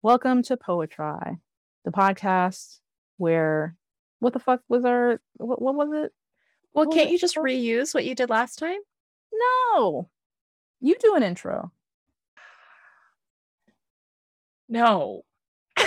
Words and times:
Welcome 0.00 0.44
to 0.44 0.56
Poetry, 0.56 1.38
the 1.84 1.90
podcast 1.90 2.78
where 3.16 3.74
what 4.20 4.32
the 4.32 4.38
fuck 4.38 4.60
was 4.68 4.84
our 4.84 5.20
what, 5.38 5.60
what 5.60 5.74
was 5.74 5.88
it? 5.92 6.12
Well, 6.72 6.86
What 6.86 6.94
can't 6.94 7.10
you 7.10 7.16
it 7.16 7.20
just 7.20 7.34
reuse 7.36 7.94
what 7.94 8.04
you 8.04 8.14
did 8.14 8.30
last 8.30 8.60
time? 8.60 8.78
No. 9.32 10.08
You 10.80 10.94
do 11.00 11.14
an 11.16 11.22
intro. 11.22 11.72
No. 14.68 15.22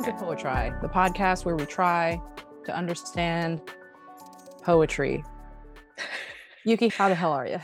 Welcome 0.00 0.18
to 0.18 0.24
Poetry, 0.24 0.72
the 0.80 0.88
podcast 0.88 1.44
where 1.44 1.56
we 1.56 1.66
try 1.66 2.22
to 2.64 2.74
understand 2.74 3.60
poetry. 4.62 5.22
Yuki, 6.64 6.88
how 6.88 7.10
the 7.10 7.14
hell 7.14 7.32
are 7.32 7.46
you? 7.46 7.58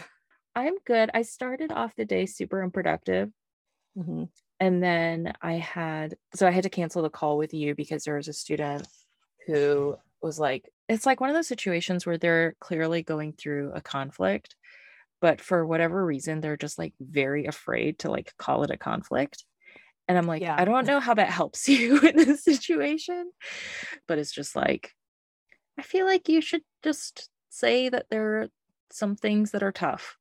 I'm 0.54 0.74
good. 0.86 1.08
I 1.14 1.22
started 1.22 1.72
off 1.72 1.96
the 1.96 2.04
day 2.04 2.26
super 2.26 2.62
unproductive. 2.62 3.30
Mm-hmm. 3.96 4.24
And 4.60 4.82
then 4.82 5.32
I 5.40 5.54
had, 5.54 6.16
so 6.34 6.46
I 6.46 6.50
had 6.50 6.64
to 6.64 6.68
cancel 6.68 7.00
the 7.00 7.08
call 7.08 7.38
with 7.38 7.54
you 7.54 7.74
because 7.74 8.04
there 8.04 8.16
was 8.16 8.28
a 8.28 8.34
student 8.34 8.86
who 9.46 9.96
was 10.20 10.38
like, 10.38 10.70
it's 10.90 11.06
like 11.06 11.22
one 11.22 11.30
of 11.30 11.36
those 11.36 11.48
situations 11.48 12.04
where 12.04 12.18
they're 12.18 12.54
clearly 12.60 13.02
going 13.02 13.32
through 13.32 13.72
a 13.72 13.80
conflict, 13.80 14.56
but 15.22 15.40
for 15.40 15.64
whatever 15.64 16.04
reason, 16.04 16.42
they're 16.42 16.58
just 16.58 16.78
like 16.78 16.92
very 17.00 17.46
afraid 17.46 18.00
to 18.00 18.10
like 18.10 18.34
call 18.36 18.62
it 18.62 18.70
a 18.70 18.76
conflict. 18.76 19.42
And 20.08 20.16
I'm 20.16 20.26
like, 20.26 20.42
Yeah. 20.42 20.56
I 20.58 20.64
don't 20.64 20.86
know 20.86 21.00
how 21.00 21.14
that 21.14 21.30
helps 21.30 21.68
you 21.68 21.98
in 22.00 22.16
this 22.16 22.44
situation, 22.44 23.30
but 24.06 24.18
it's 24.18 24.32
just 24.32 24.54
like, 24.54 24.92
I 25.78 25.82
feel 25.82 26.06
like 26.06 26.28
you 26.28 26.40
should 26.40 26.62
just 26.82 27.28
say 27.50 27.88
that 27.88 28.06
there 28.10 28.42
are 28.42 28.48
some 28.90 29.16
things 29.16 29.50
that 29.50 29.62
are 29.62 29.72
tough. 29.72 30.16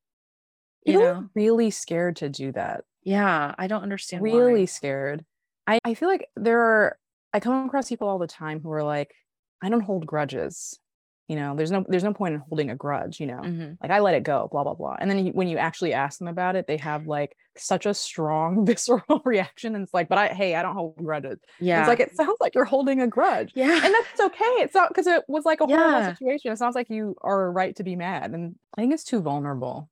You 0.86 0.94
People 0.94 1.14
know? 1.14 1.30
really 1.36 1.72
scared 1.72 2.18
to 2.18 2.30
do 2.30 2.52
that. 2.54 2.84
Yeah, 3.04 3.54
I 3.58 3.68
don't 3.68 3.84
understand. 3.84 4.24
why. 4.24 4.32
really 4.32 4.66
scared. 4.66 5.24
I, 5.68 5.80
I 5.84 5.94
feel 5.94 6.10
like 6.10 6.28
there 6.36 6.60
are 6.62 6.98
I 7.34 7.40
come 7.40 7.66
across 7.66 7.90
people 7.90 8.08
all 8.08 8.18
the 8.20 8.28
time 8.28 8.62
who 8.62 8.72
are 8.72 8.84
like, 8.84 9.14
I 9.62 9.70
don't 9.70 9.82
hold 9.82 10.06
grudges. 10.06 10.80
You 11.28 11.36
know, 11.36 11.56
there's 11.56 11.72
no 11.72 11.84
there's 11.88 12.04
no 12.04 12.14
point 12.14 12.36
in 12.36 12.40
holding 12.48 12.70
a 12.70 12.76
grudge, 12.76 13.20
you 13.20 13.26
know. 13.26 13.40
Mhm. 13.42 13.78
Like 13.82 13.92
I 13.92 14.00
let 14.00 14.14
it 14.14 14.24
go, 14.24 14.48
blah 14.52 14.64
blah 14.64 14.76
blah. 14.76 14.96
And 15.00 15.10
then 15.10 15.26
you, 15.26 15.32
when 15.34 15.48
you 15.48 15.58
actually 15.58 15.92
ask 15.94 16.20
them 16.20 16.28
about 16.28 16.56
it, 16.56 16.68
they 16.68 16.78
have 16.78 17.08
like 17.08 17.36
such 17.58 17.86
a 17.88 17.94
strong 17.96 18.64
visceral 18.68 19.22
reaction 19.26 19.74
and 19.76 19.84
it's 19.86 19.94
like, 19.94 20.08
but 20.08 20.18
I 20.20 20.28
hey, 20.28 20.56
I 20.56 20.62
don't 20.62 20.76
hold 20.76 20.98
grudges. 20.98 21.40
Yeah. 21.60 21.80
It's 21.80 21.88
like 21.88 22.00
it 22.00 22.16
sounds 22.16 22.38
like 22.40 22.54
you're 22.54 22.64
holding 22.66 23.02
a 23.02 23.08
grudge. 23.08 23.54
yeah. 23.56 23.82
And 23.84 23.94
that's 23.94 24.20
okay. 24.22 24.46
It's 24.64 24.76
not 24.76 24.90
because 24.90 25.08
it 25.08 25.24
was 25.28 25.46
like 25.46 25.62
a 25.62 25.66
horrible 25.66 26.00
situation. 26.14 26.52
It 26.52 26.58
sounds 26.58 26.76
like 26.76 26.90
you 26.92 27.16
are 27.22 27.52
right 27.52 27.76
to 27.78 27.84
be 27.84 27.96
mad. 27.96 28.32
And 28.32 28.56
I 28.78 28.82
think 28.82 28.94
it's 28.94 29.04
too 29.04 29.22
vulnerable. 29.22 29.90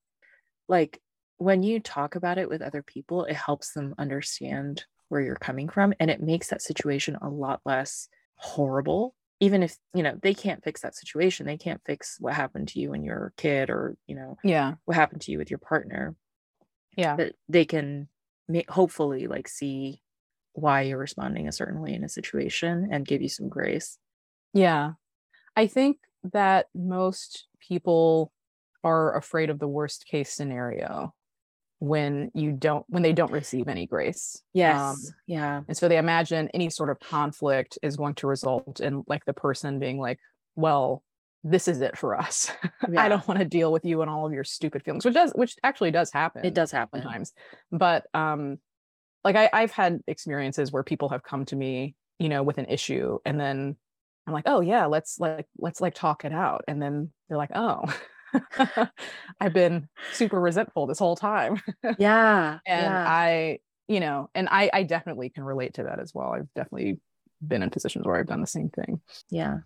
like 0.67 0.99
when 1.37 1.63
you 1.63 1.79
talk 1.79 2.15
about 2.15 2.37
it 2.37 2.47
with 2.47 2.61
other 2.61 2.83
people, 2.83 3.25
it 3.25 3.35
helps 3.35 3.73
them 3.73 3.95
understand 3.97 4.85
where 5.09 5.19
you're 5.19 5.35
coming 5.35 5.67
from 5.67 5.93
and 5.99 6.09
it 6.09 6.21
makes 6.21 6.49
that 6.49 6.61
situation 6.61 7.17
a 7.21 7.27
lot 7.27 7.59
less 7.65 8.07
horrible. 8.35 9.15
Even 9.43 9.63
if, 9.63 9.75
you 9.93 10.03
know, 10.03 10.17
they 10.21 10.33
can't 10.33 10.63
fix 10.63 10.81
that 10.81 10.95
situation. 10.95 11.45
They 11.45 11.57
can't 11.57 11.81
fix 11.85 12.17
what 12.19 12.33
happened 12.33 12.69
to 12.69 12.79
you 12.79 12.91
when 12.91 13.03
you 13.03 13.11
were 13.11 13.33
a 13.37 13.41
kid 13.41 13.69
or, 13.69 13.95
you 14.07 14.15
know, 14.15 14.37
Yeah. 14.43 14.75
what 14.85 14.95
happened 14.95 15.21
to 15.21 15.31
you 15.31 15.37
with 15.37 15.49
your 15.49 15.59
partner. 15.59 16.15
Yeah. 16.95 17.15
But 17.15 17.33
they 17.49 17.65
can 17.65 18.07
make 18.47 18.69
hopefully 18.69 19.27
like 19.27 19.47
see 19.47 20.01
why 20.53 20.81
you're 20.81 20.97
responding 20.99 21.47
a 21.47 21.51
certain 21.51 21.81
way 21.81 21.93
in 21.93 22.03
a 22.03 22.09
situation 22.09 22.89
and 22.91 23.05
give 23.05 23.21
you 23.21 23.29
some 23.29 23.49
grace. 23.49 23.97
Yeah. 24.53 24.93
I 25.55 25.67
think 25.67 25.97
that 26.31 26.67
most 26.73 27.47
people 27.59 28.31
are 28.83 29.15
afraid 29.17 29.49
of 29.49 29.59
the 29.59 29.67
worst 29.67 30.05
case 30.05 30.31
scenario 30.31 31.13
when 31.83 32.31
you 32.33 32.53
don't 32.53 32.85
when 32.87 33.03
they 33.03 33.11
don't 33.11 33.31
receive 33.33 33.67
any 33.67 33.85
grace. 33.85 34.41
Yes. 34.53 34.79
Um, 34.79 34.95
yeah. 35.27 35.61
and 35.67 35.75
so 35.75 35.89
they 35.89 35.97
imagine 35.97 36.47
any 36.53 36.69
sort 36.69 36.89
of 36.89 36.97
conflict 37.01 37.77
is 37.83 37.97
going 37.97 38.15
to 38.15 38.27
result 38.27 38.79
in 38.79 39.03
like 39.05 39.25
the 39.25 39.33
person 39.33 39.79
being 39.79 39.99
like, 39.99 40.17
well, 40.55 41.03
this 41.43 41.67
is 41.67 41.81
it 41.81 41.97
for 41.97 42.17
us. 42.17 42.49
Yeah. 42.89 43.01
I 43.03 43.09
don't 43.09 43.25
want 43.27 43.39
to 43.39 43.45
deal 43.45 43.71
with 43.71 43.83
you 43.85 44.01
and 44.01 44.09
all 44.09 44.25
of 44.25 44.31
your 44.33 44.43
stupid 44.45 44.83
feelings, 44.83 45.03
which 45.03 45.13
does 45.13 45.33
which 45.35 45.55
actually 45.63 45.91
does 45.91 46.09
happen 46.11 46.45
It 46.45 46.53
does 46.53 46.71
happen. 46.71 47.01
sometimes. 47.01 47.33
But 47.69 48.05
um 48.13 48.59
like 49.25 49.35
I, 49.35 49.49
I've 49.51 49.71
had 49.71 49.99
experiences 50.07 50.71
where 50.71 50.83
people 50.83 51.09
have 51.09 51.23
come 51.23 51.43
to 51.45 51.55
me, 51.57 51.95
you 52.17 52.29
know, 52.29 52.43
with 52.43 52.59
an 52.59 52.65
issue 52.67 53.19
and 53.25 53.37
then 53.37 53.75
I'm 54.25 54.33
like, 54.33 54.45
oh 54.47 54.61
yeah, 54.61 54.85
let's 54.85 55.19
like 55.19 55.47
let's 55.57 55.81
like 55.81 55.95
talk 55.95 56.23
it 56.23 56.31
out. 56.31 56.63
And 56.69 56.81
then 56.81 57.11
they're 57.27 57.37
like, 57.37 57.51
oh, 57.53 57.81
I've 59.39 59.53
been 59.53 59.87
super 60.13 60.39
resentful 60.39 60.87
this 60.87 60.99
whole 60.99 61.15
time. 61.15 61.61
Yeah. 61.97 62.59
and 62.65 62.83
yeah. 62.85 63.05
I, 63.07 63.59
you 63.87 63.99
know, 63.99 64.29
and 64.33 64.47
I 64.49 64.69
I 64.73 64.83
definitely 64.83 65.29
can 65.29 65.43
relate 65.43 65.75
to 65.75 65.83
that 65.83 65.99
as 65.99 66.13
well. 66.13 66.29
I've 66.33 66.53
definitely 66.55 66.99
been 67.45 67.61
in 67.63 67.69
positions 67.69 68.05
where 68.05 68.15
I've 68.17 68.27
done 68.27 68.41
the 68.41 68.47
same 68.47 68.69
thing. 68.69 69.01
Yeah. 69.29 69.59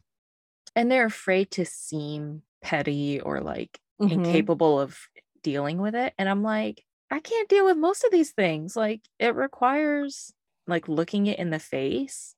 And 0.76 0.92
they're 0.92 1.06
afraid 1.06 1.52
to 1.52 1.66
seem 1.66 2.42
petty 2.62 3.20
or 3.22 3.42
like 3.42 3.80
Mhm. 4.02 4.12
incapable 4.12 4.80
of 4.80 5.00
dealing 5.44 5.78
with 5.80 5.96
it. 5.96 6.14
And 6.18 6.28
I'm 6.30 6.44
like, 6.44 6.84
I 7.10 7.20
can't 7.20 7.50
deal 7.50 7.66
with 7.66 7.78
most 7.78 8.04
of 8.04 8.12
these 8.12 8.32
things. 8.32 8.76
Like 8.76 9.02
it 9.20 9.34
requires 9.36 10.34
like 10.68 10.88
looking 10.88 11.28
it 11.28 11.40
in 11.40 11.50
the 11.52 11.60
face 11.60 12.36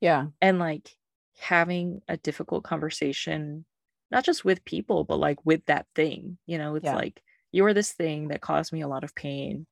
Yeah. 0.00 0.26
and 0.40 0.58
like 0.58 0.96
having 1.40 2.02
a 2.08 2.16
difficult 2.16 2.62
conversation, 2.64 3.64
not 4.12 4.24
just 4.24 4.44
with 4.44 4.64
people, 4.64 5.02
but 5.04 5.16
like 5.16 5.44
with 5.44 5.64
that 5.66 5.86
thing. 5.96 6.38
You 6.46 6.58
know, 6.58 6.76
it's 6.76 6.84
Yeah. 6.84 6.94
like 6.94 7.20
you're 7.50 7.74
this 7.74 7.92
thing 7.92 8.28
that 8.28 8.40
caused 8.40 8.72
me 8.72 8.82
a 8.82 8.88
lot 8.88 9.02
of 9.04 9.14
pain. 9.14 9.66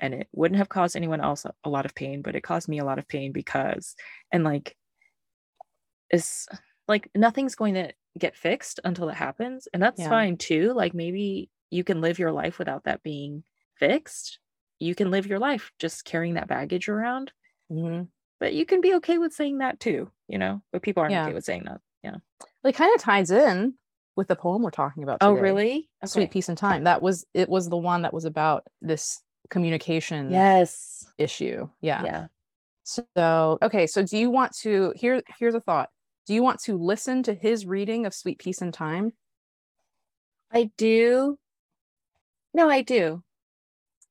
And 0.00 0.12
it 0.12 0.28
wouldn't 0.32 0.58
have 0.58 0.68
caused 0.68 0.96
anyone 0.96 1.20
else 1.20 1.46
a- 1.46 1.68
lot 1.68 1.86
of 1.86 1.94
pain, 1.94 2.20
but 2.20 2.34
it 2.34 2.42
caused 2.42 2.68
me 2.68 2.80
a 2.80 2.84
lot 2.84 2.98
of 2.98 3.06
pain 3.08 3.30
because, 3.32 3.94
and 4.32 4.42
like, 4.44 4.76
it's 6.10 6.48
like 6.88 7.08
nothing's 7.14 7.54
going 7.54 7.74
to 7.74 7.92
get 8.18 8.36
fixed 8.36 8.80
until 8.84 9.08
it 9.08 9.14
happens. 9.14 9.68
And 9.72 9.82
that's 9.82 10.00
Yeah. 10.00 10.08
fine 10.08 10.36
too. 10.36 10.72
Like 10.74 10.94
maybe 10.94 11.48
you 11.70 11.84
can 11.84 12.00
live 12.00 12.18
your 12.18 12.32
life 12.32 12.58
without 12.58 12.84
that 12.84 13.02
being 13.02 13.44
fixed. 13.78 14.38
You 14.80 14.94
can 14.94 15.10
live 15.10 15.26
your 15.26 15.38
life 15.38 15.72
just 15.78 16.04
carrying 16.04 16.34
that 16.34 16.48
baggage 16.48 16.88
around, 16.88 17.32
Mhm. 17.70 18.08
but 18.40 18.52
you 18.52 18.66
can 18.66 18.80
be 18.80 18.94
okay 18.96 19.18
with 19.18 19.32
saying 19.32 19.58
that 19.58 19.80
too, 19.80 20.10
you 20.28 20.38
know? 20.38 20.60
But 20.72 20.82
people 20.82 21.02
aren't 21.02 21.12
Yeah. 21.12 21.24
okay 21.24 21.34
with 21.34 21.44
saying 21.44 21.64
that. 21.64 21.80
Yeah. 22.02 22.16
It 22.64 22.72
kind 22.74 22.94
of 22.94 23.00
ties 23.00 23.30
in 23.30 23.74
with 24.16 24.28
the 24.28 24.36
poem 24.36 24.62
we're 24.62 24.70
talking 24.70 25.02
about. 25.02 25.18
Oh, 25.20 25.30
today. 25.30 25.42
really? 25.42 25.88
Sweet 26.04 26.22
Okay. 26.24 26.30
Peace 26.32 26.48
in 26.48 26.56
Time. 26.56 26.84
That 26.84 27.02
was 27.02 27.26
it 27.34 27.48
was 27.48 27.68
the 27.68 27.76
one 27.76 28.02
that 28.02 28.12
was 28.14 28.24
about 28.24 28.66
this 28.80 29.20
communication 29.50 30.30
Yes. 30.30 31.06
issue. 31.18 31.68
Yeah. 31.80 32.04
Yeah. 32.04 32.26
So 32.84 33.58
okay, 33.62 33.86
so 33.86 34.02
do 34.02 34.16
you 34.18 34.30
want 34.30 34.54
to 34.58 34.92
here 34.96 35.22
here's 35.38 35.54
a 35.54 35.60
thought. 35.60 35.88
Do 36.26 36.34
you 36.34 36.42
want 36.42 36.60
to 36.64 36.76
listen 36.78 37.22
to 37.24 37.34
his 37.34 37.66
reading 37.66 38.06
of 38.06 38.14
Sweet 38.14 38.38
Peace 38.38 38.62
in 38.62 38.72
Time? 38.72 39.12
I 40.52 40.70
do. 40.76 41.38
No, 42.54 42.68
I 42.68 42.82
do. 42.82 43.22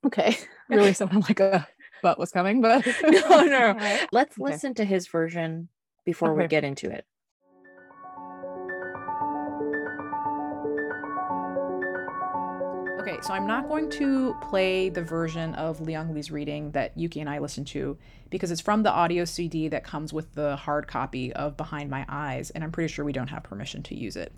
Okay. 0.05 0.35
really 0.69 0.93
sounded 0.93 1.23
like 1.23 1.39
a 1.39 1.67
butt 2.01 2.19
was 2.19 2.31
coming, 2.31 2.61
but 2.61 2.85
No, 3.03 3.43
no. 3.45 3.73
Right. 3.77 4.07
Let's 4.11 4.37
Okay. 4.39 4.51
listen 4.51 4.73
to 4.75 4.85
his 4.85 5.07
version 5.07 5.69
before 6.05 6.33
we 6.33 6.47
get 6.47 6.63
into 6.65 6.89
it. 6.91 7.05
Okay, 13.03 13.19
so 13.21 13.33
I'm 13.33 13.45
not 13.45 13.67
going 13.67 13.89
to 13.89 14.33
play 14.43 14.87
the 14.87 15.01
version 15.01 15.53
of 15.55 15.81
Li-Young 15.81 16.13
Lee's 16.13 16.31
reading 16.31 16.71
that 16.71 16.97
Yuki 16.97 17.19
and 17.19 17.29
I 17.29 17.39
listened 17.39 17.67
to 17.67 17.97
because 18.29 18.49
it's 18.49 18.61
from 18.61 18.81
the 18.81 18.93
audio 18.93 19.25
CD 19.25 19.67
that 19.67 19.83
comes 19.83 20.13
with 20.13 20.33
the 20.35 20.55
hard 20.55 20.87
copy 20.87 21.33
of 21.33 21.57
Behind 21.57 21.89
My 21.89 22.05
Eyes, 22.07 22.49
and 22.51 22.63
I'm 22.63 22.71
pretty 22.71 22.87
sure 22.87 23.03
we 23.03 23.11
don't 23.11 23.27
have 23.27 23.43
permission 23.43 23.83
to 23.83 23.93
use 23.93 24.15
it. 24.15 24.31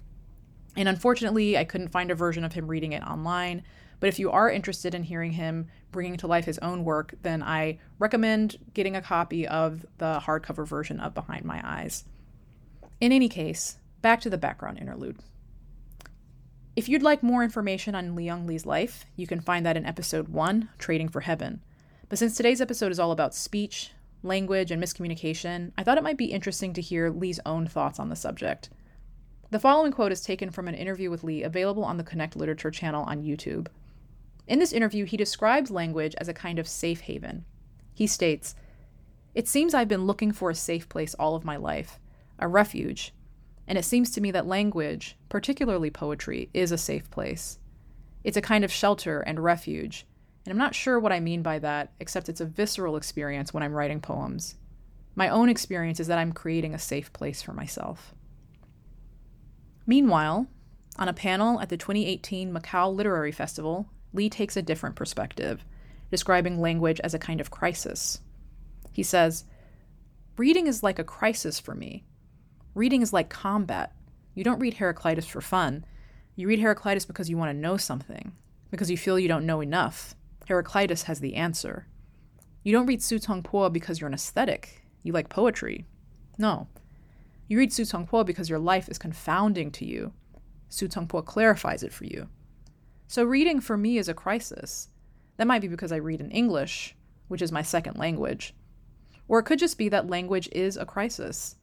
And 0.76 0.90
unfortunately, 0.90 1.60
I 1.60 1.64
couldn't 1.64 1.90
find 1.90 2.10
a 2.10 2.16
version 2.16 2.44
of 2.44 2.54
him 2.54 2.66
reading 2.66 2.94
it 2.94 3.04
online. 3.04 3.62
But 4.00 4.10
if 4.10 4.18
you 4.18 4.32
are 4.32 4.50
interested 4.50 4.96
in 4.96 5.04
hearing 5.04 5.34
him 5.34 5.68
bringing 5.92 6.18
to 6.18 6.26
life 6.26 6.46
his 6.46 6.58
own 6.58 6.84
work, 6.84 7.14
then 7.22 7.44
I 7.44 7.78
recommend 8.00 8.58
getting 8.74 8.96
a 8.96 9.02
copy 9.02 9.48
of 9.48 9.86
the 10.00 10.24
hardcover 10.26 10.66
version 10.66 11.00
of 11.00 11.14
Behind 11.14 11.46
My 11.46 11.62
Eyes. 11.64 12.04
In 13.00 13.12
any 13.12 13.30
case, 13.30 13.78
back 14.02 14.22
to 14.22 14.30
the 14.32 14.40
background 14.40 14.80
interlude. 14.80 15.20
If 16.76 16.90
you'd 16.90 17.04
like 17.04 17.24
more 17.24 17.42
information 17.42 17.96
on 17.96 18.16
Li-Young 18.16 18.46
Lee's 18.46 18.66
life, 18.66 19.06
you 19.16 19.28
can 19.28 19.40
find 19.40 19.66
that 19.66 19.78
in 19.78 19.86
episode 19.86 20.28
1, 20.28 20.68
Trading 20.78 21.08
for 21.08 21.22
Heaven. 21.22 21.62
But 22.10 22.20
since 22.20 22.36
today's 22.36 22.60
episode 22.60 22.92
is 22.92 23.00
all 23.00 23.14
about 23.14 23.34
speech, 23.34 23.92
language, 24.24 24.72
and 24.72 24.84
miscommunication, 24.84 25.72
I 25.78 25.84
thought 25.84 25.98
it 25.98 26.04
might 26.04 26.18
be 26.18 26.26
interesting 26.26 26.74
to 26.74 26.82
hear 26.82 27.10
Lee's 27.10 27.40
own 27.46 27.66
thoughts 27.66 27.98
on 27.98 28.10
the 28.10 28.16
subject. 28.18 28.70
The 29.52 29.60
following 29.60 29.94
quote 29.94 30.12
is 30.12 30.20
taken 30.20 30.50
from 30.50 30.68
an 30.68 30.76
interview 30.76 31.10
with 31.10 31.24
Lee 31.24 31.44
available 31.44 31.86
on 31.86 31.96
the 31.96 32.04
Connect 32.04 32.36
Literature 32.36 32.72
channel 32.72 33.06
on 33.06 33.24
YouTube. 33.24 33.68
In 34.46 34.60
this 34.60 34.74
interview, 34.74 35.06
he 35.06 35.16
describes 35.16 35.72
language 35.72 36.14
as 36.18 36.28
a 36.28 36.34
kind 36.34 36.60
of 36.60 36.68
safe 36.68 37.00
haven. 37.02 37.46
He 37.94 38.06
states, 38.06 38.54
It 39.34 39.48
seems 39.48 39.74
I've 39.74 39.88
been 39.88 40.06
looking 40.06 40.34
for 40.34 40.50
a 40.50 40.56
safe 40.56 40.90
place 40.90 41.14
all 41.14 41.38
of 41.38 41.46
my 41.46 41.56
life, 41.56 42.00
a 42.38 42.50
refuge, 42.50 43.14
and 43.68 43.78
it 43.78 43.86
seems 43.86 44.12
to 44.12 44.22
me 44.22 44.32
that 44.32 44.48
language, 44.48 45.18
particularly 45.30 45.90
poetry, 45.90 46.50
is 46.54 46.72
a 46.72 46.78
safe 46.78 47.10
place. 47.10 47.60
It's 48.24 48.38
a 48.38 48.42
kind 48.42 48.64
of 48.64 48.72
shelter 48.72 49.22
and 49.22 49.44
refuge, 49.44 50.06
and 50.46 50.52
I'm 50.52 50.58
not 50.58 50.76
sure 50.76 51.00
what 51.00 51.12
I 51.12 51.20
mean 51.20 51.42
by 51.42 51.60
that, 51.60 51.92
except 52.00 52.30
it's 52.30 52.42
a 52.42 52.46
visceral 52.46 52.96
experience 52.98 53.54
when 53.54 53.64
I'm 53.64 53.74
writing 53.74 54.02
poems. 54.02 54.56
My 55.16 55.30
own 55.30 55.50
experience 55.50 56.00
is 56.00 56.08
that 56.08 56.20
I'm 56.20 56.34
creating 56.34 56.74
a 56.74 56.80
safe 56.80 57.12
place 57.14 57.42
for 57.42 57.54
myself. 57.54 58.14
Meanwhile, 59.88 60.48
on 60.98 61.08
a 61.08 61.14
panel 61.14 61.60
at 61.60 61.70
the 61.70 61.78
2018 61.78 62.54
Macau 62.54 62.94
Literary 62.94 63.32
Festival, 63.32 63.88
Lee 64.14 64.30
takes 64.30 64.56
a 64.56 64.62
different 64.62 64.96
perspective, 64.96 65.66
describing 66.12 66.62
language 66.62 67.00
as 67.04 67.14
a 67.14 67.20
kind 67.20 67.42
of 67.42 67.52
crisis. 67.52 68.20
He 68.92 69.04
says, 69.04 69.46
Reading 70.38 70.68
is 70.68 70.84
like 70.84 71.00
a 71.00 71.04
crisis 71.04 71.60
for 71.60 71.76
me. 71.76 72.04
Reading 72.76 73.02
is 73.02 73.14
like 73.14 73.30
combat. 73.30 73.94
You 74.34 74.44
don't 74.44 74.60
read 74.60 74.76
Heraclitus 74.76 75.26
for 75.26 75.40
fun. 75.40 75.86
You 76.36 76.50
read 76.50 76.60
Heraclitus 76.60 77.06
because 77.06 77.30
you 77.30 77.38
want 77.38 77.50
to 77.50 77.58
know 77.58 77.78
something, 77.78 78.34
because 78.70 78.92
you 78.92 78.98
feel 78.98 79.18
you 79.18 79.30
don't 79.30 79.46
know 79.46 79.62
enough. 79.62 80.14
Heraclitus 80.46 81.04
has 81.04 81.22
the 81.22 81.36
answer. 81.36 81.88
You 82.64 82.74
don't 82.74 82.86
read 82.86 83.02
Su 83.02 83.18
Dongpo 83.18 83.72
because 83.72 84.02
you're 84.02 84.10
an 84.10 84.14
aesthetic. 84.14 84.86
You 85.04 85.14
like 85.14 85.30
poetry. 85.30 85.86
No. 86.38 86.68
You 87.48 87.58
read 87.60 87.72
Su 87.72 87.84
Dongpo 87.84 88.26
because 88.26 88.50
your 88.50 88.60
life 88.60 88.90
is 88.90 88.98
confounding 88.98 89.72
to 89.72 89.86
you. 89.86 90.12
Su 90.68 90.90
Dongpo 90.90 91.24
clarifies 91.24 91.82
it 91.82 91.94
for 91.94 92.04
you. 92.04 92.28
So 93.08 93.24
reading 93.24 93.62
for 93.62 93.78
me 93.78 93.98
is 93.98 94.10
a 94.10 94.14
crisis. 94.14 94.90
That 95.38 95.48
might 95.48 95.62
be 95.62 95.70
because 95.70 95.94
I 95.94 95.98
read 95.98 96.20
in 96.20 96.32
English, 96.32 96.94
which 97.30 97.42
is 97.42 97.54
my 97.54 97.62
second 97.62 97.98
language. 97.98 98.54
Or 99.30 99.40
it 99.40 99.44
could 99.44 99.60
just 99.60 99.78
be 99.78 99.88
that 99.90 100.10
language 100.10 100.50
is 100.52 100.76
a 100.76 100.86
crisis. 100.86 101.56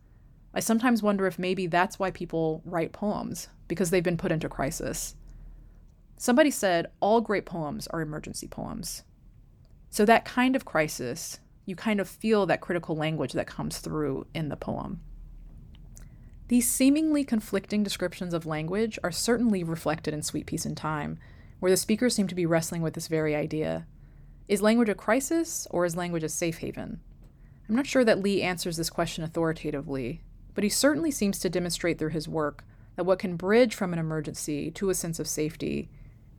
I 0.55 0.61
sometimes 0.61 1.03
wonder 1.03 1.27
if 1.27 1.39
maybe 1.39 1.67
that's 1.67 1.99
why 1.99 2.11
people 2.11 2.63
write 2.65 2.93
poems, 2.93 3.49
because 3.69 3.91
they've 3.91 4.03
been 4.03 4.17
put 4.17 4.33
into 4.33 4.49
crisis. 4.49 5.15
Somebody 6.17 6.51
said 6.51 6.87
all 7.01 7.21
great 7.21 7.47
poems 7.47 7.87
are 7.89 8.01
emergency 8.01 8.47
poems. 8.47 9.03
So, 9.91 10.05
that 10.05 10.25
kind 10.25 10.55
of 10.55 10.65
crisis, 10.65 11.41
you 11.67 11.77
kind 11.77 12.01
of 12.01 12.09
feel 12.09 12.47
that 12.47 12.61
critical 12.61 12.97
language 12.97 13.33
that 13.33 13.47
comes 13.47 13.79
through 13.79 14.27
in 14.35 14.49
the 14.49 14.57
poem. 14.57 15.01
These 16.49 16.71
seemingly 16.71 17.25
conflicting 17.25 17.83
descriptions 17.83 18.35
of 18.35 18.47
language 18.47 18.99
are 19.03 19.11
certainly 19.11 19.65
reflected 19.65 20.13
in 20.13 20.23
Sweet 20.23 20.47
Peace 20.47 20.67
in 20.67 20.75
Time, 20.75 21.19
where 21.61 21.71
the 21.71 21.77
speakers 21.77 22.15
seem 22.15 22.27
to 22.29 22.35
be 22.35 22.47
wrestling 22.47 22.83
with 22.83 22.95
this 22.95 23.09
very 23.09 23.35
idea. 23.35 23.87
Is 24.49 24.61
language 24.61 24.89
a 24.89 24.95
crisis, 24.95 25.67
or 25.71 25.85
is 25.85 25.97
language 25.97 26.25
a 26.25 26.29
safe 26.29 26.59
haven? 26.59 27.01
I'm 27.69 27.77
not 27.77 27.87
sure 27.87 28.05
that 28.05 28.19
Lee 28.19 28.43
answers 28.43 28.77
this 28.77 28.91
question 28.91 29.25
authoritatively, 29.25 30.23
but 30.55 30.65
he 30.65 30.71
certainly 30.71 31.11
seems 31.11 31.39
to 31.39 31.51
demonstrate 31.51 31.99
through 31.99 32.11
his 32.11 32.29
work 32.29 32.65
that 32.97 33.05
what 33.05 33.19
can 33.19 33.37
bridge 33.37 33.75
from 33.75 33.93
an 33.93 33.99
emergency 33.99 34.71
to 34.71 34.91
a 34.91 34.95
sense 34.95 35.19
of 35.19 35.27
safety 35.27 35.89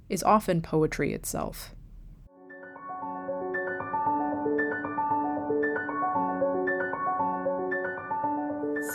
is 0.10 0.24
often 0.24 0.62
poetry 0.62 1.13
itself. 1.13 1.74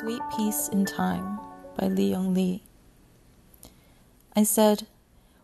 Sweet 0.00 0.22
Peace 0.36 0.68
in 0.68 0.84
Time 0.84 1.40
by 1.76 1.88
Li 1.88 2.10
Young 2.10 2.32
Lee. 2.32 2.62
I 4.36 4.44
said, 4.44 4.86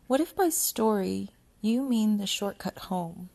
What 0.07 0.21
if 0.21 0.37
by 0.37 0.49
story 0.51 1.31
you 1.61 1.83
mean 1.83 2.19
the 2.19 2.27
shortcut 2.27 2.79
home, 2.79 3.31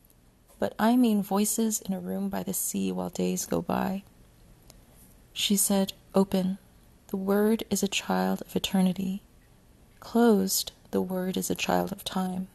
but 0.59 0.73
I 0.79 0.95
mean 0.95 1.21
voices 1.21 1.81
in 1.81 1.93
a 1.93 1.99
room 1.99 2.29
by 2.29 2.43
the 2.43 2.53
sea 2.53 2.91
while 2.93 3.09
days 3.09 3.45
go 3.45 3.61
by? 3.61 4.03
She 5.33 5.57
said, 5.57 5.91
Open. 6.15 6.57
The 7.09 7.17
word 7.17 7.63
is 7.69 7.83
a 7.83 7.87
child 7.87 8.41
of 8.41 8.55
eternity. 8.55 9.21
Closed, 9.99 10.71
the 10.91 11.01
word 11.01 11.37
is 11.37 11.49
a 11.49 11.55
child 11.55 11.91
of 11.91 12.03
time. 12.03 12.47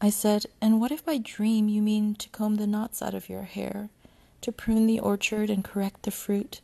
I 0.00 0.10
said, 0.10 0.46
And 0.60 0.78
what 0.78 0.92
if 0.92 1.04
by 1.04 1.16
dream 1.16 1.68
you 1.68 1.80
mean 1.80 2.14
to 2.16 2.28
comb 2.28 2.56
the 2.56 2.66
knots 2.66 3.00
out 3.00 3.14
of 3.14 3.30
your 3.30 3.44
hair, 3.44 3.88
to 4.42 4.52
prune 4.52 4.86
the 4.86 5.00
orchard 5.00 5.48
and 5.48 5.64
correct 5.64 6.02
the 6.02 6.10
fruit? 6.10 6.60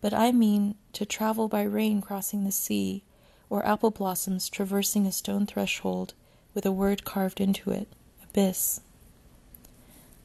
But 0.00 0.14
I 0.14 0.30
mean 0.30 0.76
to 0.92 1.04
travel 1.04 1.48
by 1.48 1.62
rain 1.62 2.00
crossing 2.00 2.44
the 2.44 2.52
sea, 2.52 3.02
or 3.50 3.66
apple 3.66 3.90
blossoms 3.90 4.48
traversing 4.48 5.06
a 5.06 5.12
stone 5.12 5.44
threshold 5.44 6.14
with 6.54 6.64
a 6.64 6.72
word 6.72 7.04
carved 7.04 7.40
into 7.40 7.70
it 7.70 7.88
abyss. 8.22 8.80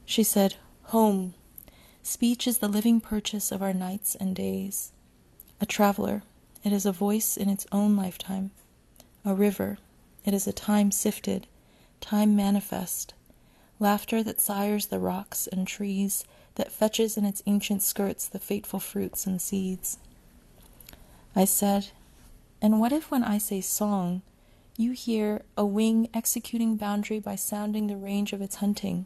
She 0.06 0.22
said, 0.22 0.54
Home. 0.84 1.34
Speech 2.08 2.46
is 2.46 2.56
the 2.56 2.68
living 2.68 3.02
purchase 3.02 3.52
of 3.52 3.60
our 3.60 3.74
nights 3.74 4.14
and 4.14 4.34
days. 4.34 4.92
A 5.60 5.66
traveler, 5.66 6.22
it 6.64 6.72
is 6.72 6.86
a 6.86 6.90
voice 6.90 7.36
in 7.36 7.50
its 7.50 7.66
own 7.70 7.96
lifetime. 7.96 8.50
A 9.26 9.34
river, 9.34 9.76
it 10.24 10.32
is 10.32 10.46
a 10.46 10.52
time 10.54 10.90
sifted, 10.90 11.46
time 12.00 12.34
manifest. 12.34 13.12
Laughter 13.78 14.22
that 14.22 14.40
sires 14.40 14.86
the 14.86 14.98
rocks 14.98 15.46
and 15.48 15.66
trees, 15.66 16.24
that 16.54 16.72
fetches 16.72 17.18
in 17.18 17.26
its 17.26 17.42
ancient 17.44 17.82
skirts 17.82 18.26
the 18.26 18.38
fateful 18.38 18.80
fruits 18.80 19.26
and 19.26 19.38
seeds. 19.38 19.98
I 21.36 21.44
said, 21.44 21.88
And 22.62 22.80
what 22.80 22.90
if 22.90 23.10
when 23.10 23.22
I 23.22 23.36
say 23.36 23.60
song, 23.60 24.22
you 24.78 24.92
hear 24.92 25.42
a 25.58 25.66
wing 25.66 26.08
executing 26.14 26.76
boundary 26.76 27.20
by 27.20 27.34
sounding 27.34 27.86
the 27.86 27.98
range 27.98 28.32
of 28.32 28.40
its 28.40 28.56
hunting? 28.56 29.04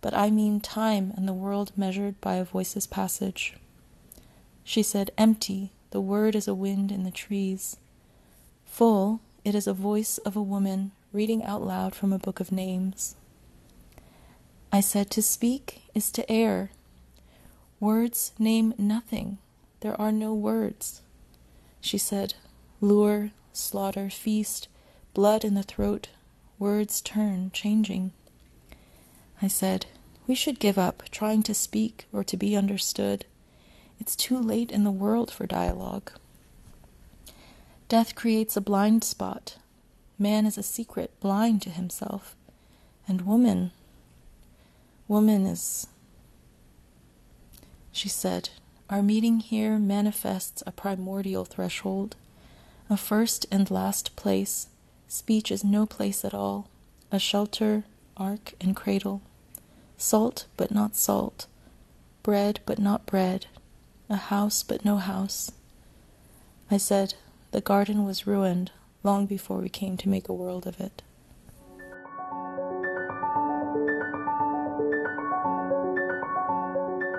But 0.00 0.14
I 0.14 0.30
mean 0.30 0.60
time 0.60 1.12
and 1.16 1.26
the 1.26 1.32
world 1.32 1.72
measured 1.76 2.20
by 2.20 2.34
a 2.34 2.44
voice's 2.44 2.86
passage. 2.86 3.54
She 4.64 4.82
said, 4.82 5.10
Empty, 5.16 5.72
the 5.90 6.00
word 6.00 6.34
is 6.34 6.46
a 6.46 6.54
wind 6.54 6.92
in 6.92 7.04
the 7.04 7.10
trees. 7.10 7.76
Full, 8.66 9.20
it 9.44 9.54
is 9.54 9.66
a 9.66 9.72
voice 9.72 10.18
of 10.18 10.36
a 10.36 10.42
woman 10.42 10.92
reading 11.12 11.42
out 11.42 11.62
loud 11.62 11.94
from 11.94 12.12
a 12.12 12.18
book 12.18 12.38
of 12.38 12.52
names. 12.52 13.16
I 14.70 14.80
said, 14.80 15.10
To 15.10 15.22
speak 15.22 15.82
is 15.94 16.10
to 16.12 16.30
err. 16.30 16.70
Words 17.80 18.32
name 18.38 18.74
nothing. 18.76 19.38
There 19.80 19.98
are 20.00 20.12
no 20.12 20.34
words. 20.34 21.00
She 21.80 21.96
said, 21.96 22.34
Lure, 22.80 23.30
slaughter, 23.52 24.10
feast, 24.10 24.68
blood 25.14 25.44
in 25.44 25.54
the 25.54 25.62
throat, 25.62 26.08
words 26.58 27.00
turn, 27.00 27.50
changing. 27.52 28.12
I 29.40 29.46
said, 29.46 29.86
We 30.26 30.34
should 30.34 30.58
give 30.58 30.78
up 30.78 31.04
trying 31.10 31.44
to 31.44 31.54
speak 31.54 32.06
or 32.12 32.24
to 32.24 32.36
be 32.36 32.56
understood. 32.56 33.24
It's 34.00 34.16
too 34.16 34.38
late 34.38 34.72
in 34.72 34.82
the 34.82 34.90
world 34.90 35.30
for 35.30 35.46
dialogue. 35.46 36.10
Death 37.88 38.14
creates 38.16 38.56
a 38.56 38.60
blind 38.60 39.04
spot. 39.04 39.58
Man 40.18 40.44
is 40.44 40.58
a 40.58 40.62
secret, 40.62 41.12
blind 41.20 41.62
to 41.62 41.70
himself. 41.70 42.34
And 43.06 43.22
woman, 43.22 43.70
woman 45.06 45.46
is. 45.46 45.86
She 47.92 48.08
said, 48.08 48.50
Our 48.90 49.02
meeting 49.02 49.38
here 49.38 49.78
manifests 49.78 50.64
a 50.66 50.72
primordial 50.72 51.44
threshold, 51.44 52.16
a 52.90 52.96
first 52.96 53.46
and 53.52 53.70
last 53.70 54.16
place. 54.16 54.66
Speech 55.06 55.52
is 55.52 55.64
no 55.64 55.86
place 55.86 56.24
at 56.24 56.34
all, 56.34 56.68
a 57.12 57.18
shelter, 57.18 57.84
ark, 58.16 58.52
and 58.60 58.76
cradle 58.76 59.22
salt 59.98 60.46
but 60.56 60.70
not 60.70 60.96
salt, 60.96 61.46
bread 62.22 62.60
but 62.64 62.78
not 62.78 63.04
bread, 63.04 63.46
a 64.08 64.16
house 64.16 64.62
but 64.62 64.84
no 64.84 64.96
house. 64.96 65.50
I 66.70 66.76
said, 66.78 67.14
The 67.50 67.60
garden 67.60 68.04
was 68.04 68.26
ruined 68.26 68.70
long 69.02 69.26
before 69.26 69.58
we 69.58 69.68
came 69.68 69.96
to 69.98 70.08
make 70.08 70.28
a 70.28 70.34
world 70.34 70.66
of 70.66 70.80
it. 70.80 71.02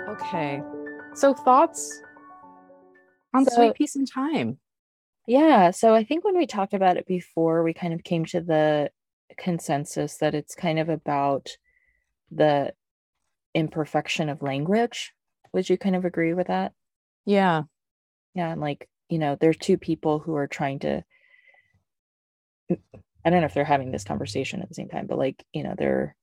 Okay. 0.09 0.61
So 1.15 1.33
thoughts 1.33 2.01
on 3.33 3.45
So- 3.45 3.55
Sweet 3.55 3.75
Peace 3.75 3.95
in 3.95 4.05
Time? 4.05 4.59
Yeah, 5.27 5.69
so 5.71 5.93
I 5.93 6.03
think 6.03 6.23
when 6.25 6.35
we 6.35 6.47
talked 6.47 6.73
about 6.73 6.97
it 6.97 7.05
before, 7.05 7.61
we 7.63 7.73
kind 7.73 7.93
of 7.93 8.03
came 8.03 8.25
to 8.25 8.41
the 8.41 8.91
consensus 9.37 10.17
that 10.17 10.33
it's 10.33 10.55
kind 10.55 10.79
of 10.79 10.89
about 10.89 11.49
the 12.31 12.73
imperfection 13.53 14.29
of 14.29 14.41
language. 14.41 15.13
Would 15.53 15.69
you 15.69 15.77
kind 15.77 15.95
of 15.95 16.05
agree 16.05 16.33
with 16.33 16.47
that? 16.47 16.73
Yeah. 17.25 17.63
Yeah, 18.35 18.51
and 18.51 18.61
like, 18.61 18.87
you 19.09 19.19
know, 19.19 19.35
there's 19.35 19.57
two 19.57 19.77
people 19.77 20.19
who 20.19 20.35
are 20.35 20.47
trying 20.47 20.79
to 20.79 21.03
I 23.25 23.29
don't 23.29 23.41
know 23.41 23.45
if 23.45 23.53
they're 23.53 23.65
having 23.65 23.91
this 23.91 24.03
conversation 24.03 24.61
at 24.61 24.69
the 24.69 24.75
same 24.75 24.89
time, 24.89 25.07
but 25.07 25.17
like, 25.17 25.43
you 25.53 25.63
know, 25.63 25.75
they're 25.77 26.15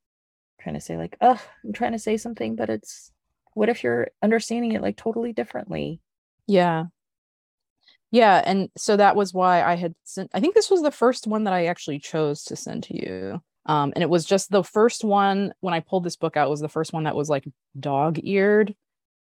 trying 0.61 0.75
to 0.75 0.81
say 0.81 0.97
like, 0.97 1.17
"Oh, 1.21 1.41
I'm 1.65 1.73
trying 1.73 1.93
to 1.93 1.99
say 1.99 2.17
something, 2.17 2.57
but 2.57 2.71
it's 2.71 3.13
what 3.55 3.69
if 3.69 3.83
you're 3.85 4.09
understanding 4.23 4.73
it 4.73 4.83
like 4.83 4.97
totally 4.97 5.33
differently?" 5.33 6.01
Yeah. 6.47 6.87
Yeah. 8.11 8.43
And 8.45 8.71
so 8.77 8.97
that 8.97 9.17
was 9.17 9.35
why 9.35 9.63
I 9.63 9.75
had 9.75 9.95
sent, 10.05 10.31
I 10.33 10.41
think 10.41 10.55
this 10.55 10.71
was 10.71 10.83
the 10.83 10.91
first 10.91 11.27
one 11.27 11.45
that 11.45 11.53
I 11.53 11.67
actually 11.67 11.99
chose 11.99 12.45
to 12.45 12.57
send 12.57 12.85
to 12.85 12.97
you. 12.97 13.43
Um, 13.67 13.93
and 13.95 14.03
it 14.03 14.11
was 14.11 14.25
just 14.25 14.51
the 14.51 14.63
first 14.63 15.05
one 15.05 15.53
when 15.61 15.75
I 15.75 15.81
pulled 15.81 16.05
this 16.05 16.17
book 16.17 16.37
out 16.37 16.51
was 16.51 16.61
the 16.61 16.69
first 16.69 16.93
one 16.93 17.05
that 17.05 17.17
was 17.17 17.29
like 17.29 17.45
dog 17.79 18.19
eared. 18.23 18.75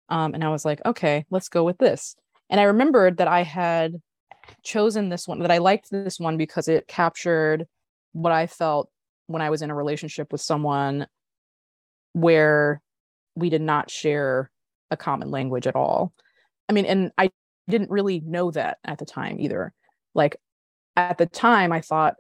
Um, 0.10 0.34
and 0.34 0.44
I 0.44 0.50
was 0.50 0.66
like, 0.66 0.82
okay, 0.86 1.26
let's 1.30 1.48
go 1.48 1.64
with 1.64 1.78
this. 1.78 2.16
And 2.50 2.60
I 2.60 2.64
remembered 2.64 3.18
that 3.18 3.28
I 3.28 3.44
had 3.44 4.02
chosen 4.64 5.10
this 5.10 5.28
one, 5.28 5.40
that 5.40 5.52
I 5.52 5.60
liked 5.60 5.90
this 5.92 6.20
one 6.20 6.38
because 6.38 6.68
it 6.68 6.88
captured 6.88 7.68
what 8.14 8.34
I 8.34 8.48
felt 8.48 8.90
when 9.28 9.42
I 9.42 9.50
was 9.50 9.62
in 9.62 9.70
a 9.70 9.76
relationship 9.76 10.32
with 10.32 10.42
someone 10.42 11.08
where 12.14 12.82
we 13.36 13.50
did 13.50 13.62
not 13.62 13.90
share 13.90 14.52
a 14.90 14.98
common 14.98 15.32
language 15.32 15.68
at 15.68 15.76
all. 15.76 16.12
I 16.68 16.74
mean, 16.74 16.86
and 16.86 17.12
I 17.18 17.30
didn't 17.70 17.92
really 17.92 18.20
know 18.20 18.52
that 18.52 18.80
at 18.84 18.98
the 18.98 19.06
time 19.06 19.40
either. 19.40 19.74
Like 20.14 20.36
at 20.96 21.18
the 21.18 21.26
time, 21.26 21.72
I 21.72 21.82
thought 21.82 22.16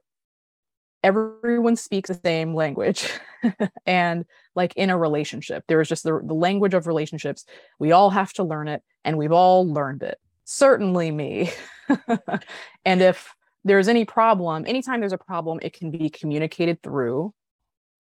everyone 1.04 1.76
speaks 1.76 2.10
the 2.10 2.20
same 2.24 2.54
language. 2.54 3.10
and 3.86 4.26
like 4.56 4.74
in 4.76 4.90
a 4.90 4.98
relationship, 4.98 5.64
there 5.68 5.82
is 5.82 5.90
just 5.90 6.04
the, 6.04 6.20
the 6.24 6.34
language 6.34 6.74
of 6.74 6.88
relationships. 6.88 7.46
We 7.80 7.92
all 7.92 8.10
have 8.10 8.34
to 8.34 8.44
learn 8.44 8.68
it, 8.68 8.84
and 9.04 9.18
we've 9.18 9.32
all 9.32 9.68
learned 9.68 10.04
it. 10.04 10.20
Certainly 10.46 11.12
me. 11.12 11.52
and 12.86 13.02
if 13.02 13.34
there's 13.64 13.88
any 13.88 14.06
problem, 14.06 14.66
anytime 14.68 15.00
there's 15.00 15.14
a 15.14 15.18
problem, 15.18 15.60
it 15.62 15.74
can 15.74 15.92
be 15.92 16.10
communicated 16.10 16.82
through. 16.82 17.34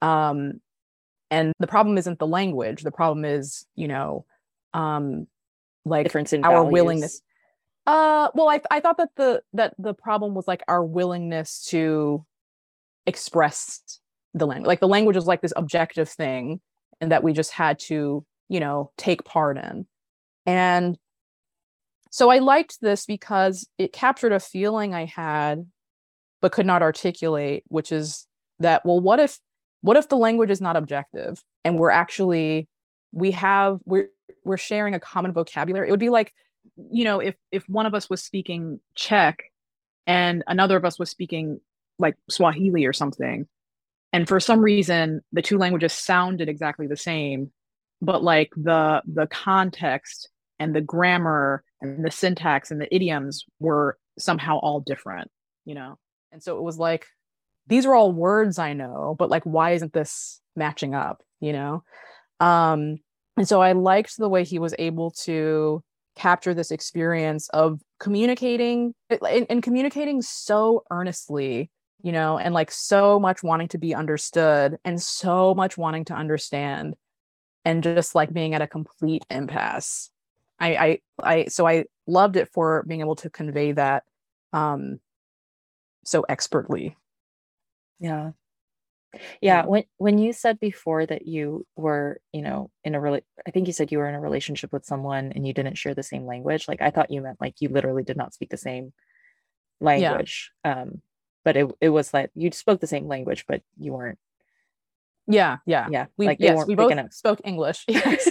Um, 0.02 0.62
and 1.30 1.54
the 1.60 1.68
problem 1.68 1.98
isn't 1.98 2.20
the 2.20 2.28
language. 2.28 2.84
The 2.84 2.92
problem 2.92 3.24
is, 3.26 3.66
you 3.76 3.88
know, 3.88 4.26
um, 4.74 5.28
like 5.86 6.06
Difference 6.06 6.34
in 6.34 6.44
our 6.44 6.58
values. 6.58 6.72
willingness. 6.72 7.22
Uh, 7.88 8.30
well, 8.36 8.48
I 8.50 8.62
I 8.70 8.80
thought 8.80 8.98
that 8.98 9.10
the 9.16 9.42
that 9.54 9.74
the 9.80 9.94
problem 9.94 10.36
was 10.36 10.48
like 10.48 10.62
our 10.68 10.84
willingness 10.84 11.66
to 11.70 12.26
express 13.06 14.00
the 14.34 14.46
language. 14.46 14.68
Like 14.68 14.80
the 14.80 14.88
language 14.88 15.18
is 15.18 15.26
like 15.26 15.42
this 15.42 15.54
objective 15.56 16.10
thing, 16.10 16.62
and 17.00 17.12
that 17.12 17.24
we 17.24 17.34
just 17.34 17.52
had 17.52 17.80
to, 17.80 18.26
you 18.48 18.60
know, 18.60 18.92
take 18.98 19.24
part 19.26 19.58
in. 19.58 19.88
And 20.46 20.98
so 22.12 22.30
I 22.30 22.40
liked 22.40 22.80
this 22.82 23.06
because 23.06 23.68
it 23.78 23.94
captured 23.94 24.34
a 24.34 24.40
feeling 24.40 24.94
I 24.94 25.06
had, 25.06 25.66
but 26.42 26.52
could 26.52 26.66
not 26.66 26.82
articulate, 26.82 27.64
which 27.70 27.92
is 27.92 28.28
that, 28.60 28.86
well, 28.86 29.00
what 29.00 29.20
if, 29.20 29.40
what 29.82 29.98
if 29.98 30.10
the 30.10 30.18
language 30.18 30.52
is 30.52 30.62
not 30.62 30.76
objective 30.76 31.42
and 31.64 31.80
we're 31.80 31.90
actually, 31.90 32.68
we 33.12 33.32
have, 33.32 33.80
we're, 33.86 34.10
we're 34.44 34.58
sharing 34.58 34.94
a 34.94 35.00
common 35.00 35.34
vocabulary. 35.34 35.88
It 35.88 35.92
would 35.92 36.00
be 36.00 36.10
like, 36.10 36.34
you 36.92 37.04
know, 37.04 37.20
if, 37.20 37.36
if 37.52 37.68
one 37.68 37.86
of 37.86 37.94
us 37.94 38.10
was 38.10 38.22
speaking 38.24 38.80
Czech 38.96 39.44
and 40.06 40.44
another 40.48 40.78
of 40.78 40.86
us 40.86 41.00
was 41.00 41.10
speaking 41.10 41.62
like 42.02 42.16
Swahili 42.30 42.86
or 42.86 42.94
something, 42.94 43.48
and 44.14 44.28
for 44.28 44.40
some 44.40 44.60
reason 44.60 45.22
the 45.32 45.42
two 45.42 45.58
languages 45.58 45.94
sounded 45.94 46.50
exactly 46.50 46.88
the 46.88 46.98
same, 46.98 47.52
but 48.02 48.24
like 48.24 48.52
the, 48.56 49.02
the 49.06 49.28
context 49.28 50.30
and 50.60 50.76
the 50.76 50.82
grammar 50.82 51.64
and 51.82 52.04
the 52.04 52.12
syntax 52.12 52.72
and 52.72 52.82
the 52.82 52.94
idioms 52.94 53.46
were 53.60 53.98
somehow 54.20 54.58
all 54.60 54.80
different, 54.80 55.32
you 55.66 55.76
know? 55.76 55.98
And 56.32 56.44
so 56.44 56.58
it 56.58 56.64
was 56.64 56.78
like, 56.78 57.06
these 57.68 57.86
are 57.86 57.96
all 57.96 58.12
words 58.12 58.60
I 58.60 58.74
know, 58.74 59.16
but 59.18 59.30
like, 59.30 59.44
why 59.44 59.72
isn't 59.72 59.94
this 59.94 60.42
matching 60.56 60.94
up, 60.94 61.24
you 61.40 61.54
know? 61.54 61.84
Um, 62.40 62.98
and 63.38 63.48
so 63.48 63.62
I 63.62 63.72
liked 63.72 64.18
the 64.18 64.30
way 64.30 64.44
he 64.44 64.60
was 64.60 64.76
able 64.78 65.12
to 65.24 65.84
capture 66.16 66.54
this 66.54 66.72
experience 66.72 67.50
of 67.50 67.80
communicating 68.00 68.94
and, 69.10 69.46
and 69.50 69.64
communicating 69.64 70.22
so 70.22 70.84
earnestly, 70.92 71.72
you 72.04 72.12
know, 72.12 72.38
and 72.38 72.54
like 72.54 72.72
so 72.72 73.20
much 73.20 73.44
wanting 73.44 73.70
to 73.70 73.78
be 73.78 73.96
understood 73.96 74.78
and 74.84 75.02
so 75.02 75.54
much 75.54 75.78
wanting 75.78 76.06
to 76.06 76.14
understand 76.14 76.96
and 77.64 77.84
just 77.84 78.16
like 78.16 78.34
being 78.34 78.54
at 78.54 78.62
a 78.62 78.68
complete 78.68 79.24
impasse 79.30 80.12
I, 80.62 80.76
I, 80.76 81.00
I, 81.24 81.46
so 81.46 81.68
I 81.68 81.86
loved 82.06 82.36
it 82.36 82.50
for 82.54 82.84
being 82.88 83.02
able 83.02 83.16
to 83.18 83.32
convey 83.32 83.72
that 83.72 84.04
um, 84.54 85.00
so 86.06 86.24
expertly. 86.30 86.96
Yeah. 88.00 88.32
Yeah, 89.42 89.66
when 89.66 89.84
when 89.98 90.18
you 90.20 90.32
said 90.32 90.58
before 90.58 91.06
that 91.06 91.28
you 91.28 91.66
were, 91.76 92.22
you 92.32 92.42
know, 92.42 92.72
in 92.86 92.96
a 92.96 93.02
really 93.02 93.24
I 93.46 93.52
think 93.52 93.68
you 93.68 93.74
said 93.74 93.92
you 93.92 93.98
were 93.98 94.08
in 94.08 94.16
a 94.16 94.22
relationship 94.22 94.72
with 94.72 94.86
someone 94.86 95.34
and 95.34 95.46
you 95.46 95.54
didn't 95.54 95.78
share 95.78 95.94
the 95.94 96.02
same 96.02 96.26
language. 96.26 96.66
Like 96.70 96.82
I 96.82 96.92
thought 96.92 97.12
you 97.12 97.22
meant 97.22 97.42
like 97.42 97.56
you 97.60 97.68
literally 97.68 98.04
did 98.04 98.16
not 98.16 98.34
speak 98.34 98.52
the 98.52 98.56
same 98.56 98.94
language. 99.82 100.52
Um 100.64 101.02
but 101.44 101.58
it 101.58 101.68
it 101.82 101.90
was 101.90 102.14
like 102.14 102.30
you 102.36 102.52
spoke 102.52 102.80
the 102.80 102.88
same 102.88 103.08
language 103.08 103.46
but 103.48 103.62
you 103.80 103.94
weren't 103.94 104.20
Yeah, 105.28 105.58
yeah, 105.66 105.88
yeah, 105.90 106.06
We 106.18 106.28
like 106.28 106.38
yes, 106.40 106.66
we 106.68 106.76
both 106.76 106.92
up. 106.92 107.14
spoke 107.14 107.42
English. 107.44 107.86
Yes, 107.88 108.30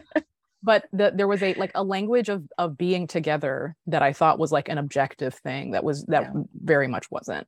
but 0.62 0.84
the, 0.92 1.12
there 1.14 1.28
was 1.28 1.42
a 1.42 1.54
like 1.54 1.72
a 1.74 1.82
language 1.84 2.28
of 2.28 2.42
of 2.58 2.76
being 2.78 3.06
together 3.06 3.76
that 3.86 4.02
I 4.02 4.12
thought 4.12 4.38
was 4.38 4.52
like 4.52 4.68
an 4.68 4.78
objective 4.78 5.34
thing 5.34 5.72
that 5.72 5.84
was 5.84 6.04
that 6.06 6.22
Yeah. 6.22 6.42
very 6.54 6.88
much 6.88 7.10
wasn't. 7.10 7.46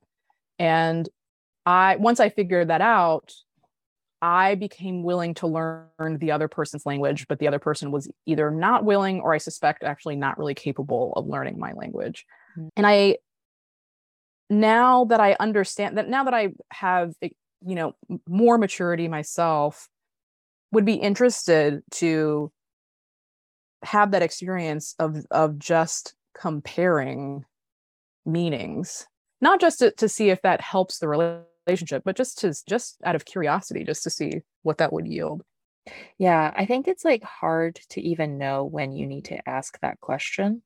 And 0.59 1.09
I 1.67 1.97
once 1.97 2.21
I 2.21 2.29
figured 2.29 2.69
that 2.69 2.81
out, 2.81 3.33
I 4.21 4.55
became 4.55 5.03
willing 5.03 5.35
to 5.35 5.47
learn 5.47 6.19
the 6.19 6.33
other 6.33 6.49
person's 6.49 6.87
language, 6.87 7.27
but 7.29 7.39
the 7.39 7.49
other 7.49 7.59
person 7.59 7.91
was 7.91 8.09
either 8.27 8.51
not 8.51 8.85
willing 8.85 9.21
or 9.21 9.33
I 9.35 9.39
suspect 9.39 9.83
actually 9.83 10.17
not 10.17 10.39
really 10.39 10.55
capable 10.55 11.13
of 11.17 11.27
learning 11.27 11.59
my 11.59 11.73
language. 11.73 12.25
Mm. 12.59 12.69
And 12.77 12.87
I 12.87 13.19
now 14.51 15.05
that 15.07 15.21
I 15.21 15.37
understand 15.41 15.99
that 15.99 16.09
now 16.09 16.25
that 16.25 16.35
I 16.35 16.49
have 16.71 17.15
eh, 17.23 17.31
you 17.67 17.75
know 17.75 17.95
more 18.29 18.59
maturity 18.59 19.09
myself 19.09 19.89
would 20.73 20.85
be 20.85 20.95
interested 20.95 21.83
to 21.93 22.53
have 23.83 24.11
that 24.11 24.23
experience 24.23 24.95
of 24.99 25.25
of 25.31 25.59
just 25.59 26.15
comparing 26.39 27.45
meanings. 28.27 29.07
Not 29.41 29.61
just 29.61 29.81
to, 29.81 29.91
to 29.93 30.09
see 30.09 30.31
if 30.31 30.41
that 30.43 30.61
helps 30.61 30.99
the 30.99 31.09
relationship 31.09 32.03
but 32.05 32.17
just 32.17 32.39
to 32.39 32.55
just 32.69 32.99
out 33.05 33.15
of 33.15 33.25
curiosity 33.25 33.85
just 33.85 34.03
to 34.05 34.11
see 34.11 34.43
what 34.63 34.79
that 34.79 34.93
would 34.93 35.07
yield. 35.07 35.43
Yeah, 36.19 36.53
I 36.57 36.67
think 36.67 36.89
it's 36.89 37.05
like 37.05 37.23
hard 37.23 37.79
to 37.91 38.01
even 38.01 38.39
know 38.39 38.65
when 38.65 38.93
you 38.93 39.07
need 39.07 39.27
to 39.27 39.49
ask 39.49 39.79
that 39.81 40.01
question. 40.01 40.63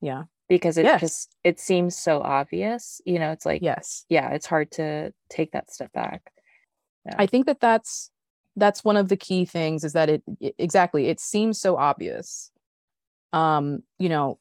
Yeah 0.00 0.24
because 0.50 0.76
it 0.76 0.84
Yes. 0.84 1.00
just 1.00 1.36
it 1.44 1.58
seems 1.58 1.96
so 1.96 2.20
obvious. 2.20 3.00
You 3.06 3.18
know, 3.18 3.30
it's 3.32 3.46
like 3.46 3.62
yes 3.62 4.04
yeah, 4.10 4.30
it's 4.32 4.44
hard 4.46 4.70
to 4.72 5.14
take 5.30 5.52
that 5.52 5.72
step 5.72 5.90
back. 5.94 6.30
i 7.16 7.26
think 7.26 7.46
that 7.46 7.60
that's 7.60 8.10
that's 8.56 8.84
one 8.84 8.96
of 8.98 9.08
the 9.08 9.16
key 9.16 9.44
things 9.46 9.84
is 9.84 9.94
that 9.94 10.10
it 10.10 10.22
exactly 10.58 11.06
it 11.06 11.18
seems 11.18 11.58
so 11.58 11.76
obvious 11.76 12.50
um 13.32 13.82
you 13.98 14.08
know 14.08 14.38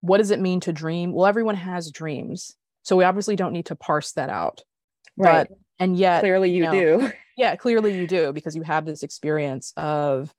what 0.00 0.18
does 0.18 0.30
it 0.30 0.40
mean 0.40 0.58
to 0.60 0.72
dream 0.72 1.12
well 1.12 1.26
everyone 1.26 1.54
has 1.54 1.90
dreams 1.90 2.56
so 2.82 2.96
we 2.96 3.04
obviously 3.04 3.36
don't 3.36 3.52
need 3.52 3.66
to 3.66 3.76
parse 3.76 4.12
that 4.12 4.30
out 4.30 4.62
Right. 5.16 5.48
but 5.48 5.58
and 5.78 5.96
yet 5.96 6.20
Clearly 6.20 6.50
you 6.50 6.62
know, 6.64 6.72
do. 6.72 7.12
yeah 7.36 7.56
clearly 7.56 7.96
you 7.98 8.06
do 8.06 8.32
because 8.32 8.56
you 8.56 8.62
have 8.62 8.84
this 8.84 9.02
experience 9.02 9.72
of 9.76 10.34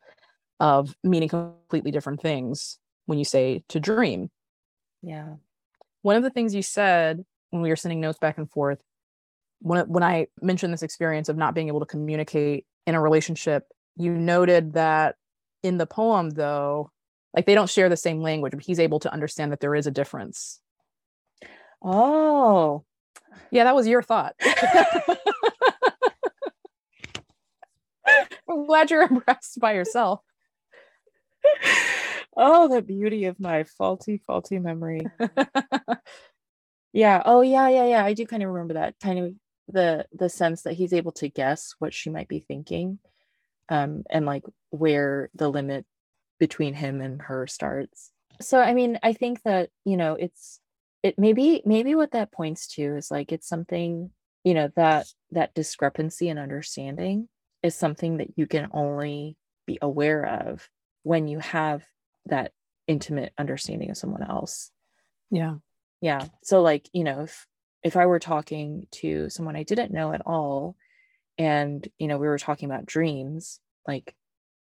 of 0.59 0.95
meaning 1.03 1.29
completely 1.29 1.91
different 1.91 2.21
things 2.21 2.77
when 3.05 3.17
you 3.19 3.25
say 3.25 3.63
to 3.69 3.79
dream 3.79 4.29
Yeah. 5.07 5.35
one 6.01 6.17
of 6.17 6.23
the 6.23 6.29
things 6.29 6.53
you 6.53 6.61
said 6.61 7.23
when 7.51 7.61
we 7.61 7.69
were 7.69 7.77
sending 7.77 8.01
notes 8.01 8.19
back 8.19 8.37
and 8.37 8.49
forth 8.51 8.81
when 9.59 9.87
when 9.87 10.03
I 10.03 10.27
mentioned 10.41 10.73
this 10.73 10.83
experience 10.83 11.29
of 11.29 11.37
not 11.37 11.55
being 11.55 11.67
able 11.67 11.79
to 11.79 11.85
communicate 11.85 12.65
in 12.85 12.95
a 12.95 13.01
relationship, 13.01 13.67
you 13.95 14.13
noted 14.13 14.73
that 14.73 15.15
in 15.63 15.77
the 15.77 15.87
poem 15.87 16.29
though, 16.31 16.91
like 17.35 17.45
they 17.45 17.55
don't 17.55 17.69
share 17.69 17.89
the 17.89 17.97
same 17.97 18.21
language, 18.21 18.53
but 18.53 18.63
he's 18.63 18.79
able 18.79 18.99
to 18.99 19.11
understand 19.11 19.51
that 19.51 19.59
there 19.59 19.75
is 19.75 19.87
a 19.87 19.91
difference. 19.91 20.59
Oh. 21.81 22.83
Yeah, 23.51 23.65
that 23.65 23.75
was 23.75 23.87
your 23.87 24.01
thought. 24.01 24.35
I'm 28.49 28.65
glad 28.65 28.89
you're 28.89 29.01
impressed 29.09 29.59
by 29.59 29.73
yourself. 29.73 30.21
Oh, 32.37 32.67
the 32.67 32.81
beauty 32.81 33.25
of 33.25 33.39
my 33.39 33.63
faulty, 33.63 34.21
faulty 34.25 34.59
memory. 34.59 35.01
Yeah. 36.93 37.21
Oh, 37.25 37.41
yeah, 37.41 37.69
yeah, 37.69 37.85
yeah. 37.85 38.05
I 38.05 38.13
do 38.13 38.25
kind 38.25 38.41
of 38.41 38.49
remember 38.49 38.75
that. 38.75 38.95
Kind 38.99 39.19
of 39.19 39.33
the 39.67 40.07
the 40.13 40.29
sense 40.29 40.63
that 40.63 40.73
he's 40.73 40.93
able 40.93 41.11
to 41.11 41.29
guess 41.29 41.75
what 41.77 41.93
she 41.93 42.09
might 42.09 42.27
be 42.27 42.39
thinking, 42.39 42.97
um, 43.69 44.03
and 44.09 44.25
like 44.25 44.43
where 44.71 45.29
the 45.35 45.49
limit 45.49 45.85
between 46.39 46.73
him 46.73 47.01
and 47.01 47.21
her 47.21 47.45
starts. 47.45 48.11
So, 48.41 48.59
I 48.59 48.73
mean, 48.73 48.97
I 49.03 49.13
think 49.13 49.43
that 49.43 49.69
you 49.85 49.95
know, 49.95 50.15
it's 50.15 50.59
it 51.03 51.19
maybe 51.19 51.61
maybe 51.65 51.93
what 51.93 52.13
that 52.13 52.31
points 52.31 52.67
to 52.75 52.95
is 52.95 53.11
like 53.11 53.31
it's 53.31 53.47
something 53.47 54.09
you 54.43 54.55
know 54.55 54.69
that 54.75 55.07
that 55.31 55.53
discrepancy 55.53 56.29
in 56.29 56.39
understanding 56.39 57.27
is 57.61 57.75
something 57.75 58.17
that 58.17 58.37
you 58.37 58.47
can 58.47 58.69
only 58.71 59.37
be 59.67 59.77
aware 59.83 60.25
of 60.25 60.67
when 61.03 61.27
you 61.27 61.37
have 61.39 61.83
that 62.27 62.51
intimate 62.87 63.33
understanding 63.37 63.89
of 63.89 63.97
someone 63.97 64.23
else 64.23 64.71
Yeah. 65.29 65.55
yeah 66.01 66.25
so 66.43 66.61
like 66.61 66.89
you 66.93 67.03
know 67.03 67.21
if 67.21 67.45
if 67.83 67.95
i 67.97 68.05
were 68.05 68.19
talking 68.19 68.87
to 68.91 69.29
someone 69.29 69.55
i 69.55 69.63
didn't 69.63 69.91
know 69.91 70.13
at 70.13 70.21
all 70.25 70.75
and 71.37 71.87
you 71.97 72.07
know 72.07 72.17
we 72.17 72.27
were 72.27 72.37
talking 72.37 72.69
about 72.69 72.85
dreams 72.85 73.59
like 73.87 74.15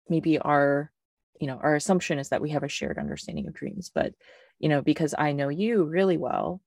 maybe 0.10 0.40
our 0.40 0.92
you 1.40 1.48
know 1.48 1.60
our 1.62 1.76
assumption 1.76 2.20
is 2.20 2.30
that 2.30 2.42
we 2.42 2.52
have 2.52 2.64
a 2.64 2.70
shared 2.70 2.98
understanding 2.98 3.48
of 3.48 3.54
dreams 3.54 3.92
but 3.94 4.14
you 4.60 4.70
know 4.70 4.82
because 4.82 5.14
i 5.18 5.32
know 5.32 5.50
you 5.50 5.84
really 5.84 6.18
well 6.18 6.62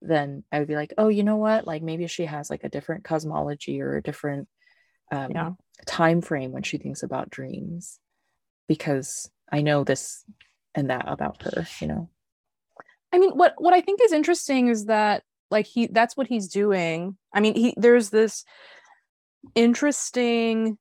then 0.00 0.44
i 0.52 0.58
would 0.58 0.68
be 0.68 0.76
like 0.76 0.94
oh 0.96 1.08
you 1.08 1.22
know 1.22 1.36
what 1.36 1.66
like 1.66 1.82
maybe 1.82 2.06
she 2.06 2.24
has 2.24 2.48
like 2.50 2.64
a 2.64 2.68
different 2.68 3.04
cosmology 3.04 3.82
or 3.82 3.96
a 3.96 4.02
different 4.02 4.48
um, 5.10 5.32
Yeah. 5.32 5.50
time 5.86 6.20
frame 6.20 6.52
when 6.52 6.62
she 6.62 6.78
thinks 6.78 7.02
about 7.02 7.30
dreams 7.30 7.98
because 8.68 9.30
i 9.52 9.60
know 9.60 9.84
this 9.84 10.24
and 10.74 10.90
that 10.90 11.04
about 11.06 11.42
her 11.42 11.66
you 11.80 11.86
know 11.86 12.08
I 13.12 13.18
mean, 13.18 13.30
what 13.30 13.54
what 13.58 13.74
I 13.74 13.80
think 13.80 14.00
is 14.02 14.12
interesting 14.12 14.68
is 14.68 14.86
that 14.86 15.22
like 15.50 15.66
he 15.66 15.86
that's 15.86 16.16
what 16.16 16.26
he's 16.26 16.48
doing. 16.48 17.16
I 17.32 17.40
mean, 17.40 17.54
he 17.54 17.74
there's 17.76 18.10
this 18.10 18.44
interesting 19.54 20.78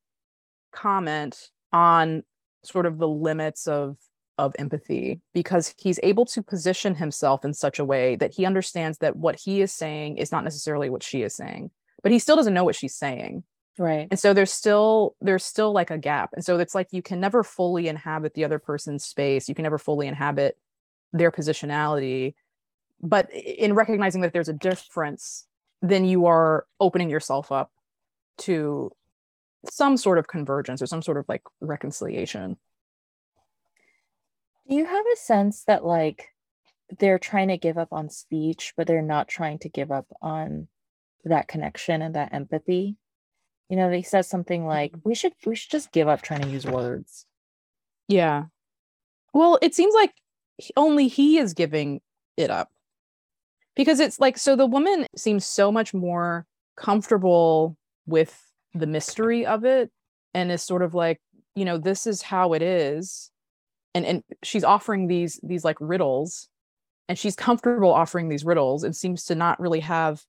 comment 0.72 1.50
on 1.72 2.24
sort 2.64 2.86
of 2.86 2.98
the 2.98 3.08
limits 3.08 3.68
of 3.68 3.98
of 4.38 4.54
empathy 4.60 5.20
because 5.34 5.74
he's 5.78 6.00
able 6.04 6.26
to 6.26 6.44
position 6.44 6.94
himself 6.96 7.44
in 7.44 7.54
such 7.54 7.80
a 7.80 7.86
way 7.86 8.16
that 8.16 8.34
he 8.34 8.46
understands 8.46 9.00
that 9.00 9.16
what 9.16 9.40
he 9.40 9.62
is 9.62 9.74
saying 9.74 10.18
is 10.18 10.32
not 10.32 10.44
necessarily 10.44 10.90
what 10.92 11.02
she 11.02 11.24
is 11.24 11.34
saying 11.34 11.72
but 12.04 12.12
he 12.12 12.20
still 12.20 12.36
doesn't 12.36 12.54
know 12.54 12.64
what 12.64 12.76
she's 12.76 12.94
saying 12.94 13.44
right. 13.80 14.08
And 14.10 14.20
so 14.20 14.34
there's 14.34 14.52
still 14.52 15.16
there's 15.22 15.46
still 15.46 15.72
like 15.72 15.92
a 15.92 15.98
gap. 15.98 16.32
And 16.34 16.44
so 16.44 16.58
it's 16.60 16.76
like 16.76 16.88
you 16.92 17.02
can 17.02 17.20
never 17.20 17.44
fully 17.44 17.88
inhabit 17.88 18.34
the 18.34 18.46
other 18.46 18.60
person's 18.60 19.04
space. 19.04 19.48
You 19.50 19.56
can 19.56 19.64
never 19.64 19.78
fully 19.78 20.08
inhabit 20.08 20.58
their 21.14 21.32
positionality. 21.32 22.36
But 23.02 23.32
in 23.34 23.74
recognizing 23.74 24.22
that 24.22 24.34
there's 24.34 24.50
a 24.50 24.54
difference 24.54 25.48
then 25.82 26.06
you 26.06 26.26
are 26.26 26.66
opening 26.80 27.10
yourself 27.10 27.52
up 27.52 27.72
to 28.38 28.92
some 29.70 29.98
sort 29.98 30.18
of 30.18 30.28
convergence 30.28 30.82
or 30.82 30.88
some 30.88 31.02
sort 31.02 31.18
of 31.18 31.26
like 31.28 31.44
reconciliation. 31.60 32.58
Do 34.68 34.76
you 34.76 34.86
have 34.86 35.06
a 35.14 35.18
sense 35.18 35.64
that 35.66 35.86
like 35.86 36.30
they're 37.00 37.20
trying 37.20 37.50
to 37.50 37.58
give 37.58 37.78
up 37.78 37.90
on 37.92 38.10
speech, 38.10 38.74
but 38.76 38.88
they're 38.88 39.02
not 39.02 39.28
trying 39.28 39.60
to 39.60 39.70
give 39.70 39.92
up 39.92 40.08
on 40.22 40.68
that 41.26 41.48
connection 41.48 42.02
and 42.02 42.16
that 42.16 42.34
empathy? 42.34 42.96
You 43.70 43.76
know, 43.78 43.90
they 43.90 44.02
said 44.02 44.26
something 44.26 44.66
like, 44.66 44.92
mm-hmm. 44.92 45.10
"We 45.10 45.16
should 45.16 45.34
we 45.46 45.56
should 45.56 45.72
just 45.72 45.92
give 45.92 46.08
up 46.08 46.22
trying 46.22 46.42
to 46.42 46.50
use 46.50 46.66
words." 46.66 47.26
yeah. 48.08 48.46
Well 49.34 49.60
it 49.62 49.76
seems 49.76 49.94
like 49.94 50.14
only 50.76 51.08
he 51.08 51.38
is 51.38 51.54
giving 51.54 52.02
it 52.38 52.50
up. 52.50 52.70
Because 53.76 54.00
it's 54.00 54.20
like 54.20 54.38
so 54.38 54.56
the 54.56 54.66
woman 54.66 55.06
seems 55.16 55.46
so 55.46 55.72
much 55.72 55.94
more 55.94 56.46
comfortable 56.76 57.78
with 58.06 58.40
the 58.74 58.88
mystery 58.88 59.46
of 59.46 59.66
it 59.66 59.92
and 60.34 60.52
is 60.52 60.64
sort 60.64 60.82
of 60.82 60.94
like 60.94 61.20
you 61.56 61.66
know 61.66 61.78
this 61.78 62.08
is 62.08 62.22
how 62.22 62.54
it 62.54 62.62
is. 62.62 63.32
And 63.94 64.06
and 64.06 64.24
she's 64.44 64.64
offering 64.64 65.08
these 65.08 65.40
these 65.44 65.64
like 65.64 65.78
riddles 65.80 66.50
and 67.10 67.18
she's 67.18 67.36
comfortable 67.36 67.94
offering 67.94 68.30
these 68.30 68.46
riddles. 68.46 68.84
And 68.84 68.96
seems 68.96 69.26
to 69.26 69.36
not 69.36 69.60
really 69.60 69.82
have 69.82 70.24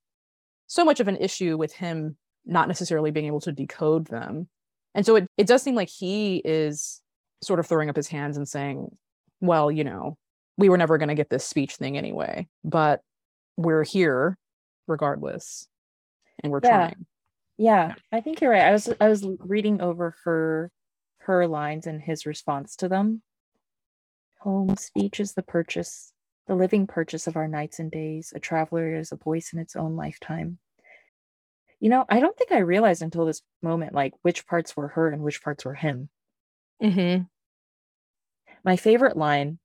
so 0.67 0.85
much 0.85 1.01
of 1.01 1.09
an 1.09 1.17
issue 1.17 1.57
with 1.57 1.73
him 1.73 2.17
not 2.47 2.69
necessarily 2.69 3.11
being 3.11 3.27
able 3.27 3.41
to 3.41 3.53
decode 3.53 4.07
them 4.07 4.49
and 4.95 5.05
so 5.05 5.17
it, 5.17 5.27
it 5.37 5.47
does 5.47 5.63
seem 5.63 5.75
like 5.75 5.89
he 5.89 6.39
is 6.45 7.01
sort 7.43 7.61
of 7.61 7.67
throwing 7.67 7.89
up 7.91 7.97
his 7.97 8.09
hands 8.09 8.37
and 8.37 8.49
saying 8.49 8.89
well 9.41 9.71
you 9.71 9.85
know 9.85 10.17
we 10.57 10.69
were 10.69 10.79
never 10.79 10.99
going 10.99 11.09
to 11.09 11.15
get 11.15 11.31
this 11.31 11.45
speech 11.47 11.77
thing 11.77 11.97
anyway 11.97 12.47
but 12.65 13.01
we're 13.57 13.85
here 13.85 14.37
regardless 14.87 15.69
and 16.43 16.51
we're 16.53 16.61
Yeah. 16.63 16.89
trying 16.89 17.07
Yeah, 17.59 17.95
I 18.13 18.21
think 18.21 18.41
you're 18.41 18.53
right. 18.53 18.63
I 18.63 18.73
was 18.73 18.89
I 19.01 19.09
was 19.09 19.27
reading 19.41 19.81
over 19.81 20.15
her 20.25 20.71
her 21.19 21.47
lines 21.49 21.87
and 21.89 22.01
his 22.01 22.25
response 22.25 22.77
to 22.77 22.89
them. 22.89 23.21
Home 24.43 24.77
speech 24.77 25.19
is 25.19 25.35
the 25.35 25.43
purchase, 25.43 26.13
the 26.47 26.55
living 26.55 26.87
purchase 26.87 27.27
of 27.27 27.37
our 27.37 27.49
nights 27.49 27.81
and 27.81 27.91
days. 27.91 28.33
A 28.35 28.39
traveler 28.39 28.95
is 28.95 29.11
a 29.11 29.17
voice 29.17 29.53
in 29.53 29.59
its 29.59 29.75
own 29.75 29.97
lifetime. 29.97 30.59
You 31.81 31.91
know, 31.91 32.05
I 32.09 32.21
don't 32.21 32.37
think 32.37 32.53
I 32.53 32.59
realized 32.59 33.03
until 33.03 33.25
this 33.25 33.43
moment 33.63 33.95
like 33.95 34.15
which 34.23 34.47
parts 34.47 34.77
were 34.77 34.89
her 34.89 35.09
and 35.11 35.23
which 35.23 35.43
parts 35.43 35.65
were 35.65 35.75
him. 35.75 36.09
mm-hmm. 36.83 37.23
My 38.65 38.77
favorite 38.77 39.17
line 39.17 39.59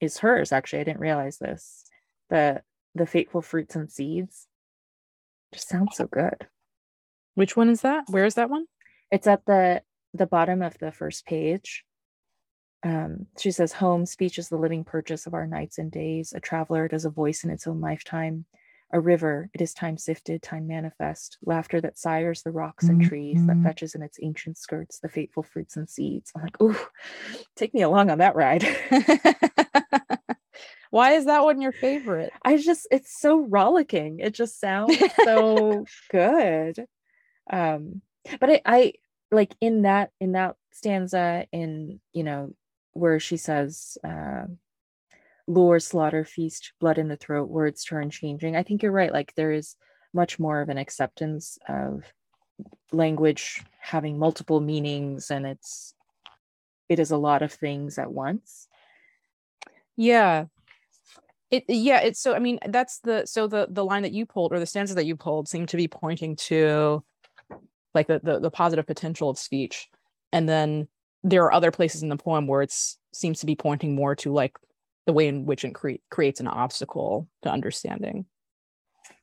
is 0.00 0.18
hers 0.18 0.52
actually. 0.52 0.80
I 0.80 0.84
didn't 0.84 1.00
realize 1.00 1.38
this. 1.38 1.84
The 2.30 2.62
the 2.94 3.06
fateful 3.06 3.42
fruits 3.42 3.76
and 3.76 3.90
seeds 3.90 4.46
just 5.52 5.68
sounds 5.68 5.96
so 5.96 6.06
good. 6.06 6.46
which 7.34 7.56
one 7.56 7.68
is 7.68 7.82
that 7.82 8.04
where 8.08 8.24
is 8.24 8.34
that 8.34 8.50
one 8.50 8.66
It's 9.10 9.26
at 9.26 9.44
the 9.46 9.82
the 10.14 10.26
bottom 10.26 10.62
of 10.62 10.78
the 10.78 10.92
first 10.92 11.24
page. 11.26 11.84
Um, 12.82 13.26
she 13.38 13.50
says, 13.50 13.72
"Home 13.74 14.06
speech 14.06 14.38
is 14.38 14.48
the 14.48 14.56
living 14.56 14.84
purchase 14.84 15.26
of 15.26 15.34
our 15.34 15.46
nights 15.46 15.78
and 15.78 15.90
days. 15.92 16.32
A 16.32 16.40
traveler 16.40 16.86
it 16.86 16.92
is 16.92 17.04
a 17.04 17.10
voice 17.10 17.44
in 17.44 17.50
its 17.50 17.66
own 17.66 17.80
lifetime. 17.80 18.46
A 18.92 19.00
river 19.00 19.48
it 19.54 19.60
is 19.60 19.72
time 19.72 19.96
sifted, 19.96 20.42
time 20.42 20.66
manifest. 20.66 21.38
Laughter 21.44 21.80
that 21.80 21.98
sires 21.98 22.42
the 22.42 22.50
rocks 22.50 22.88
and 22.88 23.00
trees, 23.02 23.46
that 23.46 23.62
fetches 23.62 23.94
in 23.94 24.02
its 24.02 24.18
ancient 24.22 24.58
skirts 24.58 24.98
the 24.98 25.08
fateful 25.08 25.42
fruits 25.42 25.76
and 25.76 25.88
seeds." 25.88 26.32
I'm 26.34 26.42
like, 26.42 26.60
"Ooh, 26.60 26.76
take 27.56 27.72
me 27.72 27.82
along 27.82 28.10
on 28.10 28.18
that 28.18 28.34
ride." 28.34 28.64
why 30.90 31.12
is 31.12 31.24
that 31.26 31.44
one 31.44 31.60
your 31.60 31.72
favorite 31.72 32.32
I 32.42 32.56
just 32.56 32.86
it's 32.90 33.18
so 33.20 33.40
rollicking. 33.40 34.18
It 34.20 34.34
just 34.34 34.60
sounds 34.60 34.98
so 35.24 35.84
good. 36.10 36.84
Um 37.50 38.02
but 38.38 38.50
I, 38.50 38.60
I 38.66 38.92
like 39.30 39.54
in 39.60 39.82
that 39.82 40.10
in 40.20 40.32
that 40.32 40.56
stanza 40.72 41.46
in 41.52 42.00
you 42.12 42.24
know 42.24 42.54
where 42.92 43.20
she 43.20 43.36
says 43.36 43.96
uh 44.04 44.44
lure 45.46 45.80
slaughter 45.80 46.24
feast 46.24 46.72
blood 46.80 46.98
in 46.98 47.08
the 47.08 47.16
throat 47.16 47.48
words 47.48 47.84
turn 47.84 48.10
changing. 48.10 48.56
I 48.56 48.62
think 48.62 48.82
you're 48.82 48.92
right 48.92 49.12
like 49.12 49.34
there 49.34 49.52
is 49.52 49.76
much 50.12 50.38
more 50.38 50.60
of 50.60 50.68
an 50.68 50.78
acceptance 50.78 51.58
of 51.68 52.02
language 52.92 53.62
having 53.78 54.18
multiple 54.18 54.60
meanings 54.60 55.30
and 55.30 55.46
it's 55.46 55.94
it 56.88 56.98
is 56.98 57.10
a 57.10 57.16
lot 57.16 57.42
of 57.42 57.52
things 57.52 57.98
at 57.98 58.12
once. 58.12 58.68
Yeah. 59.96 60.46
It 61.50 61.64
yeah 61.66 62.00
it's 62.00 62.20
so 62.20 62.32
i 62.32 62.38
mean 62.38 62.60
that's 62.68 63.00
the 63.00 63.26
so 63.26 63.48
the 63.48 63.66
the 63.68 63.84
line 63.84 64.02
that 64.02 64.12
you 64.12 64.24
pulled 64.24 64.52
or 64.52 64.60
the 64.60 64.66
stanza 64.66 64.94
that 64.94 65.04
you 65.04 65.16
pulled 65.16 65.48
seem 65.48 65.66
to 65.66 65.76
be 65.76 65.88
pointing 65.88 66.36
to 66.36 67.02
like 67.94 68.06
the 68.06 68.20
the, 68.22 68.38
the 68.38 68.50
positive 68.50 68.86
potential 68.86 69.30
of 69.30 69.38
speech. 69.38 69.88
And 70.32 70.48
then 70.48 70.88
there 71.22 71.44
are 71.44 71.52
other 71.52 71.70
places 71.70 72.02
in 72.02 72.08
the 72.08 72.16
poem 72.16 72.46
where 72.46 72.62
it's 72.62 72.98
seems 73.12 73.40
to 73.40 73.46
be 73.46 73.56
pointing 73.56 73.94
more 73.94 74.14
to 74.16 74.32
like 74.32 74.56
the 75.06 75.12
way 75.12 75.28
in 75.28 75.46
which 75.46 75.64
it 75.64 75.74
cre- 75.74 76.02
creates 76.10 76.40
an 76.40 76.48
obstacle 76.48 77.28
to 77.42 77.50
understanding. 77.50 78.26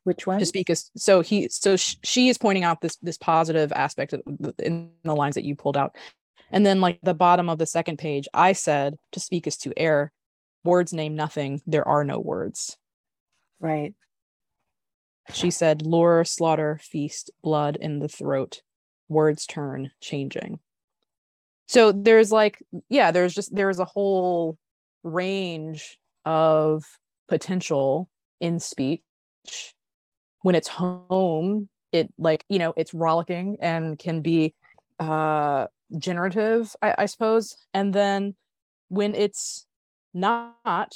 Which 0.04 0.26
one? 0.26 0.40
To 0.40 0.46
speak 0.46 0.70
as 0.70 0.90
so 0.96 1.22
he 1.22 1.50
so 1.50 1.76
sh- 1.76 1.98
she 2.04 2.30
is 2.30 2.38
pointing 2.38 2.64
out 2.64 2.82
this 2.82 2.96
this 2.98 3.18
positive 3.18 3.74
aspect 3.74 4.14
of 4.14 4.22
the, 4.26 4.54
in 4.60 4.92
the 5.04 5.16
lines 5.16 5.36
that 5.36 5.44
you 5.44 5.56
pulled 5.56 5.78
out. 5.78 5.96
And 6.50 6.66
then 6.66 6.80
like 6.80 7.00
the 7.04 7.14
bottom 7.14 7.50
of 7.50 7.58
the 7.58 7.66
second 7.66 7.98
page 7.98 8.26
i 8.34 8.54
said 8.54 8.96
to 9.12 9.20
speak 9.20 9.48
is 9.48 9.58
to 9.58 9.74
err. 9.78 10.14
Words 10.64 10.94
name 10.94 11.16
nothing. 11.16 11.62
There 11.68 11.88
are 11.88 12.04
no 12.04 12.20
words. 12.20 12.78
Right. 13.60 13.96
She 15.34 15.52
said 15.52 15.82
lure 15.82 16.24
slaughter 16.24 16.80
feast 16.82 17.32
blood 17.44 17.76
in 17.76 18.00
the 18.00 18.08
throat. 18.08 18.62
Words 19.10 19.46
turn 19.46 19.92
changing. 20.00 20.60
So 21.68 21.92
there's 21.92 22.32
like 22.32 22.64
yeah 22.88 23.12
there's 23.12 23.34
just 23.34 23.54
there's 23.54 23.80
a 23.80 23.86
whole 23.86 24.58
range 25.08 25.98
of 26.26 26.86
potential 27.28 28.10
in 28.40 28.60
speech. 28.60 29.02
When 30.42 30.56
it's 30.56 30.68
home 30.68 31.70
it 31.94 32.14
like 32.18 32.44
you 32.50 32.60
know 32.60 32.74
it's 32.76 32.94
rollicking 32.94 33.58
and 33.62 33.98
can 33.98 34.22
be 34.22 34.54
uh 35.00 35.68
generative 35.98 36.76
I, 36.82 36.96
I 37.00 37.06
suppose. 37.06 37.56
And 37.74 37.94
then 37.94 38.36
when 38.90 39.16
it's 39.16 39.66
not 40.14 40.96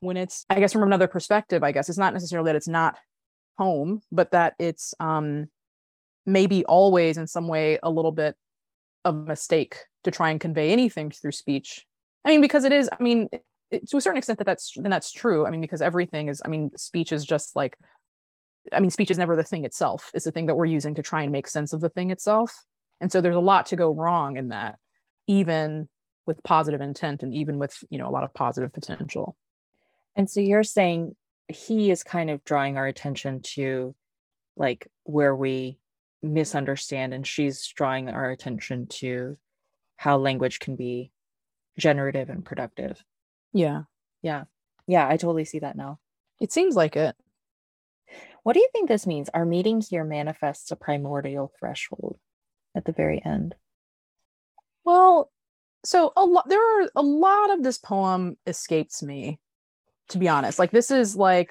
when 0.00 0.16
it's 0.16 0.44
i 0.50 0.58
guess 0.58 0.72
from 0.72 0.82
another 0.82 1.06
perspective 1.06 1.62
i 1.62 1.72
guess 1.72 1.88
it's 1.88 1.98
not 1.98 2.12
necessarily 2.12 2.48
that 2.48 2.56
it's 2.56 2.68
not 2.68 2.96
home 3.58 4.00
but 4.10 4.30
that 4.32 4.54
it's 4.58 4.94
um 5.00 5.46
maybe 6.24 6.64
always 6.64 7.18
in 7.18 7.26
some 7.26 7.48
way 7.48 7.78
a 7.82 7.90
little 7.90 8.12
bit 8.12 8.36
of 9.04 9.14
a 9.14 9.18
mistake 9.18 9.76
to 10.04 10.10
try 10.10 10.30
and 10.30 10.40
convey 10.40 10.70
anything 10.70 11.10
through 11.10 11.32
speech. 11.32 11.84
I 12.24 12.30
mean 12.30 12.40
because 12.40 12.64
it 12.64 12.72
is 12.72 12.88
i 12.98 13.02
mean 13.02 13.28
to 13.72 13.96
a 13.96 14.00
certain 14.00 14.18
extent 14.18 14.38
that 14.38 14.44
that's 14.44 14.72
then 14.76 14.90
that's 14.90 15.12
true. 15.12 15.46
I 15.46 15.50
mean 15.50 15.60
because 15.60 15.82
everything 15.82 16.28
is 16.28 16.42
i 16.44 16.48
mean 16.48 16.70
speech 16.76 17.12
is 17.12 17.24
just 17.24 17.56
like 17.56 17.76
i 18.72 18.80
mean 18.80 18.90
speech 18.90 19.10
is 19.10 19.18
never 19.18 19.36
the 19.36 19.44
thing 19.44 19.64
itself. 19.64 20.10
It's 20.14 20.24
the 20.24 20.32
thing 20.32 20.46
that 20.46 20.56
we're 20.56 20.66
using 20.66 20.94
to 20.96 21.02
try 21.02 21.22
and 21.22 21.32
make 21.32 21.46
sense 21.48 21.72
of 21.72 21.80
the 21.80 21.88
thing 21.88 22.10
itself. 22.10 22.54
And 23.00 23.10
so 23.10 23.20
there's 23.20 23.36
a 23.36 23.40
lot 23.40 23.66
to 23.66 23.76
go 23.76 23.92
wrong 23.92 24.36
in 24.36 24.48
that 24.48 24.78
even 25.26 25.88
with 26.26 26.42
positive 26.42 26.80
intent 26.80 27.22
and 27.22 27.34
even 27.34 27.58
with 27.58 27.76
you 27.90 27.98
know 27.98 28.08
a 28.08 28.10
lot 28.12 28.24
of 28.24 28.34
positive 28.34 28.72
potential. 28.72 29.36
And 30.14 30.28
so 30.28 30.40
you're 30.40 30.62
saying 30.62 31.16
he 31.48 31.90
is 31.90 32.02
kind 32.02 32.30
of 32.30 32.44
drawing 32.44 32.76
our 32.76 32.86
attention 32.86 33.40
to 33.42 33.94
like 34.56 34.86
where 35.04 35.34
we 35.34 35.78
misunderstand 36.22 37.12
and 37.14 37.26
she's 37.26 37.66
drawing 37.68 38.08
our 38.08 38.30
attention 38.30 38.86
to 38.86 39.36
how 39.96 40.18
language 40.18 40.60
can 40.60 40.76
be 40.76 41.10
generative 41.78 42.28
and 42.28 42.44
productive 42.44 43.02
Yeah. 43.52 43.82
yeah 44.22 44.44
yeah 44.86 45.06
i 45.08 45.16
totally 45.16 45.44
see 45.44 45.58
that 45.60 45.76
now 45.76 45.98
It 46.40 46.52
seems 46.52 46.74
like 46.74 46.96
it. 46.96 47.14
what 48.42 48.54
do 48.54 48.60
you 48.60 48.68
think 48.72 48.88
this 48.88 49.06
means 49.06 49.28
our 49.34 49.44
meeting 49.44 49.80
here 49.80 50.04
manifests 50.04 50.70
a 50.70 50.76
primordial 50.76 51.52
threshold 51.58 52.18
at 52.74 52.84
the 52.84 52.92
very 52.92 53.22
end 53.24 53.54
Well, 54.84 55.30
so 55.84 56.12
a 56.16 56.24
lot 56.24 56.48
there 56.48 56.60
are 56.82 56.88
a 56.96 57.02
lot 57.02 57.50
of 57.50 57.62
this 57.62 57.78
poem 57.78 58.36
escapes 58.46 59.02
me, 59.02 59.38
to 60.08 60.18
be 60.18 60.28
honest. 60.28 60.58
Like 60.58 60.70
this 60.70 60.90
is 60.90 61.16
like 61.16 61.50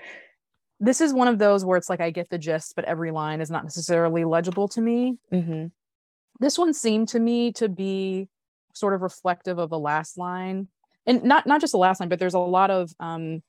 this 0.79 0.99
is 1.01 1.13
one 1.13 1.27
of 1.27 1.37
those 1.37 1.63
where 1.63 1.77
it's 1.77 1.89
like 1.89 2.01
I 2.01 2.09
get 2.11 2.29
the 2.29 2.37
gist, 2.37 2.73
but 2.75 2.85
every 2.85 3.11
line 3.11 3.39
is 3.41 3.51
not 3.51 3.63
necessarily 3.63 4.25
legible 4.25 4.67
to 4.69 4.81
me. 4.81 5.17
mm-hmm. 5.31 5.67
This 6.39 6.57
one 6.57 6.73
seemed 6.73 7.09
to 7.09 7.19
me 7.19 7.51
to 7.53 7.69
be 7.69 8.27
sort 8.73 8.93
of 8.95 9.01
reflective 9.01 9.59
of 9.59 9.69
the 9.69 9.77
last 9.79 10.17
line. 10.17 10.67
And 11.07 11.23
not 11.23 11.47
not 11.47 11.61
just 11.61 11.71
the 11.71 11.77
last 11.77 11.99
line, 11.99 12.09
but 12.09 12.19
there's 12.19 12.33
a 12.33 12.39
lot 12.39 12.69
of 12.71 12.91
um 12.99 13.41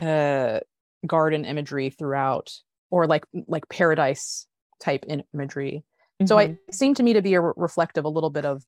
uh 0.00 0.60
garden 1.06 1.44
imagery 1.44 1.90
throughout 1.90 2.52
or 2.90 3.06
like 3.06 3.24
like 3.46 3.68
paradise 3.68 4.46
type 4.80 5.04
imagery 5.32 5.84
so 6.26 6.36
Mm-hmm. 6.36 6.52
it 6.68 6.74
seemed 6.74 6.96
to 6.96 7.02
me 7.02 7.12
to 7.12 7.22
be 7.22 7.34
a 7.34 7.40
re- 7.40 7.52
reflective 7.56 8.04
a 8.04 8.08
little 8.08 8.30
bit 8.30 8.44
of 8.44 8.64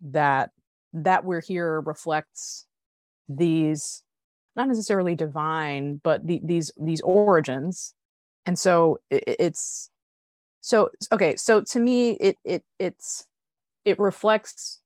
that 0.00 0.50
that 0.92 1.24
we're 1.24 1.40
here 1.40 1.80
reflects 1.80 2.66
these 3.28 4.02
not 4.56 4.68
necessarily 4.68 5.14
divine 5.14 6.00
but 6.04 6.26
the, 6.26 6.40
these 6.44 6.70
these 6.80 7.00
origins 7.00 7.94
and 8.46 8.58
so 8.58 8.98
i 9.12 9.16
i- 9.16 9.36
it's 9.38 9.90
so 10.60 10.90
okay 11.12 11.34
so 11.36 11.60
to 11.62 11.78
me 11.80 12.10
it 12.12 12.36
it 12.44 12.62
it's 12.78 13.26
it 13.84 13.98
reflects 13.98 14.80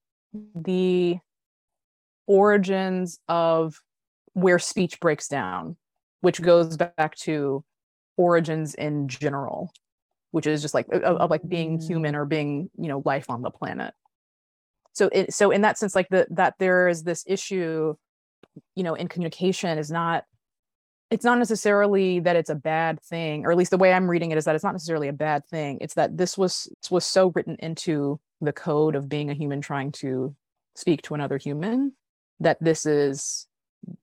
the 0.54 1.18
origins 2.26 3.18
of 3.28 3.80
where 4.34 4.58
speech 4.58 5.00
breaks 5.00 5.28
down 5.28 5.76
which 6.20 6.40
goes 6.40 6.76
back 6.76 7.14
to 7.16 7.64
origins 8.16 8.74
in 8.74 9.08
general 9.08 9.72
which 10.32 10.46
is 10.46 10.60
just 10.60 10.74
like 10.74 10.88
of, 10.88 11.02
of 11.02 11.30
like 11.30 11.46
being 11.46 11.78
mm-hmm. 11.78 11.86
human 11.86 12.16
or 12.16 12.24
being 12.24 12.68
you 12.76 12.88
know 12.88 13.02
life 13.04 13.26
on 13.30 13.42
the 13.42 13.50
planet. 13.50 13.94
So 14.94 15.08
it 15.12 15.32
so 15.32 15.50
in 15.50 15.60
that 15.62 15.78
sense 15.78 15.94
like 15.94 16.08
the 16.08 16.26
that 16.30 16.54
there 16.58 16.88
is 16.88 17.04
this 17.04 17.24
issue 17.26 17.94
you 18.74 18.82
know 18.82 18.94
in 18.94 19.08
communication 19.08 19.78
is 19.78 19.90
not 19.90 20.24
it's 21.10 21.24
not 21.24 21.38
necessarily 21.38 22.20
that 22.20 22.36
it's 22.36 22.50
a 22.50 22.54
bad 22.54 23.00
thing 23.02 23.44
or 23.44 23.52
at 23.52 23.58
least 23.58 23.70
the 23.70 23.78
way 23.78 23.92
i'm 23.92 24.08
reading 24.08 24.30
it 24.30 24.38
is 24.38 24.46
that 24.46 24.54
it's 24.54 24.64
not 24.64 24.72
necessarily 24.72 25.08
a 25.08 25.12
bad 25.12 25.46
thing. 25.46 25.78
It's 25.80 25.94
that 25.94 26.16
this 26.16 26.36
was 26.36 26.68
was 26.90 27.06
so 27.06 27.30
written 27.34 27.56
into 27.60 28.18
the 28.40 28.52
code 28.52 28.96
of 28.96 29.08
being 29.08 29.30
a 29.30 29.34
human 29.34 29.60
trying 29.60 29.92
to 29.92 30.34
speak 30.74 31.02
to 31.02 31.14
another 31.14 31.36
human 31.36 31.92
that 32.42 32.58
this 32.60 32.86
is 32.86 33.46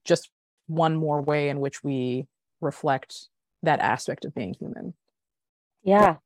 just 0.04 0.30
one 0.66 0.96
more 0.96 1.20
way 1.20 1.48
in 1.48 1.60
which 1.60 1.82
we 1.82 2.26
reflect 2.60 3.28
that 3.62 3.80
aspect 3.80 4.24
of 4.24 4.34
being 4.34 4.54
human 4.54 4.94
Yeah. 5.82 6.16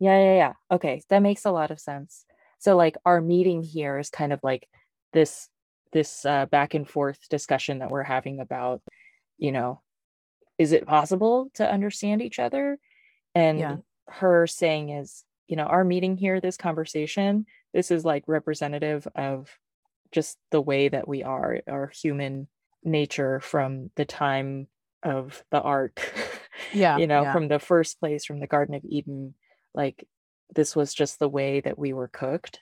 Yeah, 0.00 0.18
yeah, 0.18 0.34
yeah. 0.34 0.52
Okay, 0.70 1.02
that 1.08 1.20
makes 1.20 1.44
a 1.44 1.50
lot 1.50 1.70
of 1.70 1.80
sense. 1.80 2.24
So 2.60 2.76
like 2.76 2.96
our 3.04 3.20
meeting 3.20 3.62
here 3.62 3.98
is 3.98 4.10
kind 4.10 4.32
of 4.32 4.40
like 4.42 4.68
this 5.12 5.48
this 5.92 6.24
uh, 6.24 6.46
back 6.46 6.74
and 6.74 6.88
forth 6.88 7.18
discussion 7.30 7.78
that 7.78 7.90
we're 7.90 8.02
having 8.02 8.40
about, 8.40 8.82
you 9.38 9.50
know, 9.52 9.80
is 10.58 10.72
it 10.72 10.86
possible 10.86 11.50
to 11.54 11.68
understand 11.68 12.20
each 12.22 12.38
other? 12.38 12.78
And 13.34 13.58
Yeah. 13.58 13.76
her 14.08 14.46
saying 14.46 14.90
is, 14.90 15.24
you 15.46 15.56
know, 15.56 15.64
our 15.64 15.84
meeting 15.84 16.16
here, 16.16 16.40
this 16.40 16.56
conversation, 16.58 17.46
this 17.72 17.90
is 17.90 18.04
like 18.04 18.24
representative 18.26 19.08
of 19.14 19.48
just 20.12 20.38
the 20.50 20.60
way 20.60 20.88
that 20.88 21.06
we 21.08 21.22
are, 21.22 21.60
our 21.68 21.88
human 21.88 22.48
nature 22.82 23.40
from 23.40 23.90
the 23.96 24.04
time 24.04 24.68
of 25.02 25.44
the 25.50 25.60
ark. 25.60 26.00
yeah 26.72 26.96
you 26.98 27.06
know, 27.06 27.22
yeah. 27.22 27.32
from 27.32 27.48
the 27.48 27.58
first 27.58 28.00
place, 28.00 28.24
from 28.24 28.40
the 28.40 28.46
Garden 28.46 28.74
of 28.74 28.84
Eden, 28.84 29.34
like 29.74 30.06
this 30.54 30.74
was 30.74 30.94
just 30.94 31.18
the 31.18 31.28
way 31.28 31.60
that 31.60 31.78
we 31.78 31.92
were 31.92 32.08
cooked. 32.08 32.60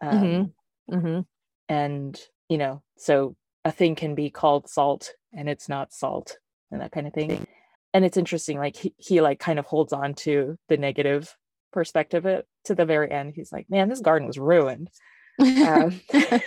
Um, 0.00 0.52
Mhm. 0.88 1.00
hmm 1.00 1.20
And, 1.68 2.20
you 2.48 2.58
know, 2.58 2.82
so 2.96 3.36
a 3.64 3.72
thing 3.72 3.94
can 3.94 4.14
be 4.14 4.30
called 4.30 4.68
salt 4.68 5.12
and 5.32 5.48
it's 5.48 5.68
not 5.68 5.92
salt 5.92 6.38
and 6.70 6.80
that 6.80 6.92
kind 6.92 7.06
of 7.06 7.12
thing. 7.12 7.46
And 7.94 8.04
it's 8.04 8.16
interesting, 8.16 8.58
like 8.58 8.76
he, 8.76 8.94
he 8.98 9.20
like 9.20 9.38
kind 9.38 9.58
of 9.58 9.66
holds 9.66 9.92
on 9.92 10.14
to 10.14 10.58
the 10.68 10.76
negative 10.76 11.36
perspective 11.72 12.26
it 12.26 12.46
to 12.64 12.74
the 12.74 12.84
very 12.84 13.10
end. 13.10 13.32
He's 13.34 13.52
like, 13.52 13.68
man, 13.70 13.88
this 13.88 14.00
garden 14.00 14.26
was 14.26 14.38
ruined. 14.38 14.90
Um, 15.42 16.00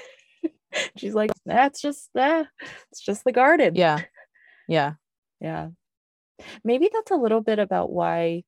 she's 0.98 1.14
like, 1.14 1.32
that's 1.46 1.82
just 1.82 2.10
that. 2.16 2.48
It's 2.92 3.02
just 3.02 3.24
the 3.24 3.32
garden. 3.32 3.76
yeah 3.76 4.02
yeah 4.68 4.94
Yeah. 5.40 5.70
Maybe 6.64 6.90
that's 6.92 7.12
a 7.12 7.16
little 7.16 7.42
bit 7.42 7.60
about 7.60 7.92
why 7.92 8.44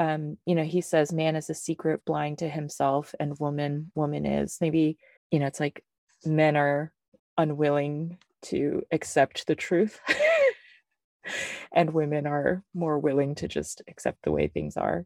um, 0.00 0.38
you 0.46 0.54
know, 0.54 0.62
he 0.62 0.80
says 0.80 1.12
man 1.12 1.34
is 1.34 1.50
a 1.50 1.54
secret 1.54 2.04
blind 2.04 2.38
to 2.38 2.48
himself 2.48 3.14
and 3.18 3.38
woman 3.38 3.90
woman 3.94 4.24
is. 4.24 4.58
Maybe, 4.60 4.96
you 5.30 5.40
know, 5.40 5.46
it's 5.46 5.60
like 5.60 5.84
men 6.24 6.56
are 6.56 6.92
unwilling 7.36 8.18
to 8.42 8.82
accept 8.92 9.46
the 9.46 9.56
truth. 9.56 10.00
and 11.72 11.92
women 11.92 12.26
are 12.26 12.62
more 12.74 12.98
willing 12.98 13.34
to 13.36 13.48
just 13.48 13.82
accept 13.88 14.18
the 14.22 14.30
way 14.30 14.46
things 14.46 14.76
are. 14.76 15.04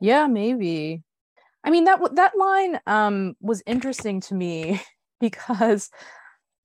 Yeah, 0.00 0.28
maybe. 0.28 1.02
I 1.64 1.70
mean 1.70 1.84
that 1.84 2.00
that 2.16 2.36
line 2.36 2.80
um 2.86 3.34
was 3.40 3.62
interesting 3.66 4.20
to 4.22 4.34
me 4.34 4.80
because 5.20 5.90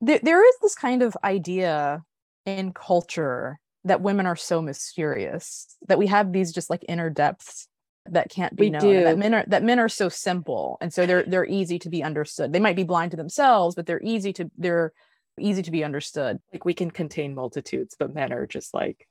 there 0.02 0.20
there 0.22 0.48
is 0.48 0.56
this 0.62 0.76
kind 0.76 1.02
of 1.04 1.18
idea 1.24 2.04
in 2.46 2.74
culture 2.74 3.60
that 3.84 4.02
women 4.02 4.26
are 4.26 4.36
so 4.36 4.62
mysterious 4.62 5.76
that 5.88 5.98
we 6.00 6.08
have 6.08 6.32
these 6.32 6.52
just 6.52 6.70
like 6.70 6.84
inner 6.88 7.10
depths 7.10 7.68
that 8.08 8.30
can't 8.30 8.56
be 8.56 8.66
We 8.66 8.70
known 8.70 8.96
do. 8.96 9.04
that 9.04 9.18
men 9.18 9.34
are 9.34 9.44
that 9.48 9.64
men 9.64 9.80
are 9.80 9.90
so 9.90 10.10
simple 10.10 10.78
and 10.80 10.94
so 10.94 11.06
they're 11.06 11.24
they're 11.24 11.46
easy 11.46 11.80
to 11.80 11.90
be 11.90 12.04
understood. 12.04 12.54
They 12.54 12.60
might 12.60 12.76
be 12.76 12.84
blind 12.84 13.12
to 13.12 13.18
themselves, 13.18 13.76
but 13.76 13.86
they're 13.86 14.02
easy 14.04 14.32
to 14.34 14.50
they're 14.58 14.94
easy 15.40 15.62
to 15.64 15.72
be 15.72 15.84
understood. 15.84 16.40
Like 16.54 16.66
we 16.66 16.74
can 16.74 16.92
contain 16.92 17.36
multitudes, 17.36 17.96
but 17.98 18.14
men 18.14 18.32
are 18.32 18.46
just 18.48 18.74
like 18.74 19.08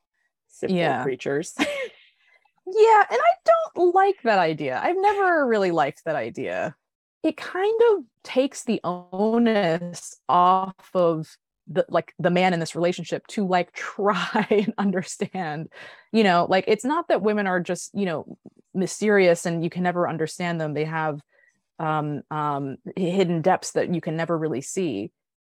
simple 0.48 0.76
Yeah. 0.76 1.02
creatures. 1.02 1.54
Yeah, 2.66 3.04
and 3.10 3.18
I 3.20 3.50
don't 3.74 3.94
like 3.94 4.22
that 4.22 4.38
idea. 4.38 4.80
I've 4.82 4.96
never 4.96 5.46
really 5.46 5.70
liked 5.70 6.04
that 6.04 6.16
idea. 6.16 6.74
It 7.22 7.36
kind 7.36 7.80
of 7.92 8.04
takes 8.22 8.64
the 8.64 8.80
onus 8.84 10.16
off 10.28 10.74
of 10.94 11.36
the 11.66 11.84
like 11.88 12.14
the 12.18 12.30
man 12.30 12.52
in 12.52 12.60
this 12.60 12.74
relationship 12.74 13.26
to 13.28 13.46
like 13.46 13.72
try 13.74 14.46
and 14.50 14.72
understand. 14.78 15.68
You 16.12 16.24
know, 16.24 16.46
like 16.48 16.64
it's 16.66 16.84
not 16.84 17.08
that 17.08 17.22
women 17.22 17.46
are 17.46 17.60
just, 17.60 17.90
you 17.94 18.06
know, 18.06 18.38
mysterious 18.74 19.46
and 19.46 19.62
you 19.62 19.70
can 19.70 19.82
never 19.82 20.08
understand 20.08 20.60
them. 20.60 20.74
They 20.74 20.84
have 20.84 21.20
um 21.78 22.22
um 22.30 22.76
hidden 22.96 23.42
depths 23.42 23.72
that 23.72 23.92
you 23.94 24.00
can 24.00 24.16
never 24.16 24.38
really 24.38 24.60
see. 24.62 25.10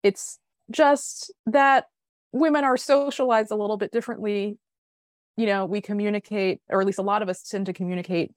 It's 0.04 0.40
just 0.72 1.32
that 1.46 1.86
women 2.32 2.64
are 2.64 2.78
socialized 2.78 3.52
a 3.52 3.56
little 3.56 3.78
bit 3.78 3.92
differently 3.92 4.58
you 5.38 5.46
know 5.46 5.66
we 5.66 5.82
communicate 5.82 6.62
or 6.70 6.82
at 6.82 6.88
least 6.88 7.00
a 7.00 7.04
lot 7.04 7.22
of 7.22 7.30
us 7.30 7.42
tend 7.44 7.66
to 7.66 7.74
communicate 7.74 8.32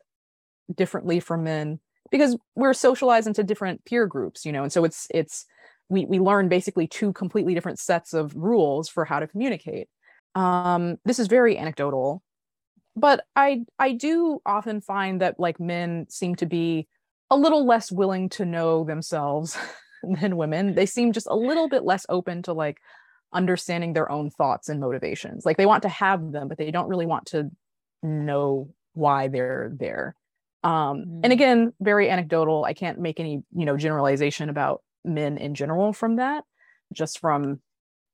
differently 0.74 1.20
from 1.20 1.44
men 1.44 1.78
because 2.10 2.36
we're 2.54 2.74
socialized 2.74 3.26
into 3.26 3.42
different 3.42 3.84
peer 3.84 4.06
groups 4.06 4.44
you 4.44 4.52
know 4.52 4.62
and 4.62 4.72
so 4.72 4.84
it's 4.84 5.06
it's 5.14 5.46
we 5.88 6.04
we 6.06 6.18
learn 6.18 6.48
basically 6.48 6.86
two 6.86 7.12
completely 7.12 7.54
different 7.54 7.78
sets 7.78 8.12
of 8.12 8.34
rules 8.34 8.90
for 8.90 9.06
how 9.06 9.18
to 9.18 9.26
communicate. 9.26 9.88
Um 10.34 10.96
this 11.04 11.18
is 11.18 11.26
very 11.26 11.56
anecdotal 11.56 12.22
but 12.94 13.24
i 13.34 13.64
i 13.78 13.92
do 13.92 14.40
often 14.44 14.80
find 14.80 15.20
that 15.20 15.40
like 15.40 15.58
men 15.58 16.06
seem 16.10 16.34
to 16.34 16.46
be 16.46 16.86
a 17.30 17.36
little 17.36 17.66
less 17.66 17.92
willing 17.92 18.28
to 18.30 18.44
know 18.44 18.84
themselves 18.84 19.56
than 20.02 20.36
women. 20.36 20.74
They 20.74 20.86
seem 20.86 21.12
just 21.12 21.26
a 21.28 21.36
little 21.36 21.68
bit 21.68 21.84
less 21.84 22.06
open 22.08 22.42
to 22.42 22.52
like 22.52 22.78
understanding 23.32 23.92
their 23.92 24.10
own 24.10 24.30
thoughts 24.30 24.68
and 24.68 24.80
motivations. 24.80 25.44
Like 25.44 25.56
they 25.56 25.66
want 25.66 25.82
to 25.82 25.88
have 25.88 26.32
them, 26.32 26.48
but 26.48 26.58
they 26.58 26.70
don't 26.70 26.88
really 26.88 27.06
want 27.06 27.26
to 27.26 27.50
know 28.02 28.70
why 28.94 29.28
they're 29.28 29.70
there. 29.78 30.14
Um, 30.64 31.04
Mm. 31.06 31.20
And 31.24 31.32
again, 31.32 31.72
very 31.80 32.10
anecdotal. 32.10 32.64
I 32.64 32.74
can't 32.74 32.98
make 32.98 33.20
any, 33.20 33.42
you 33.54 33.64
know, 33.64 33.76
generalization 33.76 34.48
about 34.48 34.82
men 35.04 35.38
in 35.38 35.54
general 35.54 35.92
from 35.92 36.16
that, 36.16 36.44
just 36.92 37.20
from, 37.20 37.60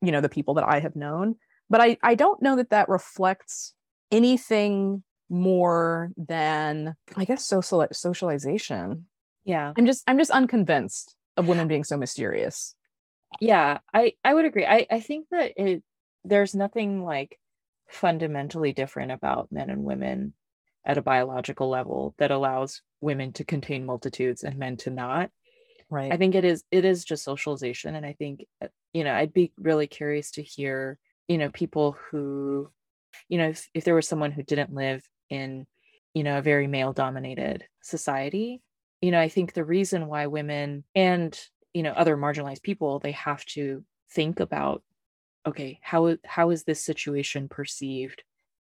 you 0.03 0.12
know, 0.12 0.20
the 0.20 0.29
people 0.29 0.55
that 0.55 0.64
I 0.68 0.81
have 0.81 0.94
known. 0.96 1.37
But 1.70 1.81
I, 1.81 1.96
I 2.03 2.14
don't 2.14 2.42
know 2.42 2.57
that 2.57 2.70
that 2.70 2.88
reflects 2.88 3.74
anything 4.12 5.03
more 5.31 6.11
than, 6.16 6.94
I 7.16 7.24
guess, 7.24 7.46
social 7.46 7.87
socialization. 7.92 9.07
yeah. 9.44 9.72
I'm 9.77 9.87
just, 9.87 10.05
I'm 10.07 10.18
just 10.18 10.31
unconvinced 10.31 11.16
of 11.37 11.48
women 11.48 11.66
being 11.66 11.85
so 11.85 11.96
mysterious. 11.96 12.74
Yeah 13.40 13.79
i 13.92 14.12
i 14.25 14.33
would 14.33 14.44
agree. 14.44 14.66
I 14.66 14.87
i 14.90 15.01
think 15.01 15.29
that 15.31 15.53
it 15.57 15.83
there's 16.25 16.55
nothing 16.55 17.05
like 17.05 17.38
fundamentally 17.88 18.73
different 18.73 19.12
about 19.12 19.53
men 19.53 19.70
and 19.70 19.85
women 19.85 20.35
at 20.85 20.99
a 20.99 21.03
biological 21.03 21.68
level 21.68 22.14
that 22.18 22.31
allows 22.31 22.83
women 23.01 23.33
to 23.35 23.44
contain 23.44 23.87
multitudes 23.87 24.42
and 24.42 24.59
men 24.59 24.77
to 24.79 24.90
not. 24.90 25.31
Right. 25.90 26.12
i 26.12 26.16
think 26.16 26.35
it 26.35 26.44
is 26.44 26.64
it 26.70 26.85
is 26.85 27.05
just 27.05 27.25
socialization 27.25 27.94
and 27.94 28.07
i 28.07 28.14
think 28.14 28.47
uh, 28.62 28.68
you 28.94 29.05
know 29.05 29.14
i'd 29.14 29.35
be 29.35 29.53
really 29.59 29.87
curious 29.87 30.31
to 30.33 30.42
hear 30.42 30.99
you 31.29 31.37
know 31.38 31.51
people 31.51 31.97
who 32.11 32.70
you 33.29 33.38
know 33.38 33.49
if, 33.51 33.68
if 33.75 33.85
there 33.85 33.94
was 33.94 34.09
someone 34.09 34.33
who 34.33 34.42
didn't 34.42 34.75
live 34.75 35.07
in 35.29 35.66
you 36.14 36.25
know 36.25 36.38
a 36.38 36.42
very 36.42 36.66
male 36.66 36.94
dominated 36.94 37.64
society 37.83 38.62
you 39.03 39.11
know 39.11 39.20
i 39.20 39.29
think 39.29 39.53
the 39.53 39.64
reason 39.64 40.07
why 40.07 40.27
women 40.27 40.85
and 40.94 41.38
you 41.75 41.83
know 41.83 41.93
other 41.93 42.17
marginalized 42.17 42.63
people 42.63 43.01
they 43.01 43.13
have 43.13 43.45
to 43.45 43.85
think 44.11 44.41
about 44.41 44.83
okay 45.47 45.79
how 45.83 46.17
how 46.25 46.51
is 46.51 46.65
this 46.65 46.83
situation 46.83 47.49
perceived 47.49 48.23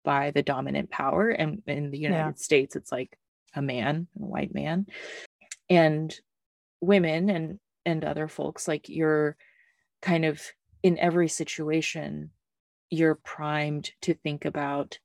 by 0.03 0.33
the 0.33 0.43
dominant 0.43 0.91
power 0.91 1.31
and 1.31 1.63
in 1.67 1.91
the 1.91 1.99
united 1.99 2.31
yeah. 2.31 2.33
states 2.35 2.75
it's 2.75 2.91
like 2.91 3.17
a 3.55 3.63
man 3.63 4.09
a 4.21 4.25
white 4.25 4.53
man 4.53 4.87
and 5.71 6.19
women 6.81 7.31
and 7.31 7.61
and 7.87 8.05
other 8.05 8.27
folks 8.27 8.67
like 8.67 8.89
you're 8.89 9.37
kind 10.03 10.25
of 10.25 10.43
in 10.83 10.99
every 10.99 11.29
situation 11.29 12.31
you're 12.91 13.15
primed 13.15 13.91
to 14.01 14.15
think 14.15 14.45
about 14.45 14.99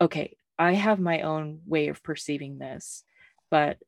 okay 0.00 0.36
i 0.58 0.74
have 0.74 0.98
my 0.98 1.22
own 1.22 1.60
way 1.66 1.88
of 1.88 2.02
perceiving 2.02 2.58
this 2.58 3.04
but 3.50 3.78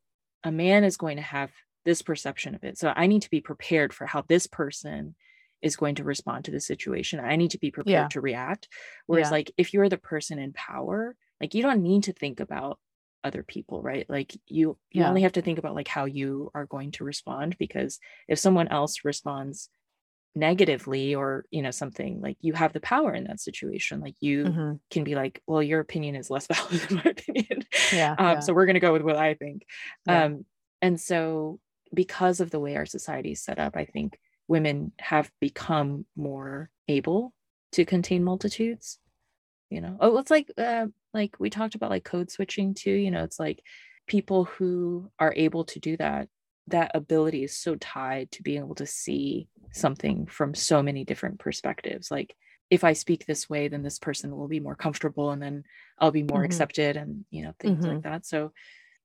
a 0.43 0.51
man 0.51 0.83
is 0.83 0.97
going 0.97 1.17
to 1.17 1.23
have 1.23 1.51
this 1.85 2.01
perception 2.01 2.55
of 2.55 2.63
it. 2.63 2.77
So 2.77 2.93
i 2.95 3.07
need 3.07 3.23
to 3.23 3.29
be 3.29 3.41
prepared 3.41 3.93
for 3.93 4.05
how 4.05 4.23
this 4.27 4.47
person 4.47 5.15
is 5.61 5.75
going 5.75 5.95
to 5.95 6.03
respond 6.03 6.45
to 6.45 6.51
the 6.51 6.59
situation. 6.59 7.19
I 7.19 7.35
need 7.35 7.51
to 7.51 7.59
be 7.59 7.69
prepared 7.69 8.05
yeah. 8.05 8.07
to 8.09 8.21
react. 8.21 8.67
Whereas 9.05 9.27
yeah. 9.27 9.31
like 9.31 9.51
if 9.57 9.73
you're 9.73 9.89
the 9.89 9.97
person 9.97 10.39
in 10.39 10.53
power 10.53 11.15
like 11.39 11.53
you 11.53 11.63
don't 11.63 11.81
need 11.81 12.03
to 12.03 12.13
think 12.13 12.39
about 12.39 12.79
other 13.23 13.43
people 13.43 13.81
right? 13.81 14.05
Like 14.09 14.33
you 14.47 14.77
you 14.91 15.01
yeah. 15.01 15.09
only 15.09 15.21
have 15.21 15.33
to 15.33 15.41
think 15.41 15.59
about 15.59 15.75
like 15.75 15.87
how 15.87 16.05
you 16.05 16.51
are 16.53 16.65
going 16.65 16.91
to 16.93 17.03
respond 17.03 17.57
because 17.57 17.99
if 18.27 18.39
someone 18.39 18.67
else 18.67 19.03
responds 19.03 19.69
negatively 20.33 21.13
or 21.13 21.45
you 21.51 21.61
know 21.61 21.71
something 21.71 22.21
like 22.21 22.37
you 22.39 22.53
have 22.53 22.71
the 22.71 22.79
power 22.79 23.13
in 23.13 23.25
that 23.25 23.39
situation. 23.39 23.99
Like 23.99 24.15
you 24.21 24.45
mm-hmm. 24.45 24.73
can 24.89 25.03
be 25.03 25.15
like 25.15 25.41
well 25.45 25.61
your 25.61 25.79
opinion 25.79 26.15
is 26.15 26.29
less 26.29 26.47
valid 26.51 26.81
than 26.81 26.97
my 26.97 27.11
opinion. 27.11 27.63
Yeah, 27.91 28.15
um, 28.17 28.41
so 28.41 28.53
we're 28.53 28.65
going 28.65 28.75
to 28.75 28.79
go 28.79 28.93
with 28.93 29.01
what 29.01 29.17
i 29.17 29.33
think. 29.33 29.65
Um 30.07 30.45
and 30.81 30.99
so 30.99 31.59
because 31.93 32.39
of 32.39 32.51
the 32.51 32.59
way 32.59 32.75
our 32.75 32.85
society 32.85 33.31
is 33.31 33.43
set 33.43 33.59
up 33.59 33.75
i 33.75 33.85
think 33.85 34.17
women 34.47 34.91
have 34.99 35.31
become 35.39 36.05
more 36.15 36.69
able 36.87 37.33
to 37.71 37.85
contain 37.85 38.23
multitudes 38.23 38.99
you 39.69 39.81
know 39.81 39.97
oh 39.99 40.17
it's 40.17 40.31
like 40.31 40.51
uh, 40.57 40.85
like 41.13 41.35
we 41.39 41.49
talked 41.49 41.75
about 41.75 41.89
like 41.89 42.03
code 42.03 42.29
switching 42.29 42.73
too 42.73 42.91
you 42.91 43.11
know 43.11 43.23
it's 43.23 43.39
like 43.39 43.63
people 44.07 44.45
who 44.45 45.09
are 45.19 45.33
able 45.35 45.63
to 45.63 45.79
do 45.79 45.95
that 45.97 46.27
that 46.67 46.91
ability 46.93 47.43
is 47.43 47.57
so 47.57 47.75
tied 47.75 48.29
to 48.31 48.43
being 48.43 48.59
able 48.59 48.75
to 48.75 48.85
see 48.85 49.47
something 49.71 50.25
from 50.25 50.53
so 50.53 50.83
many 50.83 51.03
different 51.03 51.39
perspectives 51.39 52.11
like 52.11 52.35
if 52.69 52.83
i 52.83 52.93
speak 52.93 53.25
this 53.25 53.49
way 53.49 53.67
then 53.67 53.83
this 53.83 53.99
person 53.99 54.35
will 54.35 54.47
be 54.47 54.59
more 54.59 54.75
comfortable 54.75 55.31
and 55.31 55.41
then 55.41 55.63
i'll 55.99 56.11
be 56.11 56.23
more 56.23 56.39
mm-hmm. 56.39 56.45
accepted 56.45 56.97
and 56.97 57.25
you 57.31 57.43
know 57.43 57.53
things 57.59 57.83
mm-hmm. 57.83 57.95
like 57.95 58.03
that 58.03 58.25
so 58.25 58.51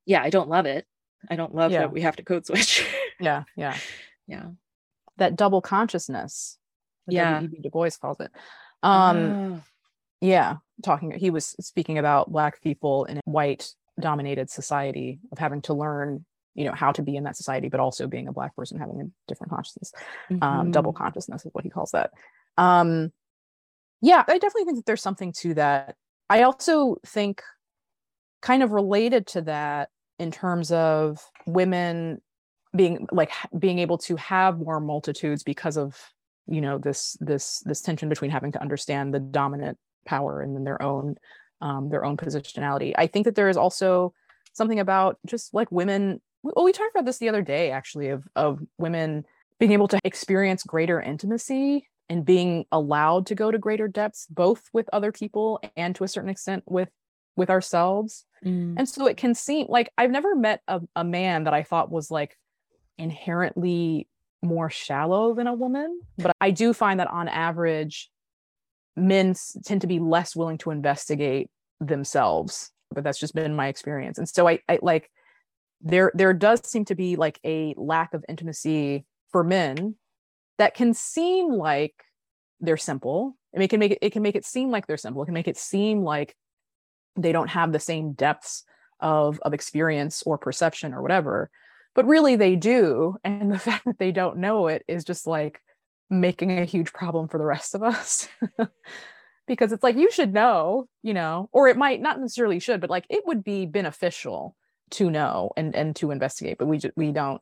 yeah 0.05 0.23
i 0.23 0.31
don't 0.31 0.49
love 0.49 0.67
it 0.67 0.85
i 1.31 1.37
don't 1.37 1.55
love 1.55 1.73
yeah. 1.73 1.81
that 1.81 1.93
we 1.93 2.03
have 2.03 2.17
to 2.17 2.23
code 2.23 2.47
switch. 2.47 2.87
Yeah 3.19 3.45
yeah. 3.57 3.77
Yeah. 4.27 4.49
That 5.17 5.37
double 5.37 5.63
consciousness 5.63 6.59
yeah. 7.09 7.41
Du 7.41 7.71
bois 7.71 7.97
calls 8.01 8.21
it. 8.21 8.31
Um 8.83 9.55
uh. 9.55 9.61
yeah 10.21 10.57
talking 10.83 11.13
he 11.13 11.31
was 11.31 11.57
speaking 11.61 11.99
about 11.99 12.31
black 12.31 12.63
people 12.63 13.05
in 13.07 13.19
a 13.19 13.21
white 13.25 13.71
dominated 13.99 14.51
society 14.51 15.21
of 15.33 15.39
having 15.39 15.63
to 15.63 15.73
learn 15.73 16.27
you 16.55 16.65
know 16.65 16.73
how 16.73 16.93
to 16.93 17.03
be 17.03 17.17
in 17.17 17.25
that 17.25 17.37
society 17.37 17.69
but 17.69 17.81
also 17.81 18.07
being 18.07 18.29
a 18.29 18.33
black 18.33 18.55
person 18.55 18.79
having 18.79 19.01
a 19.01 19.05
different 19.29 19.51
consciousness. 19.51 19.93
Mm-hmm. 20.31 20.43
um, 20.43 20.71
double 20.71 20.93
consciousness 20.93 21.47
is 21.47 21.53
what 21.53 21.65
he 21.65 21.71
calls 21.71 21.93
that. 21.93 22.11
Um, 22.59 23.13
yeah 24.03 24.25
i 24.29 24.35
definitely 24.39 24.65
think 24.65 24.77
that 24.77 24.87
there's 24.87 25.03
something 25.03 25.33
to 25.41 25.55
that. 25.55 25.97
I 26.29 26.43
also 26.43 26.97
think 27.07 27.43
kind 28.43 28.63
of 28.63 28.73
related 28.73 29.27
to 29.29 29.43
that 29.43 29.89
in 30.19 30.31
terms 30.31 30.73
of 30.73 31.19
women 31.47 32.21
being 32.75 33.09
like 33.11 33.31
being 33.59 33.79
able 33.79 33.99
to 33.99 34.17
have 34.17 34.59
more 34.59 34.81
multitudes 34.81 35.43
because 35.43 35.77
of 35.77 35.99
you 36.47 36.61
know 36.61 36.79
this 36.79 37.17
this 37.21 37.61
this 37.61 37.81
tension 37.81 38.09
between 38.09 38.31
having 38.31 38.53
to 38.53 38.61
understand 38.61 39.13
the 39.13 39.21
dominant 39.21 39.79
power 40.05 40.41
and 40.41 40.55
then 40.55 40.65
their 40.65 40.81
own 40.83 41.17
um, 41.61 41.89
their 41.89 42.05
own 42.05 42.17
positionality. 42.17 42.93
I 42.97 43.07
think 43.07 43.25
that 43.25 43.35
there 43.35 43.49
is 43.49 43.57
also 43.57 44.13
something 44.53 44.81
about 44.81 45.19
just 45.27 45.53
like 45.53 45.71
women 45.71 46.21
well 46.43 46.65
we 46.65 46.73
talked 46.73 46.95
about 46.95 47.05
this 47.05 47.19
the 47.19 47.29
other 47.29 47.43
day 47.43 47.71
actually 47.71 48.09
of 48.09 48.25
of 48.37 48.61
women 48.79 49.25
being 49.59 49.73
able 49.73 49.89
to 49.89 49.99
experience 50.05 50.63
greater 50.63 51.01
intimacy 51.01 51.89
and 52.09 52.25
being 52.25 52.65
allowed 52.71 53.27
to 53.27 53.35
go 53.35 53.51
to 53.51 53.59
greater 53.59 53.89
depths 53.89 54.27
both 54.31 54.63
with 54.73 54.89
other 54.93 55.13
people 55.13 55.61
and 55.77 55.95
to 55.97 56.05
a 56.05 56.09
certain 56.09 56.31
extent 56.31 56.63
with 56.67 56.89
with 57.37 57.51
ourselves. 57.51 58.25
Mm. 58.45 58.75
and 58.77 58.89
so 58.89 59.07
it 59.07 59.17
can 59.17 59.35
seem 59.35 59.67
like 59.69 59.91
i've 59.97 60.11
never 60.11 60.37
met 60.37 60.61
a, 60.69 60.81
a 60.95 61.03
man 61.03 61.45
that 61.45 61.55
i 61.55 61.63
thought 61.63 61.91
was 61.91 62.11
like 62.11 62.37
inherently 62.99 64.09
more 64.43 64.69
shallow 64.69 65.35
than 65.35 65.47
a 65.47 65.55
woman 65.55 66.01
but 66.19 66.37
i 66.39 66.51
do 66.51 66.75
find 66.75 67.01
that 67.01 67.11
on 67.11 67.29
average 67.29 68.11
men 68.95 69.35
tend 69.65 69.81
to 69.81 69.87
be 69.87 69.99
less 69.99 70.37
willing 70.37 70.59
to 70.59 70.71
investigate 70.71 71.49
themselves 71.81 72.73
but 72.93 73.05
that's 73.05 73.19
just 73.19 73.35
been 73.35 73.55
my 73.55 73.69
experience. 73.69 74.19
And 74.19 74.29
so 74.29 74.49
i, 74.49 74.59
I 74.69 74.79
like 74.83 75.11
there 75.81 76.11
there 76.15 76.33
does 76.33 76.67
seem 76.69 76.85
to 76.87 76.95
be 76.95 77.17
like 77.17 77.39
a 77.45 77.75
lack 77.77 78.15
of 78.15 78.25
intimacy 78.29 79.05
for 79.31 79.45
men 79.45 79.97
that 80.59 80.75
can 80.75 80.95
seem 80.95 81.53
like 81.53 81.95
they're 82.61 82.79
simple. 82.79 83.37
I 83.55 83.59
mean, 83.59 83.65
it 83.65 83.69
can 83.69 83.81
make 83.81 83.93
it, 83.93 83.99
it 84.01 84.11
can 84.11 84.23
make 84.23 84.37
it 84.37 84.45
seem 84.45 84.71
like 84.71 84.87
they're 84.87 84.97
simple. 84.97 85.23
It 85.23 85.27
can 85.27 85.35
make 85.35 85.49
it 85.49 85.59
seem 85.59 86.03
like 86.03 86.35
they 87.17 87.33
don't 87.33 87.49
have 87.49 87.73
the 87.73 87.81
same 87.81 88.13
depths 88.13 88.65
of 89.01 89.39
of 89.41 89.55
experience 89.55 90.23
or 90.23 90.39
perception 90.39 90.95
or 90.95 91.03
whatever. 91.03 91.51
But 91.95 92.07
really 92.07 92.37
they 92.37 92.57
do 92.57 93.17
and 93.25 93.51
the 93.53 93.59
fact 93.59 93.85
that 93.87 93.99
they 93.99 94.13
don't 94.13 94.39
know 94.39 94.69
it 94.69 94.85
is 94.89 95.05
just 95.05 95.27
like 95.27 95.61
making 96.09 96.57
a 96.59 96.65
huge 96.65 96.93
problem 96.93 97.29
for 97.29 97.39
the 97.39 97.45
rest 97.45 97.75
of 97.75 97.83
us. 97.83 98.29
Because 99.49 99.71
it's 99.71 99.85
like 99.85 99.95
you 99.95 100.11
should 100.11 100.35
know 100.35 100.89
you 101.05 101.15
know 101.15 101.49
or 101.53 101.69
it 101.69 101.77
might 101.77 102.01
not 102.01 102.19
necessarily 102.19 102.59
should 102.59 102.81
but 102.81 102.91
like 102.91 103.07
it 103.09 103.23
would 103.27 103.45
be 103.45 103.65
beneficial 103.65 104.57
to 104.91 105.09
know 105.09 105.53
and 105.57 105.73
and 105.77 105.95
to 105.95 106.11
investigate 106.11 106.59
but 106.59 106.67
we 106.67 106.79
just 106.79 106.97
we 106.97 107.13
don't 107.13 107.41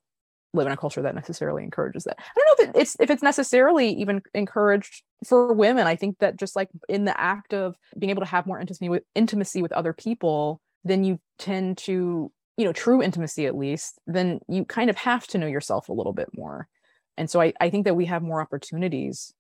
live 0.55 0.67
in 0.67 0.73
a 0.73 0.77
culture 0.77 1.03
that 1.03 1.15
necessarily 1.15 1.63
encourages 1.63 2.05
that. 2.05 2.19
I 2.19 2.33
don't 2.35 2.47
know 2.47 2.65
if 2.71 2.83
it's 2.83 2.97
if 3.01 3.11
it's 3.11 3.23
necessarily 3.23 3.91
even 3.91 4.23
encouraged 4.35 5.03
for 5.27 5.53
women 5.53 5.87
i 5.87 5.97
think 5.97 6.19
that 6.19 6.37
just 6.37 6.55
like 6.55 6.69
in 6.89 7.05
the 7.05 7.19
act 7.19 7.55
of 7.55 7.77
being 7.99 8.11
able 8.11 8.21
to 8.21 8.29
have 8.29 8.47
more 8.47 8.61
intimacy 8.61 8.89
with 8.89 9.03
intimacy 9.15 9.63
with 9.63 9.73
other 9.73 9.93
people 9.93 10.61
then 10.85 11.03
you 11.03 11.19
tend 11.39 11.79
to 11.79 12.31
you 12.57 12.65
know 12.65 12.73
true 12.73 13.03
intimacy 13.03 13.47
at 13.47 13.57
least 13.57 13.99
then 14.07 14.41
you 14.49 14.65
kind 14.65 14.91
of 14.91 14.97
have 14.97 15.27
to 15.27 15.39
know 15.39 15.47
yourself 15.47 15.89
a 15.89 15.93
little 15.93 16.13
bit 16.13 16.29
more. 16.35 16.69
And 17.17 17.31
so 17.31 17.41
i 17.41 17.53
i 17.61 17.71
think 17.71 17.85
that 17.85 17.97
we 17.97 18.07
have 18.07 18.23
more 18.23 18.41
opportunities 18.41 19.33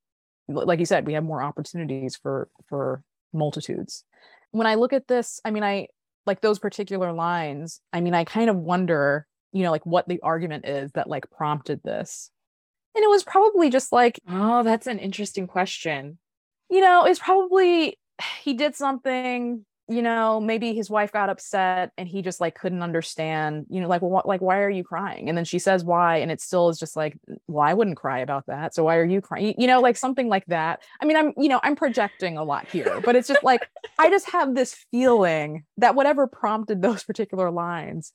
like 0.48 0.78
you 0.78 0.86
said 0.86 1.06
we 1.06 1.14
have 1.14 1.24
more 1.24 1.42
opportunities 1.42 2.16
for 2.16 2.48
for 2.66 3.02
multitudes. 3.32 4.04
When 4.50 4.66
i 4.66 4.74
look 4.76 4.92
at 4.92 5.08
this 5.08 5.40
i 5.44 5.50
mean 5.50 5.64
i 5.64 5.88
like 6.26 6.40
those 6.40 6.58
particular 6.58 7.12
lines 7.12 7.80
i 7.92 8.00
mean 8.00 8.14
i 8.14 8.24
kind 8.24 8.48
of 8.48 8.56
wonder 8.56 9.26
you 9.54 9.62
know 9.62 9.70
like 9.70 9.86
what 9.86 10.06
the 10.08 10.20
argument 10.22 10.66
is 10.68 10.92
that 10.92 11.08
like 11.08 11.30
prompted 11.30 11.80
this. 11.82 12.30
And 12.96 13.02
it 13.02 13.08
was 13.08 13.24
probably 13.24 13.70
just 13.70 13.92
like 13.92 14.20
oh 14.28 14.62
that's 14.62 14.86
an 14.86 14.98
interesting 14.98 15.46
question. 15.46 16.18
you 16.70 16.80
know 16.80 17.04
it's 17.04 17.20
probably 17.20 17.98
he 18.42 18.54
did 18.54 18.74
something 18.74 19.64
you 19.86 20.00
know 20.00 20.40
maybe 20.40 20.72
his 20.74 20.88
wife 20.88 21.12
got 21.12 21.28
upset 21.28 21.92
and 21.98 22.08
he 22.08 22.22
just 22.22 22.40
like 22.40 22.54
couldn't 22.54 22.82
understand 22.82 23.66
you 23.68 23.80
know 23.80 23.88
like 23.88 24.00
well 24.00 24.10
what, 24.10 24.26
like 24.26 24.40
why 24.40 24.58
are 24.60 24.70
you 24.70 24.82
crying? 24.82 25.28
And 25.28 25.36
then 25.36 25.44
she 25.44 25.58
says 25.58 25.84
why 25.84 26.18
and 26.18 26.32
it 26.32 26.40
still 26.40 26.68
is 26.68 26.78
just 26.78 26.96
like 26.96 27.16
well 27.46 27.66
i 27.66 27.74
wouldn't 27.74 27.96
cry 27.96 28.20
about 28.20 28.46
that 28.46 28.74
so 28.74 28.84
why 28.84 28.96
are 28.96 29.04
you 29.04 29.20
crying? 29.20 29.54
You 29.58 29.66
know 29.66 29.80
like 29.80 29.96
something 29.96 30.28
like 30.28 30.46
that. 30.46 30.82
I 31.00 31.04
mean 31.04 31.16
i'm 31.16 31.32
you 31.36 31.48
know 31.48 31.60
i'm 31.62 31.76
projecting 31.76 32.38
a 32.38 32.44
lot 32.44 32.66
here 32.68 33.00
but 33.04 33.14
it's 33.14 33.28
just 33.28 33.44
like 33.44 33.68
i 33.98 34.08
just 34.08 34.30
have 34.30 34.54
this 34.54 34.74
feeling 34.90 35.64
that 35.76 35.94
whatever 35.94 36.26
prompted 36.26 36.80
those 36.80 37.04
particular 37.04 37.50
lines 37.50 38.12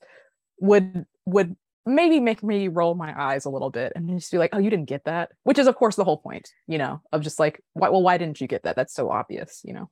would 0.60 1.06
would 1.26 1.56
maybe 1.86 2.20
make 2.20 2.42
me 2.42 2.68
roll 2.68 2.94
my 2.94 3.14
eyes 3.18 3.44
a 3.44 3.50
little 3.50 3.70
bit 3.70 3.92
and 3.96 4.08
just 4.18 4.30
be 4.30 4.38
like 4.38 4.50
oh 4.52 4.58
you 4.58 4.70
didn't 4.70 4.88
get 4.88 5.04
that 5.04 5.30
which 5.44 5.58
is 5.58 5.66
of 5.66 5.76
course 5.76 5.96
the 5.96 6.04
whole 6.04 6.18
point 6.18 6.50
you 6.66 6.78
know 6.78 7.00
of 7.12 7.22
just 7.22 7.38
like 7.38 7.62
why, 7.72 7.88
well 7.88 8.02
why 8.02 8.18
didn't 8.18 8.40
you 8.40 8.46
get 8.46 8.62
that? 8.64 8.76
That's 8.76 8.94
so 8.94 9.10
obvious 9.10 9.60
you 9.64 9.72
know? 9.72 9.90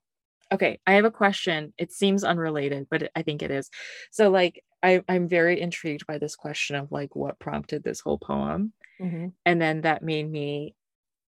Okay 0.53 0.79
i 0.87 0.93
have 0.93 1.05
a 1.05 1.11
question. 1.11 1.73
It 1.79 1.93
seems 1.93 2.25
unrelated 2.25 2.87
but 2.91 3.11
i 3.15 3.23
think 3.23 3.43
it 3.43 3.51
is. 3.51 3.71
So 4.11 4.31
like 4.31 4.63
I, 4.83 5.03
i'm 5.09 5.29
very 5.29 5.61
intrigued 5.61 6.07
by 6.07 6.19
this 6.19 6.37
question 6.37 6.77
of 6.77 6.93
like 6.93 7.17
what 7.17 7.41
prompted 7.41 7.83
this 7.83 8.01
whole 8.01 8.19
poem 8.19 8.73
mm-hmm. 9.01 9.29
and 9.45 9.61
then 9.61 9.81
that 9.81 10.03
made 10.03 10.31
me 10.31 10.75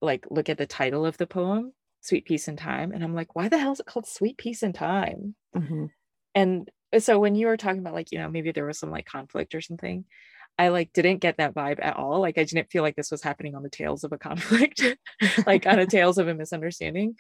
like 0.02 0.26
look 0.30 0.50
at 0.50 0.58
the 0.58 0.66
title 0.66 1.06
of 1.06 1.18
the 1.18 1.28
poem 1.28 1.74
sweet 2.00 2.26
peace 2.26 2.48
in 2.48 2.56
time 2.56 2.94
and 2.94 3.04
i'm 3.04 3.14
like 3.14 3.36
why 3.36 3.50
the 3.50 3.58
hell 3.58 3.74
is 3.74 3.82
it 3.82 3.86
called 3.86 4.08
sweet 4.08 4.38
peace 4.38 4.64
in 4.64 4.72
time? 4.72 5.36
Mm-hmm. 5.56 5.86
and 6.36 6.70
so 7.00 7.20
when 7.20 7.36
you 7.36 7.48
were 7.48 7.58
talking 7.58 7.80
about 7.80 7.94
like 7.94 8.12
you 8.12 8.20
know 8.20 8.30
maybe 8.30 8.52
there 8.52 8.66
was 8.66 8.80
some 8.80 8.92
like 8.92 9.06
conflict 9.06 9.56
or 9.56 9.62
something 9.62 10.06
i 10.60 10.68
like 10.70 10.92
didn't 10.94 11.18
get 11.18 11.38
that 11.38 11.54
vibe 11.54 11.80
at 11.82 11.96
all 11.98 12.20
like 12.22 12.38
i 12.38 12.44
didn't 12.44 12.70
feel 12.72 12.84
like 12.84 12.96
this 12.96 13.12
was 13.12 13.24
happening 13.24 13.56
on 13.56 13.64
the 13.64 13.70
tails 13.70 14.04
of 14.04 14.12
a 14.12 14.18
conflict 14.18 14.82
like 15.48 15.66
on 15.66 15.78
the 15.78 15.86
tails 15.90 16.18
of 16.18 16.28
a 16.28 16.34
misunderstanding 16.34 17.16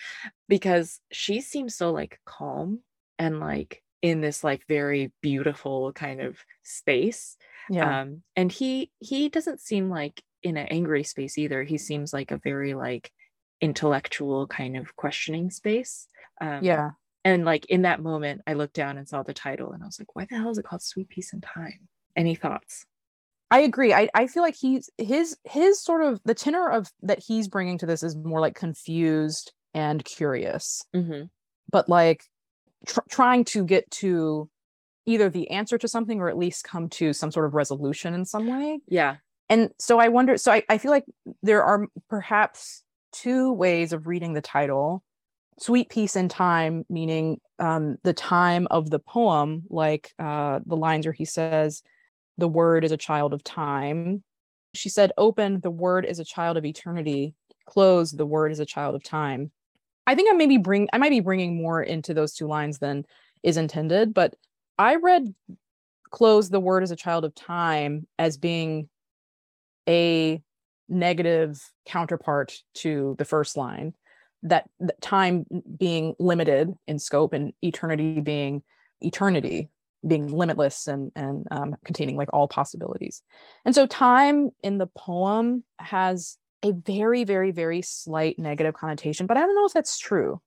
because 0.47 0.99
she 1.11 1.41
seems 1.41 1.75
so 1.75 1.91
like 1.91 2.19
calm 2.25 2.79
and 3.17 3.39
like 3.39 3.81
in 4.01 4.21
this 4.21 4.43
like 4.43 4.63
very 4.67 5.11
beautiful 5.21 5.91
kind 5.93 6.21
of 6.21 6.37
space 6.63 7.37
Yeah. 7.69 8.01
um 8.01 8.21
and 8.35 8.51
he 8.51 8.91
he 8.99 9.29
doesn't 9.29 9.61
seem 9.61 9.89
like 9.89 10.21
in 10.43 10.57
an 10.57 10.67
angry 10.67 11.03
space 11.03 11.37
either 11.37 11.63
he 11.63 11.77
seems 11.77 12.11
like 12.13 12.31
a 12.31 12.37
very 12.37 12.73
like 12.73 13.11
intellectual 13.61 14.45
kind 14.47 14.75
of 14.75 14.95
questioning 14.97 15.49
space 15.49 16.07
um 16.41 16.59
yeah. 16.61 16.91
And 17.25 17.45
like 17.45 17.65
in 17.67 17.83
that 17.83 18.01
moment 18.01 18.41
i 18.47 18.53
looked 18.53 18.73
down 18.73 18.97
and 18.97 19.07
saw 19.07 19.23
the 19.23 19.33
title 19.33 19.71
and 19.71 19.81
i 19.81 19.85
was 19.85 19.99
like 19.99 20.15
why 20.15 20.25
the 20.29 20.37
hell 20.37 20.51
is 20.51 20.57
it 20.57 20.65
called 20.65 20.81
sweet 20.81 21.09
peace 21.09 21.31
in 21.33 21.41
time 21.41 21.87
any 22.15 22.35
thoughts 22.35 22.85
I 23.51 23.59
agree. 23.59 23.93
I, 23.93 24.09
I 24.15 24.25
feel 24.25 24.41
like 24.41 24.55
he's 24.55 24.89
his 24.97 25.37
his 25.43 25.79
sort 25.79 26.03
of 26.03 26.19
the 26.25 26.33
tenor 26.33 26.71
of 26.71 26.91
that 27.03 27.19
he's 27.19 27.47
bringing 27.47 27.77
to 27.77 27.85
this 27.85 28.01
is 28.01 28.15
more 28.15 28.39
like 28.39 28.55
confused 28.55 29.53
and 29.75 30.03
curious, 30.03 30.83
mm-hmm. 30.95 31.25
but 31.69 31.87
like 31.87 32.23
tr- 32.87 33.01
trying 33.11 33.45
to 33.45 33.63
get 33.63 33.91
to 33.91 34.49
either 35.05 35.29
the 35.29 35.51
answer 35.51 35.77
to 35.77 35.87
something 35.87 36.19
or 36.19 36.29
at 36.29 36.37
least 36.37 36.63
come 36.63 36.89
to 36.89 37.13
some 37.13 37.31
sort 37.31 37.45
of 37.45 37.53
resolution 37.53 38.15
in 38.15 38.25
some 38.25 38.47
way. 38.47 38.79
yeah 38.87 39.17
And 39.49 39.69
so 39.77 39.99
I 39.99 40.07
wonder. 40.07 40.35
So 40.37 40.51
I, 40.51 40.63
I 40.67 40.79
feel 40.79 40.91
like 40.91 41.05
there 41.43 41.63
are 41.63 41.85
perhaps 42.09 42.83
two 43.11 43.53
ways 43.53 43.93
of 43.93 44.07
reading 44.07 44.33
the 44.33 44.41
title. 44.41 45.03
Sweet 45.59 45.89
peace 45.89 46.15
in 46.15 46.29
time, 46.29 46.85
meaning 46.89 47.39
um, 47.59 47.97
the 48.03 48.13
time 48.13 48.67
of 48.71 48.89
the 48.89 48.99
poem, 48.99 49.63
like 49.69 50.13
uh, 50.19 50.59
the 50.65 50.75
lines 50.75 51.05
where 51.05 51.13
he 51.13 51.25
says, 51.25 51.83
the 52.37 52.47
word 52.47 52.83
is 52.83 52.91
a 52.91 52.97
child 52.97 53.33
of 53.33 53.43
time. 53.43 54.23
She 54.73 54.89
said, 54.89 55.11
open, 55.17 55.59
the 55.61 55.69
word 55.69 56.05
is 56.05 56.19
a 56.19 56.25
child 56.25 56.57
of 56.57 56.65
eternity. 56.65 57.35
Close, 57.65 58.11
the 58.11 58.25
word 58.25 58.51
is 58.51 58.59
a 58.59 58.65
child 58.65 58.95
of 58.95 59.03
time. 59.03 59.51
I 60.05 60.15
think 60.15 60.29
I 60.29 60.35
maybe 60.35 60.57
bring 60.57 60.89
I 60.91 60.97
might 60.97 61.11
be 61.11 61.21
bringing 61.21 61.55
more 61.55 61.81
into 61.81 62.13
those 62.13 62.33
two 62.33 62.47
lines 62.47 62.79
than 62.79 63.05
is 63.41 63.57
intended, 63.57 64.13
but 64.13 64.35
I 64.77 64.95
read 64.95 65.33
close, 66.09 66.49
the 66.49 66.59
word 66.59 66.83
is 66.83 66.91
a 66.91 66.95
child 66.95 67.23
of 67.23 67.35
time 67.35 68.07
as 68.19 68.37
being 68.37 68.89
a 69.87 70.41
negative 70.89 71.61
counterpart 71.85 72.57
to 72.75 73.15
the 73.17 73.25
first 73.25 73.55
line 73.55 73.93
that, 74.43 74.69
that 74.79 75.01
time 75.01 75.45
being 75.77 76.15
limited 76.19 76.73
in 76.87 76.99
scope 76.99 77.33
and 77.33 77.53
eternity 77.61 78.21
being 78.21 78.63
eternity 79.01 79.69
being 80.05 80.27
limitless 80.27 80.87
and 80.87 81.11
and 81.15 81.47
um, 81.51 81.75
containing 81.85 82.17
like 82.17 82.29
all 82.33 82.47
possibilities. 82.47 83.21
And 83.65 83.73
so 83.73 83.85
time 83.85 84.49
in 84.61 84.77
the 84.77 84.87
poem 84.87 85.63
has 85.79 86.37
a 86.61 86.71
very 86.71 87.23
very 87.23 87.51
very 87.51 87.81
slight 87.81 88.39
negative 88.39 88.73
connotation 88.73 89.27
but 89.27 89.35
i 89.35 89.41
don't 89.41 89.55
know 89.55 89.65
if 89.65 89.73
that's 89.73 89.97
true. 89.97 90.41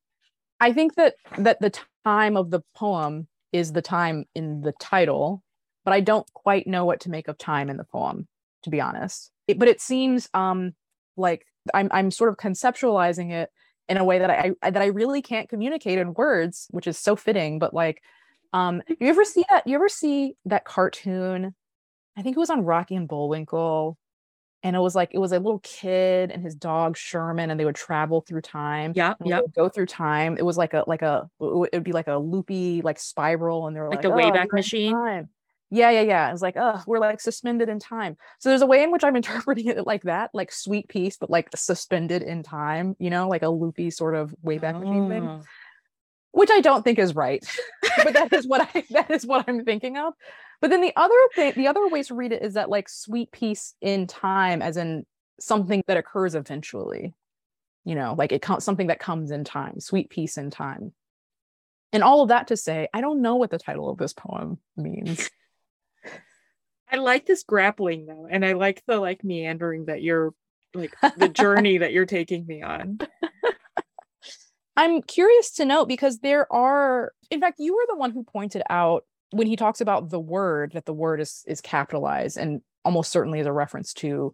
I 0.59 0.72
think 0.72 0.94
that 0.94 1.14
that 1.38 1.61
the 1.61 1.78
time 2.04 2.37
of 2.37 2.50
the 2.50 2.62
poem 2.74 3.28
is 3.52 3.72
the 3.72 3.82
time 3.82 4.24
in 4.35 4.62
the 4.62 4.72
title 4.80 5.42
but 5.85 5.92
i 5.92 6.00
don't 6.00 6.30
quite 6.32 6.66
know 6.66 6.85
what 6.85 7.00
to 7.00 7.11
make 7.11 7.28
of 7.28 7.38
time 7.38 7.68
in 7.68 7.76
the 7.76 7.85
poem 7.85 8.26
to 8.62 8.70
be 8.70 8.80
honest. 8.80 9.30
It, 9.46 9.59
but 9.59 9.68
it 9.68 9.80
seems 9.80 10.28
um 10.35 10.74
like 11.16 11.46
i'm 11.74 11.88
i'm 11.92 12.11
sort 12.11 12.30
of 12.30 12.37
conceptualizing 12.37 13.32
it 13.32 13.50
in 13.88 13.96
a 13.96 14.05
way 14.05 14.18
that 14.18 14.31
I, 14.31 14.53
I 14.62 14.70
that 14.70 14.83
i 14.83 14.87
really 14.87 15.22
can't 15.22 15.49
communicate 15.49 15.99
in 15.99 16.14
words 16.14 16.66
which 16.70 16.87
is 16.87 16.99
so 16.99 17.16
fitting 17.16 17.59
but 17.59 17.72
like 17.72 18.03
um, 18.53 18.83
you 19.01 19.09
ever 19.09 19.25
see 19.25 19.44
that? 19.51 19.66
You 19.66 19.75
ever 19.75 19.88
see 19.88 20.35
that 20.46 20.64
cartoon? 20.64 21.55
I 22.16 22.22
think 22.22 22.37
it 22.37 22.40
was 22.40 22.51
on 22.51 22.64
Rocky 22.64 22.96
and 22.96 23.07
Bullwinkle, 23.07 23.99
and 24.62 24.75
it 24.75 24.79
was 24.79 24.94
like 24.94 25.11
it 25.12 25.18
was 25.18 25.33
a 25.33 25.38
little 25.38 25.59
kid 25.59 26.31
and 26.31 26.42
his 26.42 26.55
dog 26.55 26.96
Sherman, 26.96 27.51
and 27.51 27.61
they 27.61 27.66
would 27.66 27.75
travel 27.75 28.22
through 28.22 28.40
time. 28.40 28.92
yeah 28.94 29.14
yeah 29.22 29.40
go 29.55 29.68
through 29.68 29.87
time. 29.87 30.37
It 30.38 30.44
was 30.44 30.57
like 30.57 30.72
a 30.72 30.85
like 30.87 31.03
a 31.03 31.29
it 31.40 31.75
would 31.75 31.85
be 31.85 31.92
like 31.92 32.09
a 32.09 32.16
loopy 32.16 32.81
like 32.83 32.99
spiral, 32.99 33.66
and 33.66 33.77
they 33.77 33.81
were 33.81 33.90
like 33.90 34.03
like, 34.03 34.03
the 34.03 34.12
"Oh, 34.12 34.16
wayback 34.16 34.51
machine 34.53 34.94
time." 34.94 35.29
Yeah, 35.70 35.90
yeah, 35.90 36.02
yeah. 36.02 36.33
It's 36.33 36.42
like, 36.42 36.57
oh, 36.57 36.81
we're 36.87 37.00
like 37.00 37.20
suspended 37.20 37.68
in 37.68 37.81
time. 37.81 38.16
So 38.38 38.48
there's 38.50 38.62
a 38.62 38.66
way 38.66 38.83
in 38.85 38.92
which 38.92 39.02
I'm 39.05 39.16
interpreting 39.22 39.66
it 39.66 39.87
like 39.87 40.02
that, 40.05 40.31
like 40.33 40.52
sweet 40.52 40.88
peace, 40.88 41.16
but 41.16 41.31
like 41.31 41.48
suspended 41.57 42.22
in 42.22 42.42
time. 42.42 42.94
You 42.98 43.11
know, 43.11 43.29
like 43.29 43.42
a 43.42 43.48
loopy 43.48 43.90
sort 43.90 44.14
of 44.14 44.35
wayback 44.44 44.79
machine 44.79 45.09
thing 45.09 45.26
Oh. 45.26 45.42
which 46.33 46.50
I 46.52 46.61
don't 46.61 46.83
think 46.85 46.98
is 46.98 47.14
right. 47.14 47.44
but 48.05 48.12
that 48.12 48.33
is 48.33 48.46
what 48.46 48.68
I 48.74 48.85
that 48.90 49.11
is 49.11 49.26
what 49.26 49.44
I'm 49.48 49.64
thinking 49.64 49.96
of. 49.96 50.14
But 50.61 50.70
then 50.70 50.81
the 50.81 50.92
other 50.96 51.14
thing, 51.35 51.52
the 51.57 51.66
other 51.68 51.87
ways 51.88 52.09
to 52.09 52.14
read 52.14 52.33
it 52.33 52.42
is 52.42 52.55
that 52.55 52.70
like 52.70 52.88
sweet 52.88 53.31
peace 53.33 53.74
in 53.81 54.07
time, 54.07 54.62
as 54.62 54.76
in 54.76 55.05
something 55.40 55.83
that 55.87 55.96
occurs 55.96 56.35
eventually. 56.35 57.14
You 57.85 57.94
know, 57.94 58.14
like 58.16 58.33
it 58.33 58.42
comes 58.42 58.64
something 58.64 58.87
that 58.88 59.00
comes 59.00 59.31
in 59.31 59.44
time, 59.44 59.81
sweet 59.81 60.11
peace 60.11 60.38
in 60.38 60.50
time. 60.50 60.92
And 61.92 62.02
all 62.02 62.22
of 62.22 62.29
that 62.29 62.48
to 62.48 62.57
say, 62.57 62.88
I 62.92 63.00
don't 63.00 63.22
know 63.22 63.37
what 63.37 63.50
the 63.50 63.59
title 63.59 63.88
of 63.88 63.96
this 63.98 64.12
poem 64.12 64.59
means. 64.76 65.31
I 66.90 66.96
like 66.96 67.27
this 67.27 67.42
grappling 67.42 68.07
though, 68.07 68.27
and 68.31 68.44
I 68.44 68.53
like 68.53 68.83
the 68.87 68.99
like 68.99 69.25
meandering 69.25 69.87
that 69.87 70.03
you're 70.03 70.35
like 70.75 70.94
the 71.16 71.29
journey 71.29 71.79
that 71.79 71.92
you're 71.92 72.07
taking 72.07 72.46
me 72.46 72.62
on. 72.62 72.99
I'm 74.77 75.03
curious 75.03 75.53
to 75.53 75.64
know 75.64 75.87
because 75.87 76.18
there 76.18 76.53
are, 76.53 77.12
in 77.31 77.40
fact, 77.40 77.59
you 77.59 77.75
were 77.75 77.87
the 77.88 77.96
one 77.96 78.11
who 78.11 78.25
pointed 78.25 78.62
out 78.68 79.05
when 79.31 79.46
he 79.46 79.57
talks 79.57 79.81
about 79.81 80.11
the 80.11 80.20
word 80.20 80.72
that 80.75 80.85
the 80.85 80.92
word 80.92 81.20
is 81.20 81.44
is 81.46 81.61
capitalized 81.61 82.37
and 82.37 82.61
almost 82.85 83.11
certainly 83.11 83.40
is 83.40 83.46
a 83.46 83.53
reference 83.53 83.92
to 83.94 84.33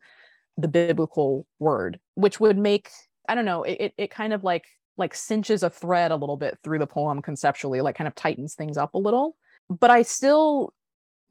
the 0.58 0.68
biblical 0.68 1.46
word, 1.58 1.98
which 2.14 2.40
would 2.40 2.58
make 2.58 2.90
I 3.28 3.34
don't 3.34 3.44
know, 3.44 3.62
it, 3.62 3.94
it 3.96 4.10
kind 4.10 4.32
of 4.32 4.44
like 4.44 4.66
like 4.98 5.14
cinches 5.14 5.62
a 5.62 5.70
thread 5.70 6.10
a 6.10 6.16
little 6.16 6.36
bit 6.36 6.58
through 6.62 6.80
the 6.80 6.86
poem 6.86 7.22
conceptually, 7.22 7.80
like 7.80 7.96
kind 7.96 8.08
of 8.08 8.14
tightens 8.14 8.54
things 8.54 8.76
up 8.76 8.94
a 8.94 8.98
little. 8.98 9.36
But 9.70 9.90
I 9.90 10.02
still 10.02 10.74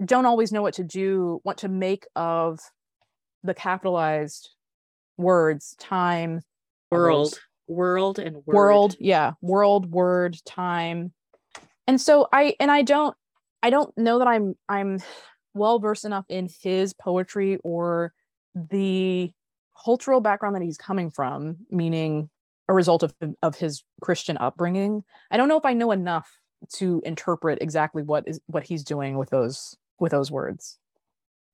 don't 0.03 0.25
always 0.25 0.51
know 0.51 0.61
what 0.61 0.75
to 0.75 0.83
do, 0.83 1.39
what 1.43 1.57
to 1.59 1.69
make 1.69 2.05
of 2.15 2.59
the 3.43 3.53
capitalized 3.53 4.49
words, 5.17 5.75
time, 5.79 6.41
World, 6.91 7.39
world, 7.67 8.19
and 8.19 8.35
word. 8.35 8.55
world 8.55 8.95
yeah 8.99 9.31
world 9.41 9.89
word 9.89 10.37
time. 10.45 11.13
And 11.87 11.99
so 11.99 12.27
i 12.31 12.53
and 12.59 12.69
i 12.69 12.81
don't 12.81 13.15
i 13.63 13.69
don't 13.69 13.97
know 13.97 14.19
that 14.19 14.27
i'm 14.27 14.55
i'm 14.67 14.99
well 15.53 15.79
versed 15.79 16.05
enough 16.05 16.25
in 16.29 16.49
his 16.61 16.93
poetry 16.93 17.57
or 17.63 18.13
the 18.55 19.31
cultural 19.83 20.19
background 20.21 20.55
that 20.55 20.61
he's 20.61 20.77
coming 20.77 21.09
from 21.09 21.57
meaning 21.69 22.29
a 22.67 22.73
result 22.73 23.03
of 23.03 23.13
of 23.41 23.55
his 23.55 23.83
christian 24.01 24.37
upbringing. 24.37 25.03
I 25.31 25.37
don't 25.37 25.47
know 25.47 25.57
if 25.57 25.65
i 25.65 25.73
know 25.73 25.91
enough 25.91 26.29
to 26.73 27.01
interpret 27.05 27.59
exactly 27.61 28.03
what 28.03 28.25
is 28.27 28.39
what 28.47 28.63
he's 28.63 28.83
doing 28.83 29.17
with 29.17 29.29
those 29.29 29.75
with 30.01 30.11
those 30.11 30.31
words 30.31 30.77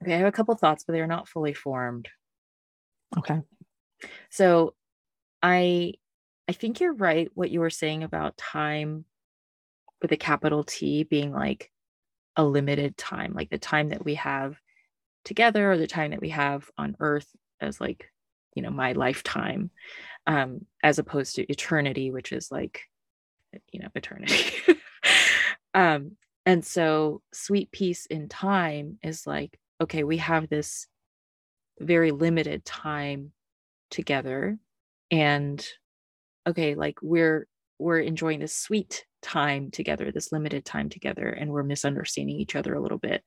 Okay, 0.03 0.13
I 0.13 0.17
have 0.17 0.27
a 0.27 0.31
couple 0.31 0.55
thoughts, 0.55 0.83
but 0.83 0.93
they're 0.93 1.07
not 1.07 1.27
fully 1.27 1.53
formed. 1.53 2.07
okay 3.17 3.41
So 4.29 4.73
I 5.41 5.93
I 6.47 6.53
think 6.53 6.79
you're 6.79 6.93
right 6.93 7.29
what 7.33 7.51
you 7.51 7.60
were 7.60 7.69
saying 7.69 8.03
about 8.03 8.38
time 8.38 9.05
with 10.01 10.12
a 10.12 10.17
capital 10.17 10.63
T 10.63 11.03
being 11.03 11.33
like 11.33 11.71
a 12.36 12.43
limited 12.43 12.97
time, 12.97 13.33
like 13.33 13.49
the 13.49 13.57
time 13.57 13.89
that 13.89 14.05
we 14.05 14.15
have 14.15 14.55
together 15.25 15.71
or 15.71 15.77
the 15.77 15.88
time 15.88 16.12
that 16.12 16.21
we 16.21 16.29
have 16.29 16.69
on 16.77 16.95
earth 16.99 17.27
as 17.60 17.81
like, 17.81 18.12
you 18.53 18.62
know, 18.62 18.69
my 18.69 18.93
lifetime, 18.93 19.71
um, 20.25 20.65
as 20.83 20.99
opposed 20.99 21.36
to 21.36 21.51
eternity, 21.51 22.12
which 22.12 22.31
is 22.31 22.51
like, 22.51 22.83
you 23.71 23.79
know, 23.79 23.89
eternity. 23.95 24.53
um, 25.73 26.12
and 26.48 26.66
so 26.66 27.22
sweet 27.34 27.72
peace 27.72 28.06
in 28.06 28.30
time 28.30 28.98
is 29.04 29.28
like, 29.28 29.60
okay, 29.82 30.04
we 30.04 30.18
have 30.18 30.48
this 30.48 30.88
very 31.80 32.12
limited 32.12 32.64
time 32.66 33.34
together 33.91 34.58
and 35.12 35.66
okay 36.48 36.76
like 36.76 36.98
we're 37.02 37.48
we're 37.80 38.00
enjoying 38.00 38.39
this 38.39 38.56
sweet 38.56 39.06
time 39.22 39.70
together 39.72 40.12
this 40.12 40.32
limited 40.32 40.66
time 40.66 40.89
together 40.89 41.28
and 41.30 41.52
we're 41.52 41.64
misunderstanding 41.64 42.36
each 42.36 42.56
other 42.56 42.74
a 42.74 42.82
little 42.82 42.98
bit 42.98 43.24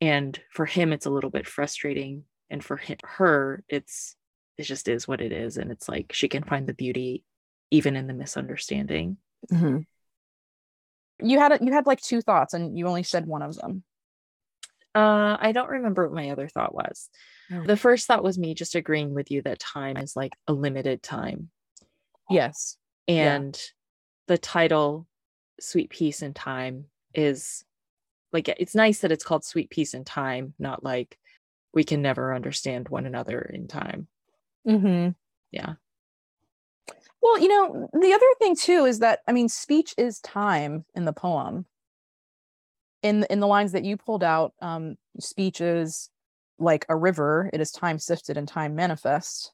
and 0.00 0.40
for 0.50 0.66
him 0.66 0.92
it's 0.92 1.06
a 1.06 1.10
little 1.10 1.30
bit 1.30 1.46
frustrating 1.46 2.24
and 2.50 2.62
for 2.64 2.78
her 3.04 3.62
it's 3.68 4.16
it 4.58 4.64
just 4.64 4.88
is 4.88 5.06
what 5.08 5.20
it 5.20 5.32
is 5.32 5.56
and 5.56 5.70
it's 5.70 5.88
like 5.88 6.12
she 6.12 6.28
can 6.28 6.42
find 6.42 6.66
the 6.66 6.74
beauty 6.74 7.24
even 7.70 7.96
in 7.96 8.06
the 8.06 8.14
misunderstanding 8.14 9.16
Mhm. 9.50 9.86
You 11.22 11.38
had 11.38 11.58
you 11.62 11.72
had 11.72 11.86
like 11.86 12.00
two 12.00 12.20
thoughts 12.20 12.54
and 12.54 12.76
you 12.78 12.86
only 12.86 13.02
said 13.02 13.26
one 13.26 13.42
of 13.42 13.54
them 13.56 13.82
uh 14.94 15.36
i 15.40 15.52
don't 15.52 15.70
remember 15.70 16.06
what 16.06 16.14
my 16.14 16.30
other 16.30 16.48
thought 16.48 16.74
was 16.74 17.08
Oh. 17.50 17.64
the 17.66 17.76
first 17.76 18.06
thought 18.06 18.22
was 18.24 18.38
me 18.38 18.54
just 18.54 18.74
agreeing 18.74 19.12
with 19.12 19.30
you 19.30 19.42
that 19.42 19.58
time 19.58 19.96
is 19.98 20.16
like 20.16 20.32
a 20.46 20.52
limited 20.52 21.02
time 21.02 21.50
yes 22.30 22.76
Yeah. 23.06 23.34
and 23.36 23.60
the 24.28 24.38
title 24.38 25.06
sweet 25.60 25.90
peace 25.90 26.22
in 26.22 26.32
time 26.34 26.86
is 27.14 27.64
like 28.32 28.48
it's 28.48 28.74
nice 28.74 29.00
that 29.00 29.12
it's 29.12 29.24
called 29.24 29.44
sweet 29.44 29.68
peace 29.70 29.92
in 29.92 30.04
time 30.04 30.54
not 30.58 30.82
like 30.82 31.18
we 31.74 31.84
can 31.84 32.00
never 32.00 32.34
understand 32.34 32.88
one 32.88 33.06
another 33.06 33.40
in 33.40 33.68
time 33.68 34.06
Mm-hmm. 34.66 35.10
yeah 35.50 35.74
Well, 37.22 37.38
you 37.38 37.48
know, 37.48 37.88
the 37.92 38.12
other 38.12 38.26
thing 38.38 38.56
too 38.56 38.84
is 38.84 38.98
that 38.98 39.20
I 39.28 39.32
mean, 39.32 39.48
speech 39.48 39.94
is 39.96 40.20
time 40.20 40.84
in 40.94 41.04
the 41.04 41.12
poem. 41.12 41.66
In 43.02 43.24
in 43.30 43.40
the 43.40 43.46
lines 43.46 43.72
that 43.72 43.84
you 43.84 43.96
pulled 43.96 44.24
out, 44.24 44.54
um, 44.60 44.96
speech 45.18 45.60
is 45.60 46.10
like 46.58 46.84
a 46.88 46.96
river. 46.96 47.48
It 47.52 47.60
is 47.60 47.70
time 47.70 47.98
sifted 47.98 48.36
and 48.36 48.46
time 48.46 48.74
manifest. 48.74 49.52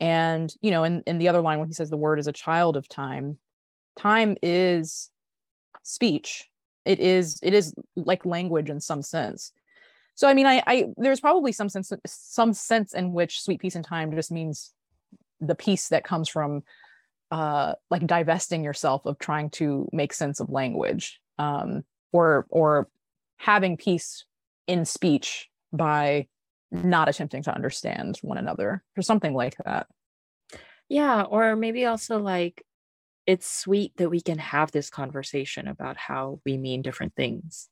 And 0.00 0.52
you 0.60 0.70
know, 0.70 0.84
in 0.84 1.02
in 1.06 1.18
the 1.18 1.28
other 1.28 1.40
line 1.40 1.58
when 1.58 1.68
he 1.68 1.74
says 1.74 1.90
the 1.90 1.96
word 1.96 2.20
is 2.20 2.28
a 2.28 2.32
child 2.32 2.76
of 2.76 2.88
time, 2.88 3.38
time 3.96 4.36
is 4.42 5.10
speech. 5.82 6.48
It 6.84 7.00
is 7.00 7.40
it 7.42 7.52
is 7.52 7.74
like 7.96 8.24
language 8.24 8.70
in 8.70 8.80
some 8.80 9.02
sense. 9.02 9.52
So 10.14 10.28
I 10.28 10.34
mean, 10.34 10.46
I 10.46 10.62
I 10.66 10.86
there's 10.96 11.20
probably 11.20 11.52
some 11.52 11.68
sense 11.68 11.92
some 12.06 12.52
sense 12.52 12.94
in 12.94 13.12
which 13.12 13.42
sweet 13.42 13.60
peace 13.60 13.74
and 13.74 13.84
time 13.84 14.14
just 14.14 14.30
means 14.30 14.72
the 15.40 15.54
peace 15.56 15.88
that 15.88 16.04
comes 16.04 16.28
from 16.28 16.62
uh 17.32 17.74
like 17.90 18.06
divesting 18.06 18.62
yourself 18.62 19.06
of 19.06 19.18
trying 19.18 19.50
to 19.50 19.88
make 19.92 20.12
sense 20.12 20.38
of 20.38 20.50
language 20.50 21.18
um 21.38 21.82
or 22.12 22.46
or 22.50 22.88
having 23.38 23.76
peace 23.76 24.24
in 24.68 24.84
speech 24.84 25.48
by 25.72 26.28
not 26.70 27.08
attempting 27.08 27.42
to 27.42 27.54
understand 27.54 28.18
one 28.22 28.38
another 28.38 28.84
or 28.96 29.02
something 29.02 29.34
like 29.34 29.56
that. 29.64 29.86
Yeah 30.88 31.22
or 31.22 31.56
maybe 31.56 31.86
also 31.86 32.18
like 32.18 32.62
it's 33.26 33.50
sweet 33.50 33.92
that 33.96 34.10
we 34.10 34.20
can 34.20 34.38
have 34.38 34.70
this 34.70 34.90
conversation 34.90 35.68
about 35.68 35.96
how 35.96 36.40
we 36.44 36.58
mean 36.58 36.82
different 36.82 37.14
things. 37.16 37.68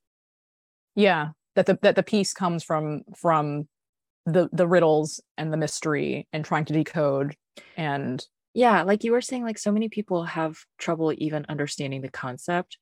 Yeah 0.94 1.30
that 1.54 1.66
the 1.66 1.78
that 1.82 1.96
the 1.96 2.02
peace 2.02 2.32
comes 2.32 2.64
from 2.64 3.02
from 3.14 3.68
the 4.26 4.48
the 4.52 4.66
riddles 4.66 5.20
and 5.36 5.52
the 5.52 5.56
mystery 5.56 6.26
and 6.32 6.44
trying 6.44 6.64
to 6.64 6.72
decode 6.72 7.36
and 7.76 8.26
yeah 8.54 8.82
like 8.82 9.04
you 9.04 9.12
were 9.12 9.20
saying 9.20 9.44
like 9.44 9.58
so 9.58 9.72
many 9.72 9.88
people 9.88 10.24
have 10.24 10.58
trouble 10.78 11.12
even 11.16 11.46
understanding 11.48 12.00
the 12.00 12.10
concept 12.10 12.78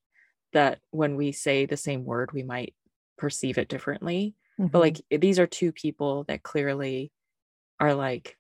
that 0.52 0.78
when 0.90 1.16
we 1.16 1.32
say 1.32 1.66
the 1.66 1.76
same 1.76 2.04
word 2.04 2.32
we 2.32 2.42
might 2.42 2.74
perceive 3.16 3.58
it 3.58 3.68
differently 3.68 4.34
but 4.58 4.66
mm-hmm. 4.66 4.78
like 4.78 5.20
these 5.20 5.38
are 5.38 5.46
two 5.46 5.70
people 5.70 6.24
that 6.24 6.42
clearly 6.42 7.12
are 7.78 7.94
like 7.94 8.36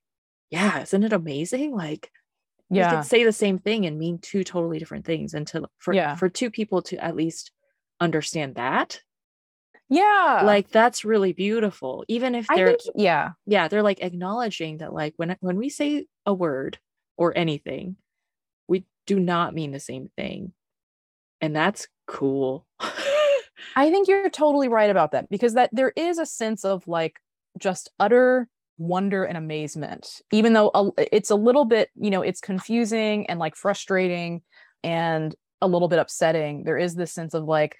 yeah 0.50 0.80
isn't 0.82 1.04
it 1.04 1.12
amazing? 1.12 1.74
Like 1.74 2.10
we 2.68 2.78
yeah. 2.78 2.96
could 2.96 3.04
say 3.04 3.24
the 3.24 3.32
same 3.32 3.58
thing 3.58 3.86
and 3.86 3.98
mean 3.98 4.18
two 4.18 4.44
totally 4.44 4.78
different 4.78 5.06
things. 5.06 5.32
And 5.32 5.46
to 5.48 5.68
for 5.78 5.94
Yeah. 5.94 6.16
for 6.16 6.28
two 6.28 6.50
people 6.50 6.82
to 6.82 7.02
at 7.02 7.16
least 7.16 7.52
understand 8.00 8.56
that 8.56 9.00
yeah. 9.88 10.42
like 10.44 10.70
that's 10.70 11.04
really 11.04 11.32
beautiful 11.32 12.04
even 12.08 12.34
if 12.34 12.46
they're 12.48 12.68
think 12.68 12.80
yeah. 12.94 13.30
Yeah 13.46 13.68
they're 13.68 13.82
like 13.82 14.02
acknowledging 14.02 14.78
that 14.78 14.92
like 14.92 15.14
when 15.16 15.36
when 15.40 15.56
we 15.56 15.68
say 15.68 16.06
a 16.26 16.34
word 16.34 16.78
or 17.18 17.36
anything 17.36 17.96
we 18.68 18.84
do 19.06 19.18
not 19.18 19.54
mean 19.54 19.72
the 19.72 19.80
same 19.80 20.10
thing. 20.16 20.52
And 21.40 21.56
that's 21.56 21.88
cool. 22.06 22.66
I 23.76 23.90
think 23.90 24.06
you're 24.06 24.30
totally 24.30 24.68
right 24.68 24.90
about 24.90 25.12
that 25.12 25.28
because 25.28 25.54
that 25.54 25.70
there 25.72 25.92
is 25.96 26.18
a 26.18 26.26
sense 26.26 26.64
of 26.64 26.86
like 26.86 27.16
just 27.58 27.90
utter 27.98 28.48
wonder 28.80 29.24
and 29.24 29.36
amazement 29.36 30.20
even 30.30 30.52
though 30.52 30.70
a- 30.72 31.16
it's 31.16 31.30
a 31.30 31.34
little 31.34 31.64
bit 31.64 31.90
you 31.96 32.10
know 32.10 32.22
it's 32.22 32.40
confusing 32.40 33.28
and 33.28 33.40
like 33.40 33.56
frustrating 33.56 34.40
and 34.84 35.34
a 35.60 35.66
little 35.66 35.88
bit 35.88 35.98
upsetting. 35.98 36.62
There 36.62 36.78
is 36.78 36.94
this 36.94 37.12
sense 37.12 37.34
of 37.34 37.44
like 37.44 37.76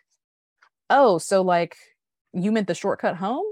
oh 0.91 1.19
so 1.19 1.43
like 1.43 1.77
you 2.33 2.51
meant 2.51 2.67
the 2.67 2.75
shortcut 2.75 3.17
home? 3.17 3.45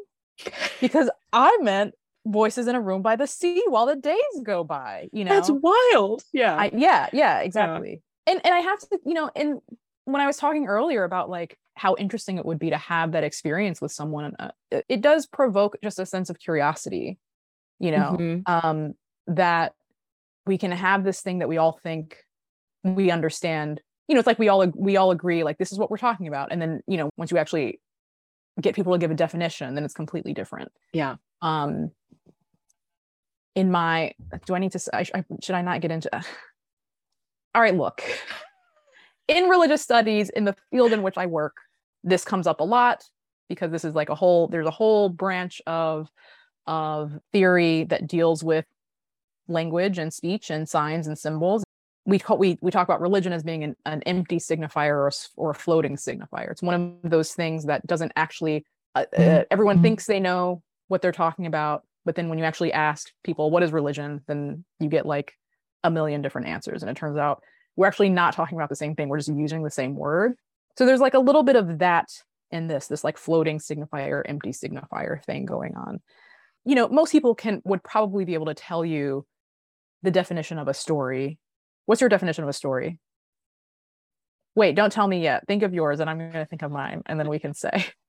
Because 0.80 1.08
i 1.32 1.56
meant 1.62 1.94
voices 2.26 2.66
in 2.66 2.74
a 2.74 2.80
room 2.80 3.02
by 3.02 3.16
the 3.16 3.26
sea 3.26 3.62
while 3.68 3.86
the 3.86 3.96
days 3.96 4.16
go 4.42 4.64
by 4.64 5.08
you 5.12 5.24
know 5.24 5.30
that's 5.30 5.50
wild 5.50 6.22
yeah 6.32 6.56
I, 6.56 6.70
yeah, 6.74 7.08
yeah, 7.12 7.40
exactly. 7.40 8.02
And 8.26 8.40
and 8.44 8.54
I 8.54 8.60
have 8.60 8.78
to, 8.80 8.98
you 9.04 9.14
know, 9.14 9.30
and 9.34 9.60
when 10.04 10.20
I 10.20 10.26
was 10.26 10.36
talking 10.36 10.66
earlier 10.66 11.04
about 11.04 11.30
like 11.30 11.58
how 11.74 11.94
interesting 11.96 12.38
it 12.38 12.44
would 12.44 12.58
be 12.58 12.70
to 12.70 12.76
have 12.76 13.12
that 13.12 13.24
experience 13.24 13.80
with 13.80 13.92
someone, 13.92 14.34
uh, 14.38 14.50
it, 14.88 15.00
does 15.00 15.26
provoke 15.26 15.76
just 15.82 15.98
a 15.98 16.06
sense 16.06 16.30
of 16.30 16.38
curiosity, 16.38 17.18
you 17.78 17.90
know, 17.90 18.16
Mhm. 18.18 18.42
um, 18.46 18.94
that 19.26 19.74
we 20.46 20.58
can 20.58 20.70
have 20.72 21.04
this 21.04 21.20
thing 21.20 21.40
that 21.40 21.48
we 21.48 21.58
all 21.58 21.78
think 21.82 22.24
we 22.82 23.10
understand. 23.10 23.80
You 24.08 24.14
know, 24.14 24.20
it's 24.20 24.26
like 24.26 24.38
we 24.38 24.48
all 24.48 24.66
we 24.76 24.96
all 24.96 25.10
agree 25.10 25.44
like 25.44 25.58
this 25.58 25.72
is 25.72 25.78
what 25.78 25.90
we're 25.90 25.96
talking 25.98 26.28
about, 26.28 26.52
and 26.52 26.60
then 26.60 26.80
you 26.86 26.96
know 26.96 27.10
once 27.16 27.30
you 27.30 27.38
actually 27.38 27.80
get 28.60 28.74
people 28.74 28.92
to 28.92 28.98
give 28.98 29.10
a 29.10 29.14
definition, 29.14 29.74
then 29.74 29.84
it's 29.84 29.94
completely 29.94 30.32
different 30.32 30.72
yeah 30.92 31.16
um 31.42 31.90
in 33.54 33.70
my 33.70 34.12
do 34.46 34.54
i 34.54 34.58
need 34.58 34.72
to 34.72 34.80
I, 34.94 35.06
I- 35.14 35.24
should 35.42 35.54
i 35.54 35.62
not 35.62 35.80
get 35.80 35.90
into 35.90 36.10
all 37.54 37.62
right 37.62 37.74
look. 37.74 38.02
In 39.28 39.48
religious 39.48 39.82
studies 39.82 40.28
in 40.30 40.44
the 40.44 40.54
field 40.70 40.92
in 40.92 41.02
which 41.02 41.16
i 41.16 41.26
work 41.26 41.56
this 42.04 42.24
comes 42.24 42.46
up 42.46 42.60
a 42.60 42.64
lot 42.64 43.02
because 43.48 43.70
this 43.70 43.84
is 43.84 43.94
like 43.94 44.08
a 44.08 44.14
whole 44.14 44.46
there's 44.48 44.66
a 44.66 44.70
whole 44.70 45.08
branch 45.08 45.60
of 45.66 46.08
of 46.66 47.12
theory 47.32 47.84
that 47.84 48.06
deals 48.06 48.42
with 48.44 48.64
language 49.48 49.98
and 49.98 50.12
speech 50.12 50.50
and 50.50 50.68
signs 50.68 51.06
and 51.06 51.18
symbols. 51.18 51.64
We 52.04 52.18
call 52.18 52.38
we 52.38 52.58
we 52.60 52.70
talk 52.70 52.86
about 52.86 53.00
religion 53.00 53.32
as 53.32 53.42
being 53.42 53.64
an, 53.64 53.76
an 53.84 54.02
empty 54.02 54.36
signifier 54.38 54.94
or, 54.94 55.10
or 55.36 55.50
a 55.50 55.54
floating 55.54 55.96
signifier. 55.96 56.50
It's 56.50 56.62
one 56.62 56.98
of 57.04 57.10
those 57.10 57.32
things 57.34 57.64
that 57.66 57.86
doesn't 57.86 58.12
actually 58.16 58.64
uh, 58.94 59.04
uh, 59.16 59.42
everyone 59.50 59.82
thinks 59.82 60.06
they 60.06 60.20
know 60.20 60.62
what 60.88 61.02
they're 61.02 61.12
talking 61.12 61.46
about 61.46 61.84
but 62.06 62.14
then 62.14 62.28
when 62.28 62.38
you 62.38 62.44
actually 62.44 62.72
ask 62.72 63.10
people 63.24 63.50
what 63.50 63.62
is 63.62 63.72
religion? 63.72 64.22
then 64.26 64.64
you 64.78 64.88
get 64.88 65.04
like 65.04 65.34
a 65.86 65.90
million 65.90 66.22
different 66.22 66.48
answers. 66.48 66.82
And 66.82 66.90
it 66.90 66.96
turns 66.96 67.16
out 67.16 67.42
we're 67.76 67.86
actually 67.86 68.10
not 68.10 68.34
talking 68.34 68.56
about 68.56 68.68
the 68.68 68.76
same 68.76 68.94
thing. 68.94 69.08
We're 69.08 69.18
just 69.18 69.28
using 69.28 69.62
the 69.62 69.70
same 69.70 69.94
word. 69.94 70.34
So 70.78 70.86
there's 70.86 71.00
like 71.00 71.14
a 71.14 71.18
little 71.18 71.42
bit 71.42 71.56
of 71.56 71.78
that 71.78 72.08
in 72.50 72.68
this 72.68 72.86
this 72.86 73.02
like 73.02 73.18
floating 73.18 73.58
signifier 73.58 74.22
empty 74.24 74.50
signifier 74.50 75.22
thing 75.24 75.46
going 75.46 75.74
on. 75.74 76.00
You 76.64 76.74
know 76.74 76.88
most 76.88 77.12
people 77.12 77.34
can 77.34 77.62
would 77.64 77.82
probably 77.82 78.24
be 78.24 78.34
able 78.34 78.46
to 78.46 78.54
tell 78.54 78.84
you 78.84 79.26
the 80.02 80.10
definition 80.10 80.58
of 80.58 80.68
a 80.68 80.74
story. 80.74 81.38
What's 81.86 82.00
your 82.00 82.10
definition 82.10 82.44
of 82.44 82.50
a 82.50 82.54
story? 82.54 82.98
Wait 84.54 84.74
don't 84.76 84.92
tell 84.92 85.08
me 85.08 85.22
yet. 85.22 85.46
Think 85.46 85.62
of 85.62 85.74
yours 85.74 86.00
and 86.00 86.08
i'm 86.08 86.18
going 86.18 86.32
to 86.32 86.46
think 86.46 86.62
of 86.62 86.70
mine 86.70 87.02
and 87.06 87.18
then 87.18 87.28
we 87.28 87.38
can 87.38 87.52
say 87.52 87.86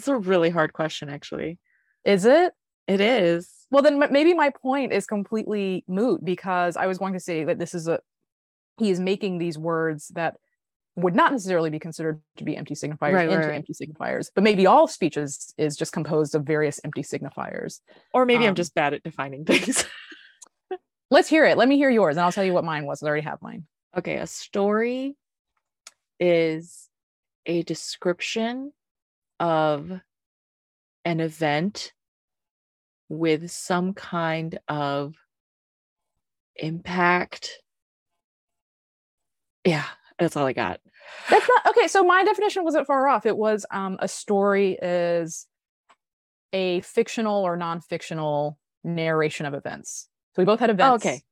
That's 0.00 0.08
a 0.08 0.16
really 0.16 0.48
hard 0.48 0.72
question, 0.72 1.10
actually. 1.10 1.58
is 2.06 2.24
it 2.24 2.54
It 2.88 3.02
is. 3.02 3.66
well 3.70 3.82
then 3.82 3.98
maybe 4.10 4.32
my 4.32 4.48
point 4.48 4.92
is 4.94 5.04
completely 5.06 5.84
moot 5.86 6.24
because 6.24 6.74
i 6.78 6.86
was 6.86 6.96
going 6.96 7.12
to 7.12 7.20
say 7.20 7.44
that 7.44 7.58
this 7.58 7.74
is 7.74 7.86
a 7.86 8.00
he 8.78 8.88
is 8.90 8.98
making 8.98 9.36
these 9.36 9.58
words 9.58 10.08
that 10.14 10.36
would 10.96 11.14
not 11.14 11.32
necessarily 11.32 11.68
be 11.68 11.78
considered 11.78 12.20
to 12.38 12.44
be 12.44 12.56
empty 12.56 12.74
signifiers 12.74 13.12
Right, 13.12 13.28
into 13.28 13.46
right. 13.46 13.54
empty 13.56 13.74
signifiers 13.74 14.30
but 14.34 14.42
maybe 14.42 14.64
all 14.66 14.88
speech 14.88 15.18
is, 15.18 15.52
is 15.58 15.76
just 15.76 15.92
composed 15.92 16.34
of 16.34 16.44
various 16.44 16.80
empty 16.82 17.02
signifiers 17.02 17.80
Or 18.14 18.24
maybe 18.24 18.44
I'm 18.44 18.50
Um, 18.50 18.54
just 18.62 18.74
bad 18.74 18.94
at 18.94 19.02
defining 19.02 19.44
things. 19.44 19.84
let's 21.10 21.28
hear 21.28 21.44
it 21.44 21.58
let 21.58 21.68
me 21.68 21.76
hear 21.76 21.90
yours 21.90 22.16
and 22.16 22.24
i'll 22.24 22.32
tell 22.32 22.44
you 22.44 22.54
what 22.54 22.64
mine 22.64 22.86
was 22.86 23.02
i 23.02 23.06
already 23.06 23.22
have 23.32 23.42
mine 23.42 23.66
okay, 23.98 24.16
a 24.16 24.26
story 24.26 25.16
is 26.18 26.88
a 27.46 27.62
description 27.64 28.72
of 29.40 29.90
an 31.04 31.20
event 31.20 31.92
with 33.08 33.50
some 33.50 33.94
kind 33.94 34.58
of 34.68 35.14
impact. 36.56 37.50
Yeah, 39.64 39.84
that's 40.18 40.36
all 40.36 40.46
I 40.46 40.52
got. 40.52 40.80
That's 41.28 41.48
not 41.48 41.74
okay. 41.74 41.88
So 41.88 42.04
my 42.04 42.22
definition 42.24 42.62
wasn't 42.64 42.86
far 42.86 43.08
off. 43.08 43.26
It 43.26 43.36
was 43.36 43.66
um, 43.72 43.96
a 44.00 44.06
story 44.08 44.78
is 44.80 45.46
a 46.52 46.80
fictional 46.82 47.42
or 47.42 47.56
non-fictional 47.56 48.58
narration 48.84 49.46
of 49.46 49.54
events. 49.54 50.08
So 50.34 50.42
we 50.42 50.46
both 50.46 50.60
had 50.60 50.70
events. 50.70 51.04
Oh, 51.04 51.10
okay. 51.10 51.22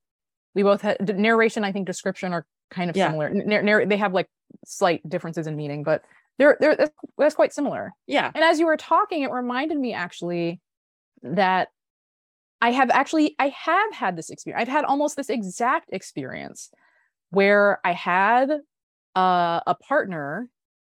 We 0.55 0.63
both 0.63 0.81
had 0.81 1.17
narration. 1.17 1.65
I 1.65 1.73
think 1.73 1.87
description 1.87 2.33
are 2.33 2.47
kind 2.71 2.91
of 2.91 2.97
Yeah. 2.97 3.09
similar. 3.09 3.29
N- 3.29 3.65
narr- 3.65 3.87
they 3.87 3.97
have 3.97 4.13
like 4.13 4.29
slight 4.65 5.09
differences 5.09 5.47
in 5.47 5.57
meaning, 5.57 5.83
but 5.85 6.03
they're 6.39 6.57
they're 6.61 6.77
that's, 6.77 6.93
that's 7.17 7.35
quite 7.35 7.53
similar. 7.53 7.93
Yeah. 8.07 8.31
And 8.35 8.45
as 8.45 8.59
you 8.59 8.67
were 8.67 8.77
talking, 8.77 9.23
it 9.23 9.31
reminded 9.31 9.79
me 9.79 9.93
actually 9.93 10.61
that 11.23 11.69
I 12.61 12.73
have 12.73 12.91
actually 12.91 13.35
I 13.39 13.49
have 13.49 13.93
had 13.93 14.17
this 14.17 14.31
experience. 14.31 14.63
I've 14.63 14.73
had 14.73 14.85
almost 14.85 15.17
this 15.17 15.31
exact 15.31 15.91
experience 15.93 16.71
where 17.31 17.81
I 17.85 17.93
had 17.93 18.51
uh, 19.15 19.61
a 19.67 19.77
partner 19.87 20.49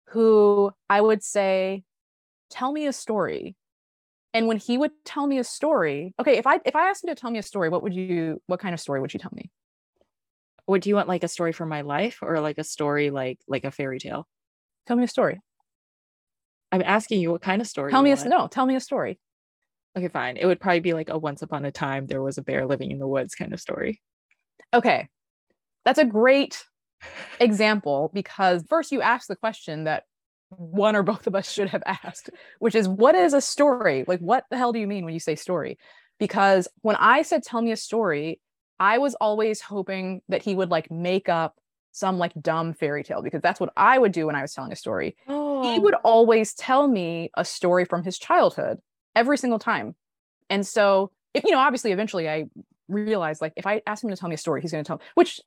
who 0.09 0.71
I 0.89 1.01
would 1.01 1.23
say, 1.23 1.83
"Tell 2.49 2.71
me 2.71 2.85
a 2.85 2.93
story," 2.93 3.55
and 4.33 4.47
when 4.47 4.57
he 4.57 4.77
would 4.77 4.91
tell 5.05 5.27
me 5.27 5.39
a 5.39 5.43
story, 5.43 6.13
okay, 6.19 6.37
if 6.37 6.47
I 6.47 6.59
if 6.65 6.75
I 6.75 6.89
asked 6.89 7.03
you 7.03 7.09
to 7.09 7.15
tell 7.15 7.31
me 7.31 7.39
a 7.39 7.43
story, 7.43 7.69
what 7.69 7.83
would 7.83 7.93
you? 7.93 8.41
What 8.47 8.59
kind 8.59 8.73
of 8.73 8.79
story 8.79 9.01
would 9.01 9.13
you 9.13 9.19
tell 9.19 9.33
me? 9.33 9.49
Would 10.67 10.85
you 10.85 10.95
want 10.95 11.07
like 11.07 11.23
a 11.23 11.27
story 11.27 11.51
from 11.51 11.69
my 11.69 11.81
life 11.81 12.19
or 12.21 12.39
like 12.39 12.57
a 12.57 12.63
story 12.63 13.09
like 13.09 13.39
like 13.47 13.65
a 13.65 13.71
fairy 13.71 13.99
tale? 13.99 14.27
Tell 14.91 14.97
me 14.97 15.05
a 15.05 15.07
story. 15.07 15.39
I'm 16.69 16.81
asking 16.81 17.21
you 17.21 17.31
what 17.31 17.41
kind 17.41 17.61
of 17.61 17.67
story. 17.69 17.91
Tell 17.93 18.01
me 18.01 18.11
a 18.11 18.25
no. 18.27 18.49
Tell 18.49 18.65
me 18.65 18.75
a 18.75 18.81
story. 18.81 19.21
Okay, 19.97 20.09
fine. 20.09 20.35
It 20.35 20.45
would 20.45 20.59
probably 20.59 20.81
be 20.81 20.91
like 20.91 21.07
a 21.07 21.17
once 21.17 21.41
upon 21.41 21.63
a 21.63 21.71
time 21.71 22.07
there 22.07 22.21
was 22.21 22.37
a 22.37 22.41
bear 22.41 22.65
living 22.65 22.91
in 22.91 22.99
the 22.99 23.07
woods 23.07 23.33
kind 23.33 23.53
of 23.53 23.61
story. 23.61 24.01
Okay, 24.73 25.07
that's 25.85 25.97
a 25.97 26.03
great 26.03 26.65
example 27.39 28.11
because 28.13 28.65
first 28.67 28.91
you 28.91 29.01
ask 29.01 29.29
the 29.29 29.37
question 29.37 29.85
that 29.85 30.03
one 30.49 30.97
or 30.97 31.03
both 31.03 31.25
of 31.25 31.35
us 31.35 31.49
should 31.49 31.69
have 31.69 31.83
asked, 31.85 32.29
which 32.59 32.75
is 32.75 32.85
what 32.85 33.15
is 33.15 33.33
a 33.33 33.39
story? 33.39 34.03
Like, 34.09 34.19
what 34.19 34.43
the 34.51 34.57
hell 34.57 34.73
do 34.73 34.79
you 34.79 34.87
mean 34.87 35.05
when 35.05 35.13
you 35.13 35.21
say 35.21 35.37
story? 35.37 35.77
Because 36.19 36.67
when 36.81 36.97
I 36.97 37.21
said 37.21 37.43
tell 37.43 37.61
me 37.61 37.71
a 37.71 37.77
story, 37.77 38.41
I 38.77 38.97
was 38.97 39.15
always 39.21 39.61
hoping 39.61 40.21
that 40.27 40.43
he 40.43 40.53
would 40.53 40.69
like 40.69 40.91
make 40.91 41.29
up 41.29 41.55
some 41.91 42.17
like 42.17 42.33
dumb 42.41 42.73
fairy 42.73 43.03
tale 43.03 43.21
because 43.21 43.41
that's 43.41 43.59
what 43.59 43.73
I 43.77 43.97
would 43.97 44.11
do 44.11 44.27
when 44.27 44.35
I 44.35 44.41
was 44.41 44.53
telling 44.53 44.71
a 44.71 44.75
story. 44.75 45.15
Oh, 45.27 45.73
He 45.73 45.79
would 45.79 45.95
always 46.03 46.53
tell 46.53 46.87
me 46.87 47.29
a 47.35 47.45
story 47.45 47.85
from 47.85 48.03
his 48.03 48.17
childhood 48.17 48.79
every 49.15 49.37
single 49.37 49.59
time. 49.59 49.95
And 50.49 50.65
so, 50.65 51.11
if 51.33 51.43
you 51.43 51.51
know, 51.51 51.59
obviously 51.59 51.91
eventually 51.91 52.29
I 52.29 52.45
realized 52.87 53.41
like 53.41 53.53
if 53.55 53.67
I 53.67 53.81
ask 53.87 54.03
him 54.03 54.09
to 54.09 54.15
tell 54.15 54.29
me 54.29 54.35
a 54.35 54.39
story, 54.39 54.61
he's 54.61 54.71
going 54.71 54.83
to 54.83 54.87
tell 54.87 54.97
me, 54.97 55.03
which 55.15 55.39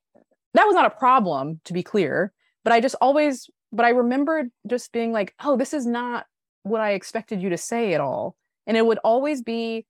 that 0.55 0.65
was 0.67 0.75
not 0.75 0.87
a 0.87 0.91
problem 0.91 1.61
to 1.65 1.73
be 1.73 1.83
clear, 1.83 2.33
but 2.63 2.73
I 2.73 2.81
just 2.81 2.97
always 3.01 3.49
but 3.73 3.85
I 3.85 3.91
remembered 3.91 4.51
just 4.69 4.93
being 4.93 5.13
like, 5.13 5.35
"Oh, 5.43 5.57
this 5.57 5.75
is 5.75 5.85
not 5.85 6.27
what 6.63 6.81
I 6.81 6.93
expected 6.93 7.43
you 7.43 7.51
to 7.51 7.59
say 7.59 7.93
at 7.95 8.01
all." 8.01 8.37
And 8.67 8.77
it 8.77 8.87
would 8.87 8.99
always 8.99 9.43
be 9.43 9.87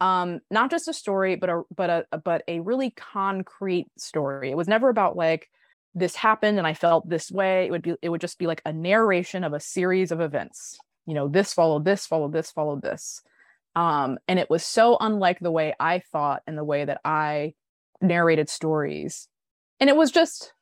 um 0.00 0.40
not 0.50 0.70
just 0.70 0.88
a 0.88 0.92
story 0.92 1.36
but 1.36 1.48
a 1.48 1.62
but 1.74 2.06
a 2.12 2.18
but 2.18 2.42
a 2.48 2.60
really 2.60 2.90
concrete 2.90 3.88
story. 3.98 4.50
It 4.50 4.56
was 4.56 4.68
never 4.68 4.88
about 4.88 5.16
like 5.16 5.50
this 5.96 6.14
happened 6.14 6.58
and 6.58 6.66
I 6.66 6.74
felt 6.74 7.08
this 7.08 7.32
way. 7.32 7.66
It 7.66 7.70
would 7.70 7.82
be 7.82 7.94
it 8.02 8.10
would 8.10 8.20
just 8.20 8.38
be 8.38 8.46
like 8.46 8.62
a 8.64 8.72
narration 8.72 9.42
of 9.42 9.54
a 9.54 9.60
series 9.60 10.12
of 10.12 10.20
events. 10.20 10.78
You 11.06 11.14
know, 11.14 11.26
this 11.26 11.54
followed 11.54 11.84
this, 11.84 12.06
followed 12.06 12.32
this, 12.32 12.50
followed 12.50 12.82
this. 12.82 13.22
Um, 13.74 14.18
and 14.28 14.38
it 14.38 14.50
was 14.50 14.62
so 14.62 14.98
unlike 15.00 15.38
the 15.40 15.50
way 15.50 15.74
I 15.80 16.02
thought 16.12 16.42
and 16.46 16.56
the 16.56 16.64
way 16.64 16.84
that 16.84 17.00
I 17.04 17.54
narrated 18.02 18.50
stories. 18.50 19.28
And 19.80 19.88
it 19.88 19.96
was 19.96 20.10
just, 20.10 20.52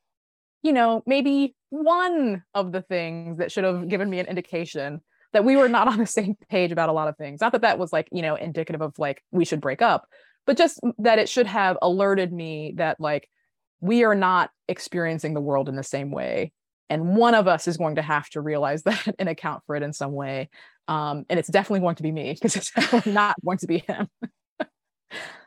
you 0.62 0.72
know, 0.72 1.03
maybe 1.07 1.57
one 1.70 2.45
of 2.55 2.70
the 2.70 2.82
things 2.82 3.39
that 3.39 3.51
should 3.51 3.64
have 3.64 3.89
given 3.89 4.09
me 4.09 4.20
an 4.20 4.26
indication 4.26 5.01
that 5.32 5.45
we 5.45 5.57
were 5.57 5.68
not 5.68 5.89
on 5.93 5.99
the 5.99 6.07
same 6.07 6.37
page 6.49 6.70
about 6.70 6.89
a 6.89 6.93
lot 6.93 7.09
of 7.09 7.16
things. 7.16 7.41
Not 7.41 7.53
that 7.53 7.62
that 7.62 7.78
was 7.78 7.93
like, 7.93 8.09
you 8.12 8.22
know, 8.22 8.37
indicative 8.37 8.80
of 8.80 8.97
like 8.99 9.22
we 9.32 9.45
should 9.45 9.61
break 9.61 9.82
up, 9.82 10.07
but 10.47 10.57
just 10.57 10.78
that 10.99 11.18
it 11.18 11.28
should 11.28 11.47
have 11.49 11.76
alerted 11.82 12.32
me 12.32 12.74
that 12.76 13.01
like 13.01 13.28
we 13.85 14.03
are 14.03 14.14
not 14.14 14.51
experiencing 14.66 15.35
the 15.35 15.43
world 15.43 15.68
in 15.68 15.76
the 15.76 15.82
same 15.82 16.11
way. 16.11 16.53
And 16.89 17.16
one 17.16 17.35
of 17.35 17.47
us 17.47 17.68
is 17.68 17.76
going 17.76 17.97
to 17.97 18.03
have 18.03 18.30
to 18.30 18.41
realize 18.41 18.82
that 18.85 19.14
and 19.18 19.28
account 19.28 19.62
for 19.66 19.76
it 19.76 19.82
in 19.82 19.93
some 19.93 20.12
way. 20.12 20.49
Um, 20.89 21.26
and 21.28 21.39
it's 21.39 21.51
definitely 21.51 21.80
going 21.80 21.97
to 21.97 22.03
be 22.03 22.12
me 22.12 22.32
because 22.32 22.57
it's 22.57 23.07
not 23.07 23.37
going 23.45 23.59
to 23.59 23.66
be 23.66 23.78
him. 23.78 24.09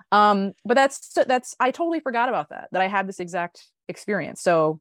Um, 0.09 0.53
but 0.63 0.75
that's 0.75 1.11
that's 1.27 1.53
i 1.59 1.69
totally 1.69 1.99
forgot 1.99 2.29
about 2.29 2.51
that 2.51 2.69
that 2.71 2.81
i 2.81 2.87
had 2.87 3.09
this 3.09 3.19
exact 3.19 3.65
experience. 3.89 4.41
So 4.41 4.79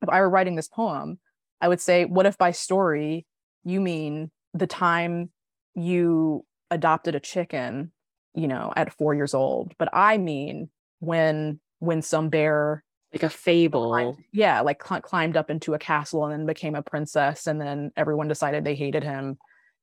if 0.00 0.08
i 0.08 0.20
were 0.20 0.30
writing 0.30 0.54
this 0.54 0.68
poem 0.68 1.18
i 1.60 1.66
would 1.66 1.80
say 1.80 2.04
what 2.04 2.26
if 2.26 2.38
by 2.38 2.52
story 2.52 3.26
you 3.64 3.80
mean 3.80 4.30
the 4.52 4.68
time 4.68 5.30
you 5.74 6.44
adopted 6.70 7.16
a 7.16 7.20
chicken 7.20 7.90
you 8.34 8.46
know 8.46 8.72
at 8.76 8.92
four 8.92 9.14
years 9.14 9.34
old 9.34 9.72
but 9.78 9.88
i 9.92 10.18
mean 10.18 10.68
when 11.00 11.58
when 11.84 12.02
some 12.02 12.28
bear 12.28 12.82
like 13.12 13.22
a 13.22 13.30
fable. 13.30 13.88
climbed, 13.90 14.16
yeah 14.32 14.60
like 14.60 14.82
cl- 14.84 15.00
climbed 15.00 15.36
up 15.36 15.48
into 15.50 15.74
a 15.74 15.78
castle 15.78 16.24
and 16.24 16.32
then 16.32 16.46
became 16.46 16.74
a 16.74 16.82
princess 16.82 17.46
and 17.46 17.60
then 17.60 17.92
everyone 17.96 18.26
decided 18.28 18.64
they 18.64 18.74
hated 18.74 19.04
him 19.04 19.38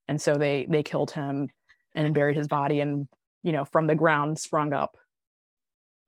and 0.07 0.21
so 0.21 0.35
they 0.35 0.67
they 0.69 0.83
killed 0.83 1.11
him 1.11 1.49
and 1.95 2.13
buried 2.13 2.35
his 2.35 2.47
body 2.47 2.81
and 2.81 3.07
you 3.43 3.51
know 3.53 3.63
from 3.65 3.87
the 3.87 3.95
ground 3.95 4.37
sprung 4.37 4.73
up 4.73 4.97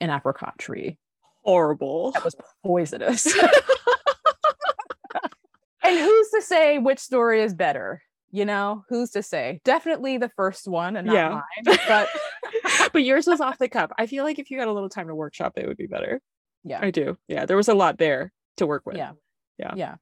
an 0.01 0.09
apricot 0.09 0.57
tree 0.59 0.97
Horrible. 1.43 2.11
that 2.11 2.23
was 2.25 2.35
poisonous 2.65 3.25
and 5.83 5.99
who's 5.99 6.29
to 6.31 6.41
say 6.41 6.77
which 6.77 6.99
story 6.99 7.41
is 7.41 7.53
better 7.53 8.01
you 8.33 8.43
know 8.45 8.83
who's 8.89 9.11
to 9.11 9.21
say 9.23 9.61
definitely 9.63 10.17
the 10.17 10.29
first 10.35 10.67
one 10.67 10.97
and 10.97 11.07
not 11.07 11.13
Yeah. 11.13 11.29
mine 11.29 11.77
but 11.87 12.09
but 12.93 13.03
yours 13.03 13.27
was 13.27 13.39
off 13.39 13.57
the 13.59 13.69
cuff. 13.69 13.91
I 13.97 14.07
feel 14.07 14.23
like 14.25 14.39
if 14.39 14.49
you 14.51 14.57
got 14.57 14.67
a 14.67 14.73
little 14.73 14.89
time 14.89 15.07
to 15.07 15.15
workshop, 15.15 15.53
it 15.55 15.67
would 15.67 15.77
be 15.77 15.87
better. 15.87 16.19
yeah 16.65 16.79
I 16.81 16.91
do. 16.91 17.17
Yeah, 17.27 17.45
there 17.45 17.55
was 17.57 17.69
a 17.69 17.73
lot 17.73 17.97
there 17.97 18.33
to 18.57 18.65
work 18.67 18.85
with. 18.85 18.97
yeah 18.97 19.11
Yeah. 19.57 19.73
yeah 19.75 19.95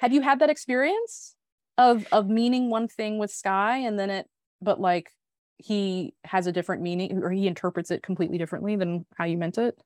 have 0.00 0.12
you 0.12 0.20
had 0.22 0.38
that 0.40 0.50
experience 0.50 1.34
of 1.78 2.06
of 2.12 2.28
meaning 2.28 2.70
one 2.70 2.88
thing 2.88 3.18
with 3.18 3.30
sky 3.30 3.78
and 3.78 3.98
then 3.98 4.10
it 4.10 4.26
but 4.60 4.80
like 4.80 5.10
he 5.58 6.14
has 6.24 6.46
a 6.46 6.52
different 6.52 6.82
meaning 6.82 7.22
or 7.22 7.30
he 7.30 7.46
interprets 7.46 7.90
it 7.90 8.02
completely 8.02 8.36
differently 8.38 8.76
than 8.76 9.06
how 9.16 9.24
you 9.24 9.36
meant 9.38 9.58
it 9.58 9.78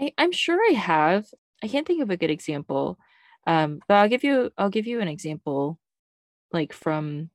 I, 0.00 0.12
I'm 0.18 0.32
sure 0.32 0.58
I 0.70 0.72
have. 0.72 1.26
I 1.62 1.68
can't 1.68 1.86
think 1.86 2.02
of 2.02 2.08
a 2.08 2.16
good 2.16 2.30
example. 2.30 2.98
Um, 3.46 3.80
but 3.86 3.94
I'll 3.96 4.08
give 4.08 4.24
you 4.24 4.50
I'll 4.56 4.70
give 4.70 4.86
you 4.86 5.00
an 5.00 5.08
example 5.08 5.78
like 6.52 6.72
from 6.72 7.30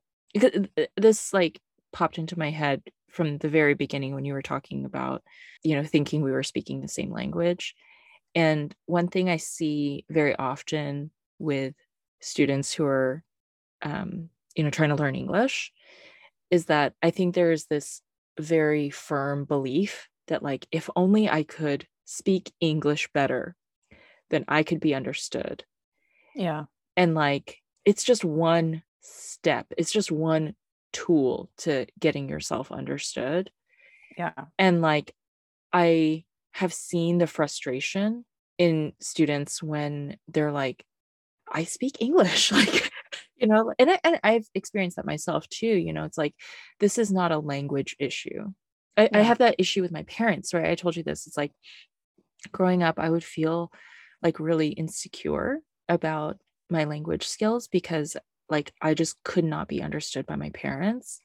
this 0.96 1.32
like 1.32 1.60
popped 1.92 2.18
into 2.18 2.38
my 2.38 2.50
head 2.50 2.82
from 3.10 3.38
the 3.38 3.48
very 3.48 3.74
beginning 3.74 4.14
when 4.14 4.24
you 4.24 4.34
were 4.34 4.42
talking 4.42 4.84
about, 4.84 5.22
you 5.62 5.74
know, 5.76 5.84
thinking 5.84 6.22
we 6.22 6.32
were 6.32 6.42
speaking 6.42 6.80
the 6.80 6.88
same 6.88 7.10
language. 7.10 7.74
And 8.34 8.74
one 8.84 9.08
thing 9.08 9.30
I 9.30 9.38
see 9.38 10.04
very 10.10 10.36
often 10.36 11.10
with 11.38 11.74
students 12.20 12.74
who 12.74 12.84
are 12.84 13.24
um, 13.82 14.28
you 14.56 14.64
know, 14.64 14.70
trying 14.70 14.88
to 14.88 14.96
learn 14.96 15.14
English 15.14 15.72
is 16.50 16.66
that 16.66 16.94
I 17.02 17.10
think 17.10 17.34
there 17.34 17.52
is 17.52 17.66
this 17.66 18.02
very 18.38 18.90
firm 18.90 19.44
belief 19.44 20.08
that 20.28 20.42
like 20.42 20.66
if 20.72 20.90
only 20.96 21.28
I 21.28 21.42
could 21.42 21.86
speak 22.04 22.52
English 22.60 23.08
better, 23.12 23.54
then 24.30 24.44
I 24.48 24.62
could 24.62 24.80
be 24.80 24.94
understood. 24.94 25.64
yeah 26.34 26.64
And 26.96 27.14
like 27.14 27.58
it's 27.84 28.02
just 28.02 28.24
one 28.24 28.82
step, 29.06 29.66
it's 29.76 29.92
just 29.92 30.10
one 30.10 30.54
tool 30.92 31.50
to 31.58 31.86
getting 31.98 32.28
yourself 32.28 32.72
understood. 32.72 33.50
yeah 34.16 34.32
And 34.58 34.80
like 34.80 35.14
I 35.72 36.24
have 36.52 36.72
seen 36.72 37.18
the 37.18 37.26
frustration 37.26 38.24
in 38.58 38.92
students 39.00 39.62
when 39.62 40.16
they're 40.28 40.52
like, 40.52 40.84
I 41.50 41.64
speak 41.64 42.00
English. 42.00 42.52
Like, 42.56 42.90
you 43.36 43.46
know, 43.46 43.74
and, 43.78 43.90
I, 43.90 44.00
and 44.02 44.18
I've 44.24 44.46
experienced 44.54 44.96
that 44.96 45.04
myself 45.04 45.46
too. 45.50 45.66
You 45.66 45.92
know, 45.92 46.04
it's 46.04 46.16
like, 46.16 46.34
this 46.80 46.96
is 46.96 47.12
not 47.12 47.32
a 47.32 47.38
language 47.38 47.94
issue. 47.98 48.46
I, 48.96 49.10
I 49.12 49.20
have 49.20 49.38
that 49.38 49.56
issue 49.58 49.82
with 49.82 49.92
my 49.92 50.04
parents, 50.04 50.54
right? 50.54 50.70
I 50.70 50.74
told 50.74 50.96
you 50.96 51.02
this. 51.02 51.26
It's 51.26 51.36
like 51.36 51.52
growing 52.50 52.82
up, 52.82 52.98
I 52.98 53.10
would 53.10 53.24
feel 53.24 53.70
like 54.22 54.40
really 54.40 54.68
insecure 54.68 55.60
about 55.86 56.38
my 56.70 56.84
language 56.84 57.26
skills 57.26 57.68
because 57.68 58.16
like 58.48 58.72
I 58.80 58.94
just 58.94 59.22
could 59.24 59.44
not 59.44 59.68
be 59.68 59.82
understood 59.82 60.26
by 60.26 60.36
my 60.36 60.50
parents. 60.50 61.20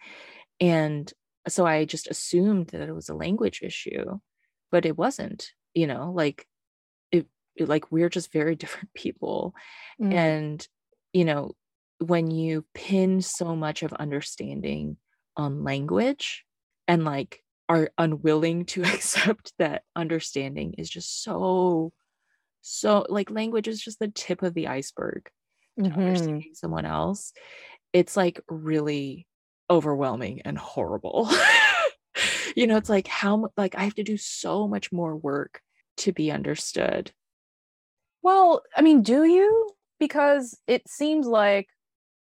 And 0.59 1.11
so 1.47 1.65
I 1.65 1.85
just 1.85 2.07
assumed 2.07 2.67
that 2.67 2.87
it 2.87 2.93
was 2.93 3.09
a 3.09 3.15
language 3.15 3.61
issue, 3.63 4.19
but 4.71 4.85
it 4.85 4.97
wasn't, 4.97 5.51
you 5.73 5.87
know, 5.87 6.11
like 6.15 6.45
it, 7.11 7.27
it 7.55 7.67
like 7.67 7.91
we're 7.91 8.09
just 8.09 8.31
very 8.31 8.55
different 8.57 8.93
people. 8.93 9.53
Mm. 10.01 10.13
And, 10.13 10.67
you 11.13 11.25
know, 11.25 11.55
when 11.99 12.31
you 12.31 12.65
pin 12.73 13.21
so 13.21 13.55
much 13.55 13.83
of 13.83 13.93
understanding 13.93 14.97
on 15.37 15.63
language 15.63 16.43
and 16.87 17.05
like 17.05 17.43
are 17.69 17.89
unwilling 17.97 18.65
to 18.65 18.83
accept 18.83 19.53
that 19.59 19.83
understanding 19.95 20.75
is 20.77 20.89
just 20.89 21.23
so, 21.23 21.93
so 22.61 23.05
like 23.09 23.31
language 23.31 23.67
is 23.67 23.81
just 23.81 23.99
the 23.99 24.07
tip 24.07 24.41
of 24.43 24.53
the 24.53 24.67
iceberg 24.67 25.29
to 25.83 25.91
Mhm. 25.91 26.01
understanding 26.01 26.53
someone 26.55 26.85
else, 26.85 27.33
it's 27.93 28.17
like 28.17 28.41
really 28.49 29.27
overwhelming 29.69 30.41
and 30.43 30.57
horrible. 30.57 31.29
you 32.55 32.67
know, 32.67 32.77
it's 32.77 32.89
like 32.89 33.07
how 33.07 33.49
like 33.57 33.75
I 33.75 33.83
have 33.83 33.95
to 33.95 34.03
do 34.03 34.17
so 34.17 34.67
much 34.67 34.91
more 34.91 35.15
work 35.15 35.61
to 35.97 36.11
be 36.13 36.31
understood. 36.31 37.11
well 38.21 38.61
i 38.75 38.81
mean 38.81 39.01
do 39.01 39.23
you 39.23 39.69
because 39.99 40.59
it 40.67 40.87
seems 40.87 41.27
like 41.27 41.67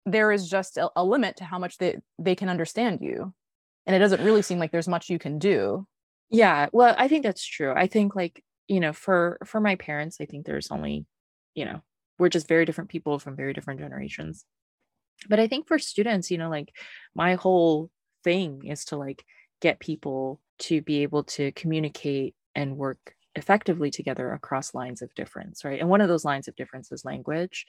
there 0.06 0.32
is 0.32 0.50
just 0.50 0.78
a, 0.78 0.90
a 0.98 1.04
limit 1.06 1.38
to 1.38 1.46
how 1.46 1.60
much 1.60 1.78
they, 1.80 1.98
they 2.20 2.36
can 2.36 2.50
understand 2.50 3.00
you 3.02 3.34
and 3.88 3.96
it 3.96 4.00
doesn't 4.00 4.24
really 4.24 4.42
seem 4.44 4.60
like 4.60 4.72
there's 4.72 4.88
much 4.88 5.10
you 5.10 5.20
can 5.20 5.40
do 5.40 5.88
Yeah, 6.30 6.70
well, 6.74 6.96
I 6.98 7.08
think 7.08 7.24
that's 7.24 7.46
true. 7.46 7.72
I 7.76 7.88
think 7.88 8.16
like, 8.16 8.44
you 8.68 8.80
know, 8.80 8.94
for 8.94 9.38
for 9.46 9.60
my 9.60 9.76
parents, 9.76 10.18
I 10.20 10.26
think 10.26 10.46
there's 10.46 10.72
only, 10.72 11.06
you 11.56 11.66
know, 11.66 11.82
we're 12.24 12.30
just 12.30 12.48
very 12.48 12.64
different 12.64 12.90
people 12.90 13.20
from 13.20 13.36
very 13.36 13.52
different 13.52 13.82
generations. 13.82 14.46
But 15.28 15.42
I 15.42 15.48
think 15.48 15.68
for 15.68 15.78
students, 15.78 16.32
you 16.32 16.38
know, 16.38 16.50
like 16.50 16.74
my 17.14 17.36
whole 17.36 17.90
thing 18.24 18.66
is 18.66 18.86
to 18.86 18.96
like 18.96 19.26
get 19.62 19.82
people 19.82 20.40
to 20.60 20.82
be 20.82 21.04
able 21.04 21.26
to 21.26 21.52
communicate 21.52 22.34
and 22.56 22.78
work 22.78 23.14
effectively 23.36 23.92
together 23.92 24.32
across 24.32 24.74
lines 24.74 25.02
of 25.02 25.14
difference, 25.16 25.66
right? 25.66 25.82
And 25.82 25.90
one 25.90 26.00
of 26.00 26.08
those 26.08 26.24
lines 26.24 26.48
of 26.48 26.56
difference 26.56 26.94
is 26.94 27.04
language. 27.04 27.66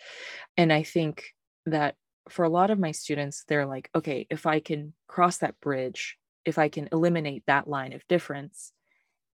And 0.56 0.72
I 0.72 0.84
think 0.84 1.24
that 1.66 1.96
for 2.28 2.44
a 2.44 2.48
lot 2.48 2.70
of 2.70 2.78
my 2.78 2.92
students, 2.92 3.42
they're 3.48 3.66
like, 3.66 3.90
okay, 3.92 4.24
if 4.30 4.46
I 4.46 4.60
can 4.60 4.92
cross 5.08 5.38
that 5.38 5.58
bridge, 5.60 6.16
if 6.44 6.58
I 6.58 6.68
can 6.68 6.88
eliminate 6.92 7.42
that 7.48 7.66
line 7.66 7.92
of 7.92 8.06
difference, 8.06 8.70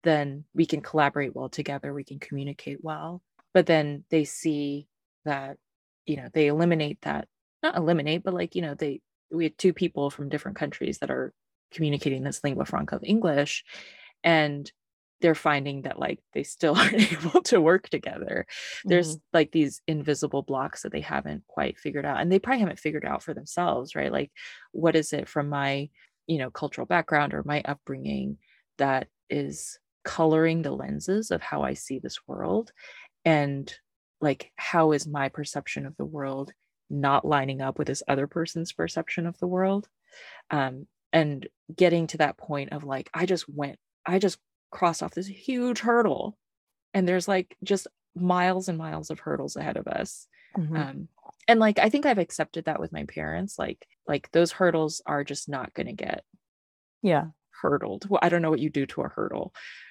then 0.05 0.45
we 0.55 0.65
can 0.65 0.81
collaborate 0.81 1.35
well 1.35 1.49
together, 1.49 1.93
we 1.93 2.05
can 2.05 2.21
communicate 2.21 2.79
well. 2.83 3.21
But 3.53 3.67
then 3.67 4.05
they 4.11 4.23
see 4.23 4.87
that, 5.29 5.59
you 6.07 6.17
know, 6.17 6.29
they 6.33 6.49
eliminate 6.49 7.01
that, 7.03 7.29
not 7.63 7.77
eliminate, 7.77 8.25
but 8.25 8.35
like, 8.35 8.57
you 8.57 8.63
know, 8.63 8.75
they, 8.75 9.03
we 9.31 9.45
had 9.45 9.59
two 9.59 9.73
people 9.75 10.11
from 10.11 10.31
different 10.31 10.59
countries 10.59 10.99
that 10.99 11.11
are 11.11 11.35
communicating 11.73 12.25
this 12.25 12.43
lingua 12.45 12.65
franca 12.67 12.97
of 12.97 13.05
English. 13.05 13.65
And 14.25 14.71
they're 15.21 15.35
finding 15.35 15.83
that 15.83 15.99
like 15.99 16.21
they 16.33 16.45
still 16.45 16.75
aren't 16.79 17.13
able 17.13 17.43
to 17.43 17.61
work 17.61 17.89
together. 17.89 18.47
There's 18.87 19.17
Mhm. 19.17 19.21
like 19.33 19.53
these 19.53 19.83
invisible 19.87 20.43
blocks 20.43 20.83
that 20.83 20.93
they 20.93 21.01
haven't 21.01 21.47
quite 21.49 21.79
figured 21.79 22.07
out. 22.07 22.21
And 22.21 22.31
they 22.31 22.39
probably 22.39 22.61
haven't 22.61 22.79
figured 22.79 23.05
out 23.05 23.23
for 23.23 23.35
themselves, 23.35 23.95
right? 23.97 24.13
Like, 24.13 24.31
what 24.73 24.97
is 24.97 25.13
it 25.13 25.29
from 25.29 25.49
my, 25.49 25.91
you 26.27 26.39
know, 26.39 26.51
cultural 26.51 26.87
background 26.87 27.35
or 27.35 27.43
my 27.45 27.63
upbringing 27.65 28.39
that 28.79 29.09
is 29.29 29.79
coloring 30.05 30.63
the 30.63 30.71
lenses 30.73 31.31
of 31.31 31.43
how 31.43 31.63
I 31.63 31.75
see 31.75 31.99
this 31.99 32.27
world? 32.29 32.73
And 33.25 33.73
like, 34.21 34.53
how 34.57 34.93
is 34.93 35.07
my 35.07 35.29
perception 35.29 35.87
of 35.87 35.97
the 35.97 36.05
world 36.05 36.53
not 36.91 37.25
lining 37.27 37.61
up 37.61 37.79
with 37.79 37.87
this 37.89 38.03
other 38.09 38.27
person's 38.27 38.73
perception 38.73 39.27
of 39.27 39.39
the 39.39 39.47
world? 39.47 39.89
Um, 40.51 40.87
and 41.13 41.47
getting 41.75 42.07
to 42.09 42.19
that 42.19 42.37
point 42.37 42.73
of 42.73 42.85
like, 42.85 43.11
I 43.15 43.27
just 43.27 43.49
went, 43.49 43.79
I 44.07 44.19
just 44.19 44.39
crossed 44.71 45.03
off 45.03 45.15
this 45.15 45.27
huge 45.27 45.81
hurdle 45.81 46.37
and 46.93 47.07
there's 47.09 47.29
like 47.29 47.57
just 47.63 47.87
miles 48.15 48.69
and 48.69 48.77
miles 48.77 49.11
of 49.11 49.21
hurdles 49.21 49.57
ahead 49.57 49.77
of 49.77 49.87
us 49.87 50.27
Mhm. 50.57 50.77
um 50.79 51.09
and 51.47 51.61
like 51.61 51.79
i 51.79 51.89
think 51.89 52.05
i've 52.07 52.19
accepted 52.19 52.65
that 52.65 52.81
with 52.81 52.91
my 52.93 53.05
parents 53.05 53.59
like 53.59 53.87
like 54.07 54.31
those 54.33 54.51
hurdles 54.53 55.01
are 55.07 55.25
just 55.25 55.49
not 55.49 55.73
going 55.75 55.87
to 55.87 55.93
get 55.93 56.25
yeah. 57.03 57.27
hurdled 57.63 58.09
well 58.11 58.19
i 58.23 58.29
don't 58.29 58.43
know 58.43 58.51
what 58.51 58.59
you 58.61 58.71
do 58.71 58.87
to 58.87 59.03
a 59.03 59.09
hurdle 59.09 59.53
I 59.55 59.55
think 59.55 59.55
you 59.55 59.88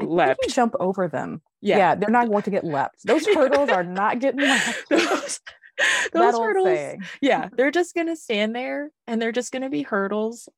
leapt 0.00 0.48
jump 0.50 0.74
over 0.80 1.08
them. 1.08 1.42
yeah, 1.60 1.76
Yeah. 1.78 1.94
they're 1.94 2.10
not 2.10 2.28
going 2.28 2.42
to 2.42 2.50
get 2.50 2.64
leapt. 2.64 3.04
Those 3.04 3.26
hurdles 3.26 3.70
are 3.70 3.84
not 3.84 4.18
getting 4.20 4.40
leapt. 4.48 4.84
those, 4.90 5.40
those 6.12 6.38
hurdles 6.38 6.66
saying. 6.66 7.02
yeah 7.22 7.48
they're 7.56 7.70
just 7.70 7.94
going 7.94 8.06
to 8.08 8.16
stand 8.16 8.54
there 8.54 8.90
and 9.06 9.20
they're 9.20 9.32
just 9.32 9.52
going 9.52 9.62
to 9.62 9.70
be 9.70 9.82
hurdles 9.82 10.48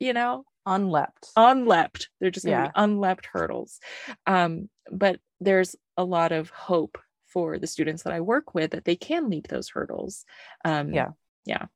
you 0.00 0.12
know 0.12 0.44
Unleapt. 0.66 1.28
unleapt. 1.36 2.08
They're 2.20 2.30
just 2.30 2.46
gonna 2.46 2.56
Yeah. 2.56 2.66
be 2.68 2.72
unleapt 2.74 3.26
hurdles. 3.30 3.80
Um, 4.26 4.70
but 4.90 5.20
there's 5.38 5.76
a 5.98 6.04
lot 6.04 6.32
of 6.32 6.48
hope 6.48 6.96
for 7.26 7.58
the 7.58 7.66
students 7.66 8.04
that 8.04 8.14
I 8.14 8.22
work 8.22 8.54
with 8.54 8.70
that 8.70 8.86
they 8.86 8.96
can 8.96 9.28
leap 9.28 9.48
those 9.48 9.68
hurdles. 9.68 10.24
Um, 10.64 10.90
Yeah. 10.94 11.08
yeah. 11.44 11.66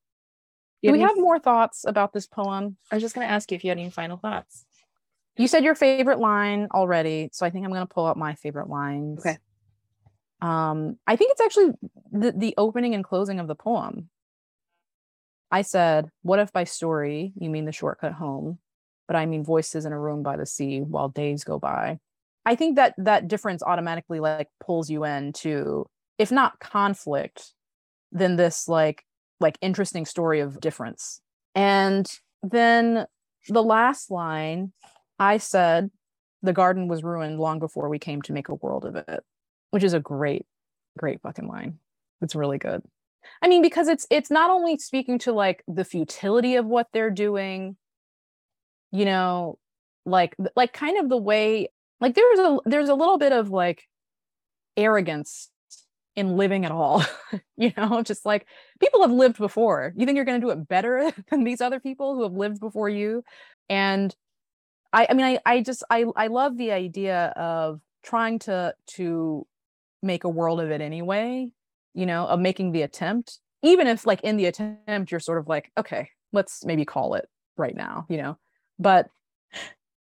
Do 0.83 0.93
we 0.93 1.01
have 1.01 1.19
more 1.19 1.39
thoughts 1.39 1.85
about 1.87 2.15
this 2.15 2.27
poem? 2.27 2.79
I 2.91 2.97
was 2.97 3.03
just 3.03 3.15
gonna 3.15 3.27
ask 3.27 3.51
you 3.51 3.57
if 3.57 3.65
you 3.65 3.69
had 3.71 3.79
any 3.79 3.91
final 3.91 4.17
thoughts. 4.17 4.65
You 5.39 5.47
said 5.47 5.63
your 5.63 5.77
favorite 5.77 6.19
line 6.19 6.67
already, 6.75 7.31
so 7.33 7.47
I 7.47 7.51
think 7.51 7.65
I'm 7.65 7.71
going 7.73 7.87
to 7.87 7.95
pull 7.95 8.07
out 8.07 8.17
my 8.17 8.35
favorite 8.35 8.69
lines. 8.69 9.21
Okay. 9.21 9.39
Um, 10.41 10.99
I 11.07 11.17
think 11.17 11.33
it's 11.33 11.41
actually 11.41 11.73
the 12.13 12.33
the 12.33 12.55
opening 12.59 12.95
and 12.95 13.05
closing 13.05 13.41
of 13.41 13.47
the 13.47 13.55
poem. 13.55 14.09
I 15.51 15.63
said, 15.63 16.11
"What 16.23 16.41
if 16.41 16.53
by 16.53 16.65
story 16.65 17.33
you 17.39 17.51
mean 17.51 17.65
the 17.65 17.73
shortcut 17.73 18.13
home, 18.13 18.59
but 19.07 19.17
I 19.17 19.27
mean 19.27 19.45
voices 19.45 19.85
in 19.85 19.93
a 19.93 19.99
room 19.99 20.23
by 20.23 20.37
the 20.37 20.47
sea 20.47 20.81
while 20.81 21.09
days 21.09 21.45
go 21.45 21.59
by." 21.59 21.99
I 22.45 22.55
think 22.55 22.77
that 22.77 22.95
that 22.99 23.29
difference 23.29 23.63
automatically 23.63 24.21
like 24.21 24.49
pulls 24.61 24.91
you 24.91 25.05
in 25.05 25.33
to, 25.35 25.87
if 26.19 26.33
not 26.33 26.59
conflict, 26.61 27.53
then 28.11 28.37
this 28.37 28.69
like 28.69 29.05
like 29.39 29.59
interesting 29.61 30.05
story 30.05 30.41
of 30.41 30.61
difference. 30.61 31.21
And 31.55 32.09
then 32.43 33.07
the 33.49 33.63
last 33.63 34.11
line 34.11 34.73
I 35.19 35.39
said 35.39 35.91
the 36.43 36.53
garden 36.53 36.89
was 36.89 37.03
ruined 37.03 37.39
long 37.39 37.59
before 37.59 37.89
we 37.89 37.99
came 37.99 38.23
to 38.23 38.33
make 38.33 38.49
a 38.49 38.55
world 38.55 38.85
of 38.85 38.97
it, 38.97 39.25
which 39.71 39.85
is 39.85 39.93
a 39.93 40.01
great, 40.01 40.47
great 40.97 41.21
fucking 41.23 41.49
line. 41.49 41.79
It's 42.21 42.35
really 42.35 42.59
good. 42.59 42.83
I 43.43 43.49
mean, 43.49 43.63
because 43.63 43.89
it's 43.89 44.07
it's 44.11 44.31
not 44.31 44.51
only 44.51 44.79
speaking 44.79 45.19
to 45.21 45.33
like 45.33 45.63
the 45.67 45.85
futility 45.85 46.57
of 46.57 46.67
what 46.67 46.89
they're 46.93 47.11
doing, 47.11 47.77
you 48.93 49.05
know, 49.05 49.59
like 50.07 50.37
like 50.57 50.73
kind 50.73 50.99
of 50.99 51.09
the 51.09 51.17
way 51.17 51.69
like 52.01 52.15
there's 52.15 52.39
a 52.39 52.59
there's 52.65 52.89
a 52.89 52.95
little 52.95 53.19
bit 53.19 53.33
of 53.33 53.51
like 53.51 53.85
arrogance 54.77 55.51
in 56.17 56.37
living 56.37 56.65
at 56.65 56.73
all, 56.73 57.05
you 57.57 57.73
know, 57.77 58.03
just 58.03 58.25
like 58.25 58.47
people 58.81 59.03
have 59.03 59.13
lived 59.13 59.39
before. 59.39 59.93
You 59.97 60.07
think 60.07 60.17
you're 60.17 60.25
going 60.25 60.41
to 60.41 60.47
do 60.47 60.51
it 60.51 60.69
better 60.69 61.13
than 61.31 61.45
these 61.45 61.61
other 61.61 61.81
people 61.81 62.15
who 62.15 62.23
have 62.23 62.33
lived 62.33 62.61
before 62.61 62.89
you? 62.89 63.23
And 63.69 64.15
I, 64.93 65.07
I 65.11 65.15
mean, 65.15 65.27
I, 65.27 65.39
I 65.45 65.61
just, 65.63 65.85
I, 65.91 66.05
I 66.17 66.29
love 66.29 66.57
the 66.57 66.73
idea 66.73 67.33
of 67.37 67.81
trying 68.03 68.39
to, 68.41 68.75
to 68.87 69.47
make 70.03 70.25
a 70.25 70.29
world 70.29 70.61
of 70.61 70.71
it 70.71 70.81
anyway, 70.81 71.51
you 71.95 72.07
know, 72.07 72.27
of 72.27 72.41
making 72.41 72.73
the 72.73 72.83
attempt, 72.83 73.39
even 73.63 73.87
if 73.87 74.07
like 74.07 74.21
in 74.23 74.37
the 74.37 74.47
attempt, 74.47 75.11
you're 75.11 75.21
sort 75.21 75.39
of 75.39 75.49
like, 75.49 75.71
okay, 75.77 76.11
let's 76.33 76.65
maybe 76.65 76.85
call 76.85 77.15
it 77.15 77.29
right 77.57 77.77
now, 77.77 78.07
you 78.09 78.17
know, 78.17 78.39
but 78.79 79.09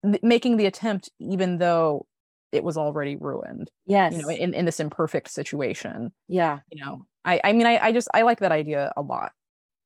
th- 0.04 0.24
making 0.24 0.58
the 0.58 0.66
attempt, 0.66 1.10
even 1.20 1.58
though 1.58 2.06
it 2.52 2.64
was 2.64 2.78
already 2.78 3.16
ruined, 3.16 3.70
Yes. 3.86 4.14
you 4.14 4.22
know, 4.22 4.30
in, 4.30 4.54
in 4.54 4.66
this 4.66 4.80
imperfect 4.80 5.30
situation, 5.30 6.14
yeah. 6.28 6.60
you 6.72 6.84
know, 6.84 7.06
I, 7.26 7.42
I 7.44 7.54
mean, 7.54 7.66
I, 7.68 7.78
I 7.78 7.92
just, 7.92 8.08
I 8.14 8.22
like 8.22 8.40
that 8.40 8.52
idea 8.52 8.94
a 8.96 9.02
lot. 9.02 9.34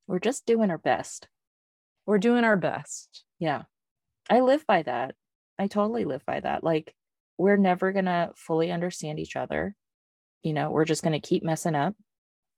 We're 0.07 0.19
just 0.19 0.45
doing 0.45 0.69
our 0.69 0.77
best. 0.77 1.27
We're 2.05 2.19
doing 2.19 2.43
our 2.43 2.55
best. 2.57 3.23
Yeah. 3.39 3.63
I 4.29 4.41
live 4.41 4.65
by 4.67 4.83
that. 4.83 5.15
I 5.59 5.67
totally 5.67 6.05
live 6.05 6.25
by 6.25 6.39
that. 6.39 6.63
Like, 6.63 6.93
we're 7.37 7.57
never 7.57 7.91
going 7.91 8.05
to 8.05 8.31
fully 8.35 8.71
understand 8.71 9.19
each 9.19 9.35
other. 9.35 9.75
You 10.43 10.53
know, 10.53 10.69
we're 10.71 10.85
just 10.85 11.03
going 11.03 11.19
to 11.19 11.27
keep 11.27 11.43
messing 11.43 11.75
up, 11.75 11.95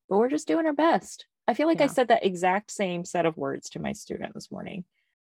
but 0.09 0.17
we're 0.17 0.30
just 0.30 0.47
doing 0.47 0.65
our 0.65 0.74
best. 0.74 1.26
I 1.47 1.53
feel 1.53 1.67
like 1.67 1.82
I 1.82 1.88
said 1.88 2.09
that 2.09 2.26
exact 2.26 2.72
same 2.72 3.03
set 3.05 3.26
of 3.26 3.36
words 3.38 3.70
to 3.72 3.80
my 3.80 3.93
student 3.93 4.34
this 4.34 4.51
morning. 4.51 4.84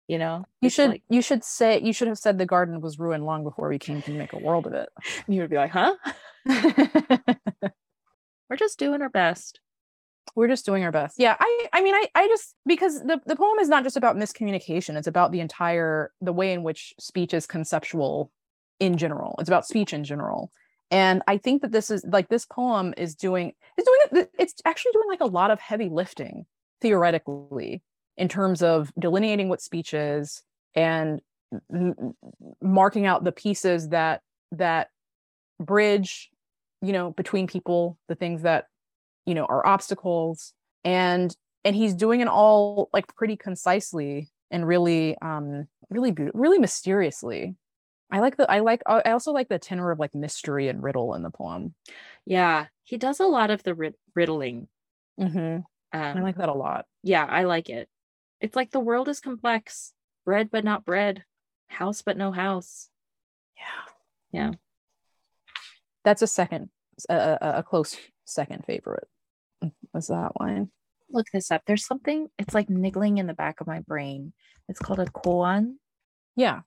You 0.07 0.17
know, 0.19 0.45
You 0.61 0.69
should, 0.69 0.89
like- 0.89 1.03
you 1.09 1.21
should 1.21 1.43
say, 1.43 1.79
you 1.81 1.93
should 1.93 2.07
have 2.09 2.17
said 2.17 2.37
the 2.37 2.45
garden 2.45 2.81
was 2.81 2.99
ruined 2.99 3.25
long 3.25 3.43
before 3.43 3.69
we 3.69 3.79
came 3.79 4.01
to 4.03 4.11
make 4.11 4.33
a 4.33 4.37
world 4.39 4.67
of 4.67 4.73
it. 4.73 4.89
you 5.27 5.41
would 5.41 5.49
be 5.49 5.55
like, 5.55 5.71
huh? 5.71 5.95
We're 8.49 8.57
just 8.57 8.77
doing 8.79 9.01
our 9.01 9.09
best. 9.09 9.59
We're 10.35 10.47
just 10.47 10.65
doing 10.65 10.83
our 10.83 10.91
best. 10.91 11.15
Yeah 11.17 11.35
i 11.39 11.67
i 11.73 11.81
mean 11.81 11.95
i 11.95 12.05
i 12.15 12.27
just 12.27 12.55
because 12.65 13.01
the, 13.01 13.19
the 13.25 13.35
poem 13.35 13.59
is 13.59 13.69
not 13.69 13.83
just 13.83 13.97
about 13.97 14.15
miscommunication 14.15 14.97
it's 14.97 15.07
about 15.07 15.31
the 15.31 15.39
entire 15.39 16.11
the 16.21 16.33
way 16.33 16.53
in 16.53 16.63
which 16.63 16.93
speech 16.99 17.33
is 17.33 17.45
conceptual 17.45 18.31
in 18.81 18.97
general. 18.97 19.35
It's 19.39 19.47
about 19.47 19.67
speech 19.67 19.93
in 19.93 20.03
general. 20.03 20.51
And 20.89 21.21
i 21.27 21.37
think 21.37 21.61
that 21.61 21.71
this 21.71 21.89
is 21.89 22.03
like 22.05 22.27
this 22.27 22.45
poem 22.45 22.93
is 22.97 23.15
doing 23.15 23.53
it's 23.77 23.87
doing 24.11 24.27
it's 24.37 24.55
actually 24.65 24.91
doing 24.91 25.07
like 25.07 25.21
a 25.21 25.25
lot 25.25 25.49
of 25.51 25.59
heavy 25.59 25.87
lifting 25.87 26.45
theoretically 26.81 27.81
in 28.17 28.27
terms 28.27 28.61
of 28.61 28.91
delineating 28.99 29.47
what 29.47 29.61
speech 29.61 29.93
is 29.93 30.43
and 30.75 31.21
m- 31.73 32.13
marking 32.61 33.05
out 33.05 33.23
the 33.23 33.31
pieces 33.31 33.89
that 33.89 34.21
that 34.51 34.89
bridge 35.61 36.29
you 36.81 36.91
know 36.91 37.11
between 37.11 37.47
people 37.47 37.97
the 38.09 38.15
things 38.15 38.41
that 38.41 38.65
you 39.25 39.33
know 39.35 39.45
are 39.45 39.65
obstacles 39.65 40.53
and 40.83 41.35
and 41.63 41.75
he's 41.75 41.93
doing 41.93 42.21
it 42.21 42.27
all 42.27 42.89
like 42.93 43.13
pretty 43.15 43.37
concisely 43.37 44.29
and 44.49 44.67
really 44.67 45.17
um 45.21 45.67
really 45.89 46.13
really 46.33 46.57
mysteriously 46.59 47.55
i 48.11 48.19
like 48.19 48.35
the 48.37 48.49
i 48.51 48.59
like 48.59 48.81
i 48.87 49.11
also 49.11 49.31
like 49.31 49.47
the 49.49 49.59
tenor 49.59 49.91
of 49.91 49.99
like 49.99 50.15
mystery 50.15 50.67
and 50.69 50.81
riddle 50.83 51.13
in 51.13 51.21
the 51.23 51.29
poem 51.29 51.73
Yeah. 52.25 52.67
He 52.83 52.97
does 52.97 53.19
a 53.21 53.25
lot 53.27 53.51
of 53.51 53.63
the 53.63 53.73
rid- 53.73 53.95
riddling. 54.15 54.67
mm-hmm. 55.19 55.37
Um, 55.37 55.63
i 55.93 56.21
like 56.21 56.37
that 56.37 56.49
a 56.49 56.53
lot 56.53 56.85
yeah, 57.03 57.25
I 57.25 57.43
like 57.43 57.69
it. 57.69 57.89
It's 58.41 58.55
like 58.55 58.69
the 58.71 58.79
world 58.79 59.07
is 59.09 59.19
complex. 59.19 59.93
Bread, 60.25 60.49
but 60.51 60.63
not 60.63 60.85
bread. 60.85 61.23
House, 61.67 62.01
but 62.03 62.15
no 62.17 62.31
house. 62.31 62.89
yeah 63.57 64.39
Yeah. 64.39 64.51
that's 66.03 66.21
a 66.21 66.27
second 66.27 66.69
a, 67.09 67.37
a, 67.41 67.51
a 67.59 67.63
close 67.63 67.95
second 68.31 68.65
favorite 68.65 69.07
was 69.93 70.07
that 70.07 70.31
one. 70.39 70.69
Look 71.09 71.27
this 71.33 71.51
up. 71.51 71.63
There's 71.65 71.85
something, 71.85 72.29
it's 72.39 72.53
like 72.53 72.69
niggling 72.69 73.17
in 73.17 73.27
the 73.27 73.33
back 73.33 73.61
of 73.61 73.67
my 73.67 73.79
brain. 73.81 74.33
It's 74.69 74.79
called 74.79 74.99
a 74.99 75.05
koan. 75.05 75.75
yeah 76.35 76.61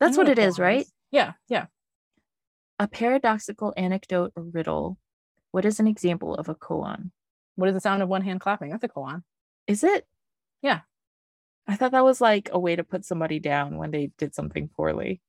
That's 0.00 0.16
know 0.16 0.24
what 0.24 0.30
it 0.30 0.38
is, 0.38 0.58
right? 0.58 0.86
yeah 1.10 1.32
yeah 1.48 1.66
A 2.78 2.86
paradoxical 2.88 3.72
anecdote 3.76 4.32
or 4.36 4.42
riddle. 4.44 4.98
What 5.50 5.64
is 5.64 5.80
an 5.80 5.86
example 5.86 6.34
of 6.34 6.48
a 6.48 6.54
koan? 6.54 7.10
what 7.56 7.68
is 7.68 7.74
the 7.74 7.80
sound 7.80 8.02
of 8.02 8.08
one 8.08 8.22
hand 8.22 8.40
clapping 8.40 8.70
that's 8.70 8.84
a 8.84 8.88
koan 8.88 9.22
Is 9.66 9.84
it? 9.84 10.06
Yeah. 10.62 10.80
I 11.66 11.76
thought 11.76 11.92
that 11.92 12.04
was 12.04 12.20
like 12.20 12.48
a 12.52 12.58
way 12.58 12.76
to 12.76 12.82
put 12.84 13.04
somebody 13.04 13.38
down 13.38 13.76
when 13.76 13.90
they 13.90 14.10
did 14.18 14.34
something 14.34 14.68
poorly. 14.68 15.20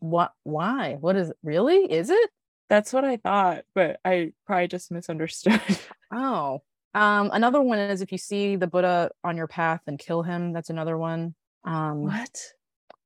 what 0.00 0.32
why 0.44 0.96
what 1.00 1.16
is 1.16 1.30
it? 1.30 1.36
really 1.42 1.90
is 1.90 2.10
it 2.10 2.30
That's 2.68 2.92
what 2.92 3.04
I 3.04 3.16
thought, 3.16 3.64
but 3.74 3.98
I 4.04 4.32
probably 4.46 4.68
just 4.68 4.90
misunderstood. 4.90 5.60
oh 6.12 6.60
Um, 6.94 7.30
another 7.32 7.60
one 7.62 7.78
is 7.78 8.02
if 8.02 8.12
you 8.12 8.18
see 8.18 8.56
the 8.56 8.66
Buddha 8.66 9.10
on 9.24 9.36
your 9.36 9.46
path 9.46 9.82
and 9.86 9.98
kill 9.98 10.22
him. 10.22 10.52
That's 10.52 10.70
another 10.70 10.96
one. 10.98 11.34
Um, 11.64 12.02
What? 12.02 12.38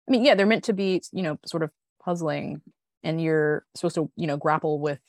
I 0.09 0.11
mean, 0.11 0.25
yeah, 0.25 0.35
they're 0.35 0.47
meant 0.47 0.65
to 0.65 0.73
be, 0.73 1.03
you 1.13 1.23
know, 1.23 1.39
sort 1.47 1.63
of 1.63 1.71
puzzling, 2.05 2.61
and 3.05 3.21
you're 3.21 3.65
supposed 3.77 3.95
to, 3.95 4.11
you 4.17 4.27
know, 4.27 4.37
grapple 4.37 4.81
with 4.81 5.01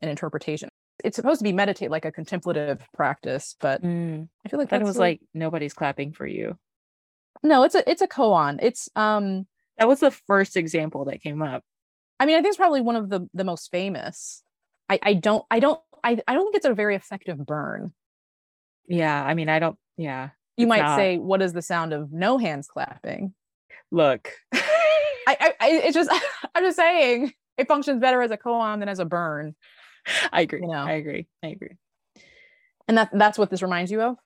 an 0.00 0.08
interpretation. 0.08 0.70
It's 1.04 1.16
supposed 1.16 1.40
to 1.40 1.44
be 1.44 1.52
meditate 1.52 1.90
like 1.90 2.04
a 2.06 2.12
contemplative 2.12 2.86
practice, 2.94 3.56
but 3.60 3.82
Mm, 3.82 4.28
I 4.44 4.48
feel 4.48 4.58
like 4.58 4.70
that 4.70 4.82
was 4.82 4.96
a- 4.96 5.00
like 5.00 5.20
nobody's 5.34 5.74
clapping 5.74 6.12
for 6.12 6.26
you. 6.26 6.58
no, 7.42 7.62
it's 7.64 7.74
a 7.74 7.88
it's 7.90 8.02
a 8.02 8.08
koan. 8.08 8.58
It's 8.62 8.88
um, 8.96 9.46
That 9.78 9.88
was 9.88 10.00
the 10.00 10.10
first 10.10 10.56
example 10.56 11.04
that 11.06 11.22
came 11.22 11.40
up. 11.42 11.64
I 12.20 12.26
mean, 12.26 12.36
I 12.36 12.42
think 12.42 12.48
it's 12.52 12.56
probably 12.58 12.82
one 12.82 12.94
of 12.96 13.08
the 13.08 13.26
the 13.34 13.44
most 13.44 13.70
famous. 13.72 14.42
I 14.88 14.98
I 15.02 15.14
don't 15.14 15.44
I 15.50 15.58
don't 15.58 15.80
I 16.04 16.20
I 16.28 16.34
don't 16.34 16.44
think 16.44 16.56
it's 16.56 16.66
a 16.66 16.74
very 16.74 16.94
effective 16.94 17.38
burn. 17.44 17.92
Yeah, 18.86 19.24
I 19.24 19.34
mean, 19.34 19.48
I 19.48 19.58
don't. 19.58 19.76
Yeah, 19.96 20.30
You 20.56 20.66
might 20.66 20.82
not. 20.82 20.96
say, 20.96 21.16
what 21.18 21.42
is 21.42 21.52
the 21.52 21.62
sound 21.62 21.92
of 21.92 22.12
no 22.12 22.38
hands 22.38 22.68
clapping? 22.68 23.34
look. 23.92 24.30
I, 24.52 25.36
I, 25.40 25.54
I 25.60 25.70
it's 25.84 25.94
just 25.94 26.10
I'm 26.54 26.62
just 26.64 26.76
saying 26.76 27.32
it 27.58 27.66
functions 27.68 28.00
better 28.00 28.22
as 28.22 28.30
a 28.30 28.36
koan 28.38 28.78
than 28.80 28.88
as 28.88 28.98
a 29.00 29.04
burn, 29.04 29.54
I 30.32 30.42
agree. 30.42 30.60
you 30.60 30.66
know. 30.68 30.72
I 30.74 30.92
agree. 30.92 31.26
I 31.42 31.48
agree. 31.48 31.76
and 32.88 32.98
that 32.98 33.10
that's 33.12 33.38
what 33.38 33.50
this 33.50 33.62
reminds 33.62 33.90
you 33.90 34.00
of. 34.02 34.16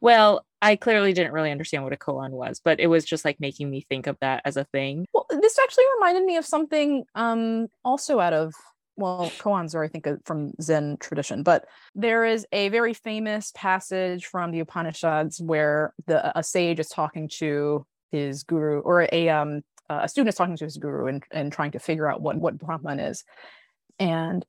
Well, 0.00 0.44
I 0.62 0.76
clearly 0.76 1.12
didn't 1.12 1.32
really 1.32 1.50
understand 1.50 1.84
what 1.84 1.92
a 1.92 1.96
koan 1.96 2.30
was, 2.30 2.60
but 2.64 2.80
it 2.80 2.86
was 2.86 3.04
just 3.04 3.24
like 3.24 3.40
making 3.40 3.70
me 3.70 3.82
think 3.82 4.06
of 4.06 4.16
that 4.20 4.42
as 4.44 4.56
a 4.56 4.64
thing. 4.64 5.06
Well, 5.12 5.26
this 5.28 5.58
actually 5.58 5.84
reminded 5.96 6.24
me 6.24 6.36
of 6.36 6.46
something 6.46 7.04
um 7.14 7.68
also 7.84 8.20
out 8.20 8.32
of 8.32 8.54
well, 8.96 9.32
koans 9.38 9.74
are 9.74 9.82
I 9.82 9.88
think 9.88 10.06
from 10.24 10.52
Zen 10.60 10.98
tradition, 11.00 11.42
but 11.42 11.66
there 11.94 12.24
is 12.24 12.46
a 12.52 12.68
very 12.68 12.94
famous 12.94 13.52
passage 13.54 14.26
from 14.26 14.52
the 14.52 14.60
Upanishads 14.60 15.40
where 15.40 15.92
the 16.06 16.36
a 16.38 16.42
sage 16.42 16.80
is 16.80 16.88
talking 16.88 17.28
to 17.38 17.84
his 18.10 18.44
guru 18.44 18.80
or 18.80 19.08
a 19.12 19.28
um 19.28 19.62
a 19.90 20.08
student 20.08 20.28
is 20.30 20.36
talking 20.36 20.56
to 20.56 20.64
his 20.64 20.78
guru 20.78 21.06
and, 21.06 21.24
and 21.30 21.52
trying 21.52 21.72
to 21.72 21.78
figure 21.78 22.10
out 22.10 22.22
what 22.22 22.36
what 22.36 22.58
Brahman 22.58 23.00
is. 23.00 23.24
And 23.98 24.44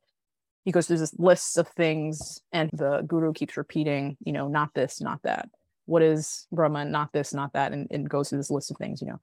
he 0.65 0.71
goes 0.71 0.87
through 0.87 0.97
this 0.97 1.13
list 1.17 1.57
of 1.57 1.67
things 1.69 2.41
and 2.51 2.69
the 2.73 3.03
guru 3.07 3.31
keeps 3.33 3.55
repeating, 3.55 4.17
you 4.25 4.33
know, 4.33 4.47
not 4.47 4.73
this, 4.73 4.99
not 4.99 5.21
that. 5.23 5.47
What 5.85 6.01
is 6.01 6.47
Brahman? 6.51 6.91
Not 6.91 7.13
this, 7.13 7.33
not 7.33 7.53
that, 7.53 7.71
and, 7.71 7.87
and 7.91 8.09
goes 8.09 8.29
through 8.29 8.39
this 8.39 8.49
list 8.49 8.71
of 8.71 8.77
things, 8.77 8.99
you 9.01 9.07
know. 9.07 9.19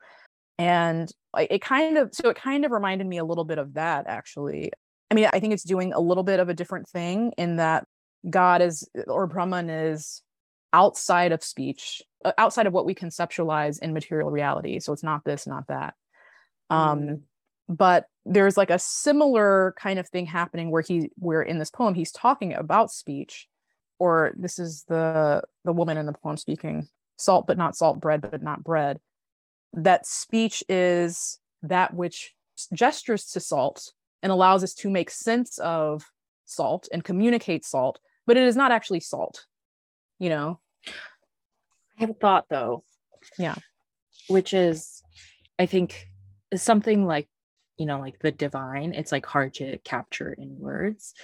And 0.59 1.11
it 1.37 1.61
kind 1.61 1.99
of 1.99 2.11
so 2.13 2.29
it 2.29 2.37
kind 2.37 2.65
of 2.65 2.71
reminded 2.71 3.07
me 3.09 3.19
a 3.19 3.25
little 3.25 3.45
bit 3.45 3.59
of 3.59 3.75
that 3.75 4.07
actually. 4.07 4.71
I 5.11 5.15
mean, 5.15 5.29
I 5.33 5.41
think 5.41 5.53
it's 5.53 5.65
doing 5.65 5.93
a 5.93 6.01
little 6.01 6.23
bit 6.23 6.39
of 6.39 6.49
a 6.49 6.55
different 6.55 6.89
thing 6.89 7.33
in 7.37 7.57
that 7.57 7.87
God 8.31 8.63
is 8.63 8.89
or 9.09 9.27
Brahman 9.27 9.69
is 9.69 10.23
outside 10.73 11.33
of 11.33 11.43
speech, 11.43 12.01
uh, 12.25 12.33
outside 12.39 12.67
of 12.67 12.73
what 12.73 12.87
we 12.87 12.95
conceptualize 12.95 13.83
in 13.83 13.93
material 13.93 14.31
reality. 14.31 14.79
So 14.79 14.93
it's 14.93 15.03
not 15.03 15.25
this, 15.25 15.47
not 15.47 15.67
that. 15.67 15.95
Um, 16.71 17.01
Mm. 17.01 17.21
But 17.69 18.07
there's 18.25 18.57
like 18.57 18.71
a 18.71 18.79
similar 18.79 19.75
kind 19.79 19.99
of 19.99 20.09
thing 20.09 20.27
happening 20.27 20.71
where 20.71 20.83
he 20.83 21.11
where 21.17 21.43
in 21.43 21.59
this 21.59 21.71
poem 21.71 21.95
he's 21.95 22.13
talking 22.13 22.55
about 22.55 22.91
speech, 22.91 23.49
or 23.99 24.33
this 24.37 24.59
is 24.59 24.85
the 24.89 25.43
the 25.65 25.73
woman 25.73 25.97
in 25.97 26.07
the 26.07 26.13
poem 26.13 26.37
speaking 26.37 26.89
salt 27.17 27.47
but 27.47 27.59
not 27.59 27.77
salt, 27.77 28.01
bread 28.01 28.21
but 28.21 28.43
not 28.43 28.65
bread. 28.65 28.99
That 29.73 30.07
speech 30.07 30.63
is 30.69 31.39
that 31.63 31.95
which 31.95 32.35
gestures 32.73 33.27
to 33.27 33.41
salt 33.41 33.93
and 34.23 34.31
allows 34.33 34.63
us 34.63 34.75
to 34.75 34.91
make 34.91 35.11
sense 35.11 35.59
of 35.59 36.05
salt 36.45 36.89
and 36.93 37.05
communicate 37.05 37.65
salt, 37.65 37.99
but 38.27 38.37
it 38.37 38.45
is 38.45 38.57
not 38.57 38.73
actually 38.73 39.01
salt. 39.01 39.47
You 40.19 40.29
know, 40.29 40.61
I 40.87 42.01
have 42.01 42.11
a 42.11 42.15
thought 42.15 42.47
though. 42.49 42.85
Yeah. 43.39 43.55
Which 44.29 44.55
is, 44.55 45.03
I 45.59 45.67
think, 45.67 46.07
something 46.55 47.07
like, 47.07 47.29
you 47.83 47.87
know, 47.87 47.99
like 47.99 48.21
the 48.21 48.31
divine. 48.31 48.95
It's 48.95 49.11
like 49.11 49.27
hard 49.27 49.55
to 49.55 49.77
capture 49.79 50.33
in 50.33 50.57
words. 50.61 51.15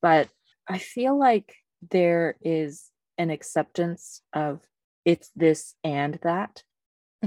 But 0.00 0.30
I 0.66 0.78
feel 0.78 1.18
like 1.18 1.54
there 1.90 2.36
is 2.40 2.88
an 3.18 3.28
acceptance 3.28 4.22
of 4.32 4.60
it's 5.04 5.30
this 5.36 5.74
and 5.84 6.18
that, 6.22 6.62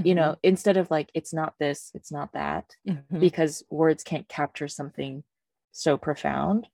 you 0.02 0.16
know, 0.16 0.34
instead 0.42 0.76
of 0.76 0.90
like 0.90 1.10
it's 1.14 1.32
not 1.32 1.54
this, 1.60 1.92
it's 1.94 2.10
not 2.10 2.32
that, 2.32 2.74
Mhm. 2.88 3.20
because 3.20 3.62
words 3.70 4.02
can't 4.02 4.28
capture 4.28 4.66
something 4.66 5.22
so 5.70 5.96
profound. 5.96 6.66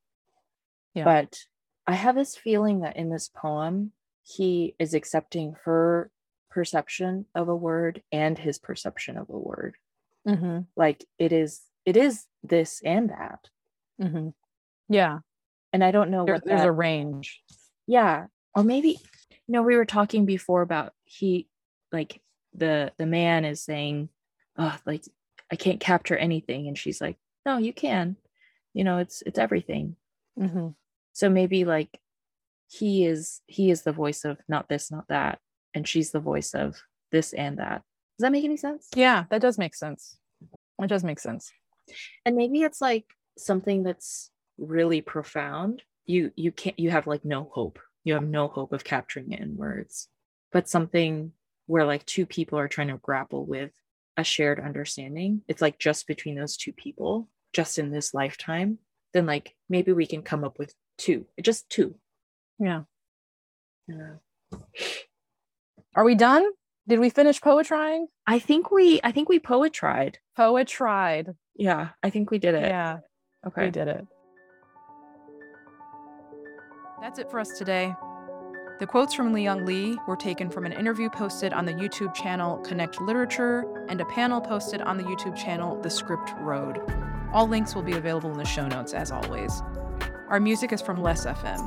Yeah. 0.95 1.05
But 1.05 1.41
I 1.87 1.93
have 1.93 2.15
this 2.15 2.37
feeling 2.39 2.81
that 2.81 2.97
in 2.97 3.11
this 3.11 3.29
poem, 3.29 3.93
he 4.23 4.75
is 4.79 4.95
accepting 4.95 5.57
her 5.65 6.11
perception 6.51 7.27
of 7.35 7.51
a 7.51 7.57
word 7.57 8.03
and 8.11 8.39
his 8.39 8.59
perception 8.59 9.19
of 9.19 9.29
a 9.29 9.39
word. 9.39 9.77
Mhm. 10.27 10.69
Like 10.75 11.05
it 11.19 11.33
is, 11.33 11.61
it 11.85 11.97
is 11.97 12.27
this 12.43 12.81
and 12.85 13.11
that. 13.11 13.49
Mhm. 14.01 14.35
yeah, 14.89 15.21
And 15.73 15.83
I 15.85 15.91
don't 15.91 16.11
know 16.11 16.25
there- 16.25 16.35
what 16.35 16.45
there's 16.45 16.61
that, 16.61 16.69
a 16.69 16.73
range. 16.73 17.43
yeah. 17.87 18.27
Or 18.55 18.63
maybe, 18.65 18.99
you 19.31 19.53
know, 19.53 19.63
we 19.63 19.77
were 19.77 19.85
talking 19.87 20.27
before 20.27 20.61
about 20.63 20.93
he, 21.05 21.49
like 21.91 22.21
the 22.55 22.93
the 22.99 23.07
man 23.07 23.45
is 23.45 23.63
saying, 23.63 24.11
oh, 24.57 24.79
like 24.85 25.05
I 25.51 25.57
can't 25.57 25.81
capture 25.81 26.17
anything, 26.17 26.69
and 26.69 26.77
she's 26.77 27.01
like, 27.01 27.17
no, 27.47 27.57
you 27.59 27.73
can. 27.73 28.17
You 28.75 28.85
know, 28.85 28.99
it's 28.99 29.23
it's 29.23 29.39
everything. 29.39 29.97
Mhm. 30.39 30.75
so 31.13 31.29
maybe 31.29 31.65
like 31.67 32.01
he 32.69 33.05
is 33.05 33.43
he 33.47 33.71
is 33.71 33.83
the 33.83 33.93
voice 33.93 34.25
of 34.25 34.39
not 34.49 34.67
this 34.71 34.91
not 34.91 35.07
that 35.09 35.39
and 35.75 35.87
she's 35.87 36.11
the 36.11 36.21
voice 36.21 36.55
of 36.55 36.81
this 37.11 37.35
and 37.35 37.59
that 37.59 37.83
does 38.17 38.25
that 38.25 38.33
make 38.33 38.45
any 38.45 38.57
sense 38.57 38.89
Yeah, 38.95 39.25
that 39.29 39.43
does 39.43 39.59
make 39.59 39.75
sense. 39.75 40.19
It 40.81 40.87
does 40.87 41.05
make 41.05 41.19
sense. 41.21 41.53
And 42.25 42.37
maybe 42.37 42.63
it's 42.63 42.81
like 42.81 43.07
something 43.39 43.83
that's 43.83 44.31
really 44.59 45.01
profound 45.01 45.83
you 46.05 46.31
you 46.37 46.53
can't 46.53 46.79
you 46.79 46.91
have 46.91 47.07
like 47.07 47.25
no 47.25 47.51
hope 47.53 47.79
you 48.05 48.15
have 48.15 48.25
no 48.25 48.49
hope 48.49 48.73
of 48.73 48.85
capturing 48.85 49.33
it 49.33 49.41
in 49.41 49.57
words 49.57 50.09
but 50.51 50.69
something 50.69 51.33
where 51.67 51.87
like 51.87 52.05
two 52.05 52.27
people 52.27 52.59
are 52.59 52.69
trying 52.69 52.89
to 52.89 52.99
grapple 52.99 53.47
with 53.47 53.71
a 54.17 54.25
shared 54.25 54.61
understanding 54.61 55.43
it's 55.49 55.63
like 55.63 55.79
just 55.79 56.07
between 56.07 56.35
those 56.35 56.57
two 56.57 56.73
people 56.73 57.29
just 57.53 57.79
in 57.79 57.91
this 57.91 58.13
lifetime 58.13 58.79
then 59.15 59.27
like 59.27 59.55
maybe 59.69 59.93
we 59.93 60.07
can 60.07 60.23
come 60.23 60.45
up 60.45 60.59
with 60.59 60.75
two 60.99 61.27
just 61.41 61.69
two 61.71 61.95
Yeah. 62.59 62.83
yeah. 63.89 64.15
Are 65.95 66.05
we 66.05 66.15
done? 66.15 66.45
Did 66.89 66.99
we 66.99 67.11
finish 67.11 67.41
poetrying? 67.41 68.07
I 68.27 68.39
think 68.39 68.71
we 68.71 69.01
I 69.05 69.13
think 69.13 69.29
we 69.29 69.39
poet 69.39 69.73
tried. 69.73 70.19
Poet 70.37 70.67
tried. 70.69 71.35
Yeah, 71.55 71.91
I 72.03 72.11
think 72.11 72.31
we 72.31 72.39
did 72.39 72.55
it. 72.55 72.63
Yeah, 72.63 72.99
Okay. 73.47 73.67
we 73.67 73.71
did 73.71 73.89
it. 73.89 74.07
That's 77.01 77.19
it 77.19 77.31
for 77.31 77.41
us 77.41 77.51
today. 77.59 77.95
The 78.81 78.87
quotes 78.87 79.15
from 79.15 79.33
Li-Young 79.33 79.65
Lee 79.65 79.97
were 80.09 80.17
taken 80.17 80.51
from 80.51 80.65
an 80.67 80.73
interview 80.73 81.09
posted 81.09 81.53
on 81.53 81.65
the 81.67 81.73
YouTube 81.75 82.15
channel 82.15 82.59
Connect 82.59 83.01
Literature 83.01 83.65
and 83.89 84.01
a 84.01 84.05
panel 84.07 84.41
posted 84.41 84.81
on 84.81 84.97
the 84.97 85.05
YouTube 85.05 85.37
channel 85.37 85.81
The 85.83 85.91
Script 85.91 86.33
Road. 86.39 86.79
All 87.33 87.47
links 87.47 87.75
will 87.75 87.83
be 87.83 87.93
available 87.93 88.31
in 88.33 88.39
the 88.39 88.45
show 88.45 88.67
notes, 88.67 88.93
as 88.93 89.11
always. 89.13 89.63
Our 90.29 90.41
music 90.41 90.73
is 90.73 90.83
from 90.83 91.01
Less 91.01 91.27
FM. 91.27 91.61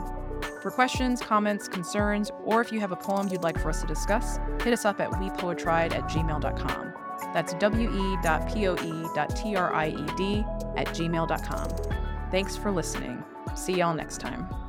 For 0.61 0.71
questions, 0.71 1.21
comments, 1.21 1.67
concerns, 1.67 2.31
or 2.43 2.61
if 2.61 2.71
you 2.71 2.79
have 2.79 2.91
a 2.91 2.95
poem 2.95 3.27
you'd 3.29 3.43
like 3.43 3.59
for 3.59 3.69
us 3.69 3.81
to 3.81 3.87
discuss, 3.87 4.39
hit 4.63 4.73
us 4.73 4.85
up 4.85 4.99
at 4.99 5.11
wepoetried 5.11 5.93
at 5.93 6.09
gmail.com. 6.09 6.93
That's 7.33 7.53
we.poe.tried 7.53 8.29
at 10.77 10.87
gmail.com. 10.87 11.69
Thanks 12.31 12.57
for 12.57 12.71
listening. 12.71 13.23
See 13.55 13.77
y'all 13.77 13.93
next 13.93 14.19
time. 14.19 14.64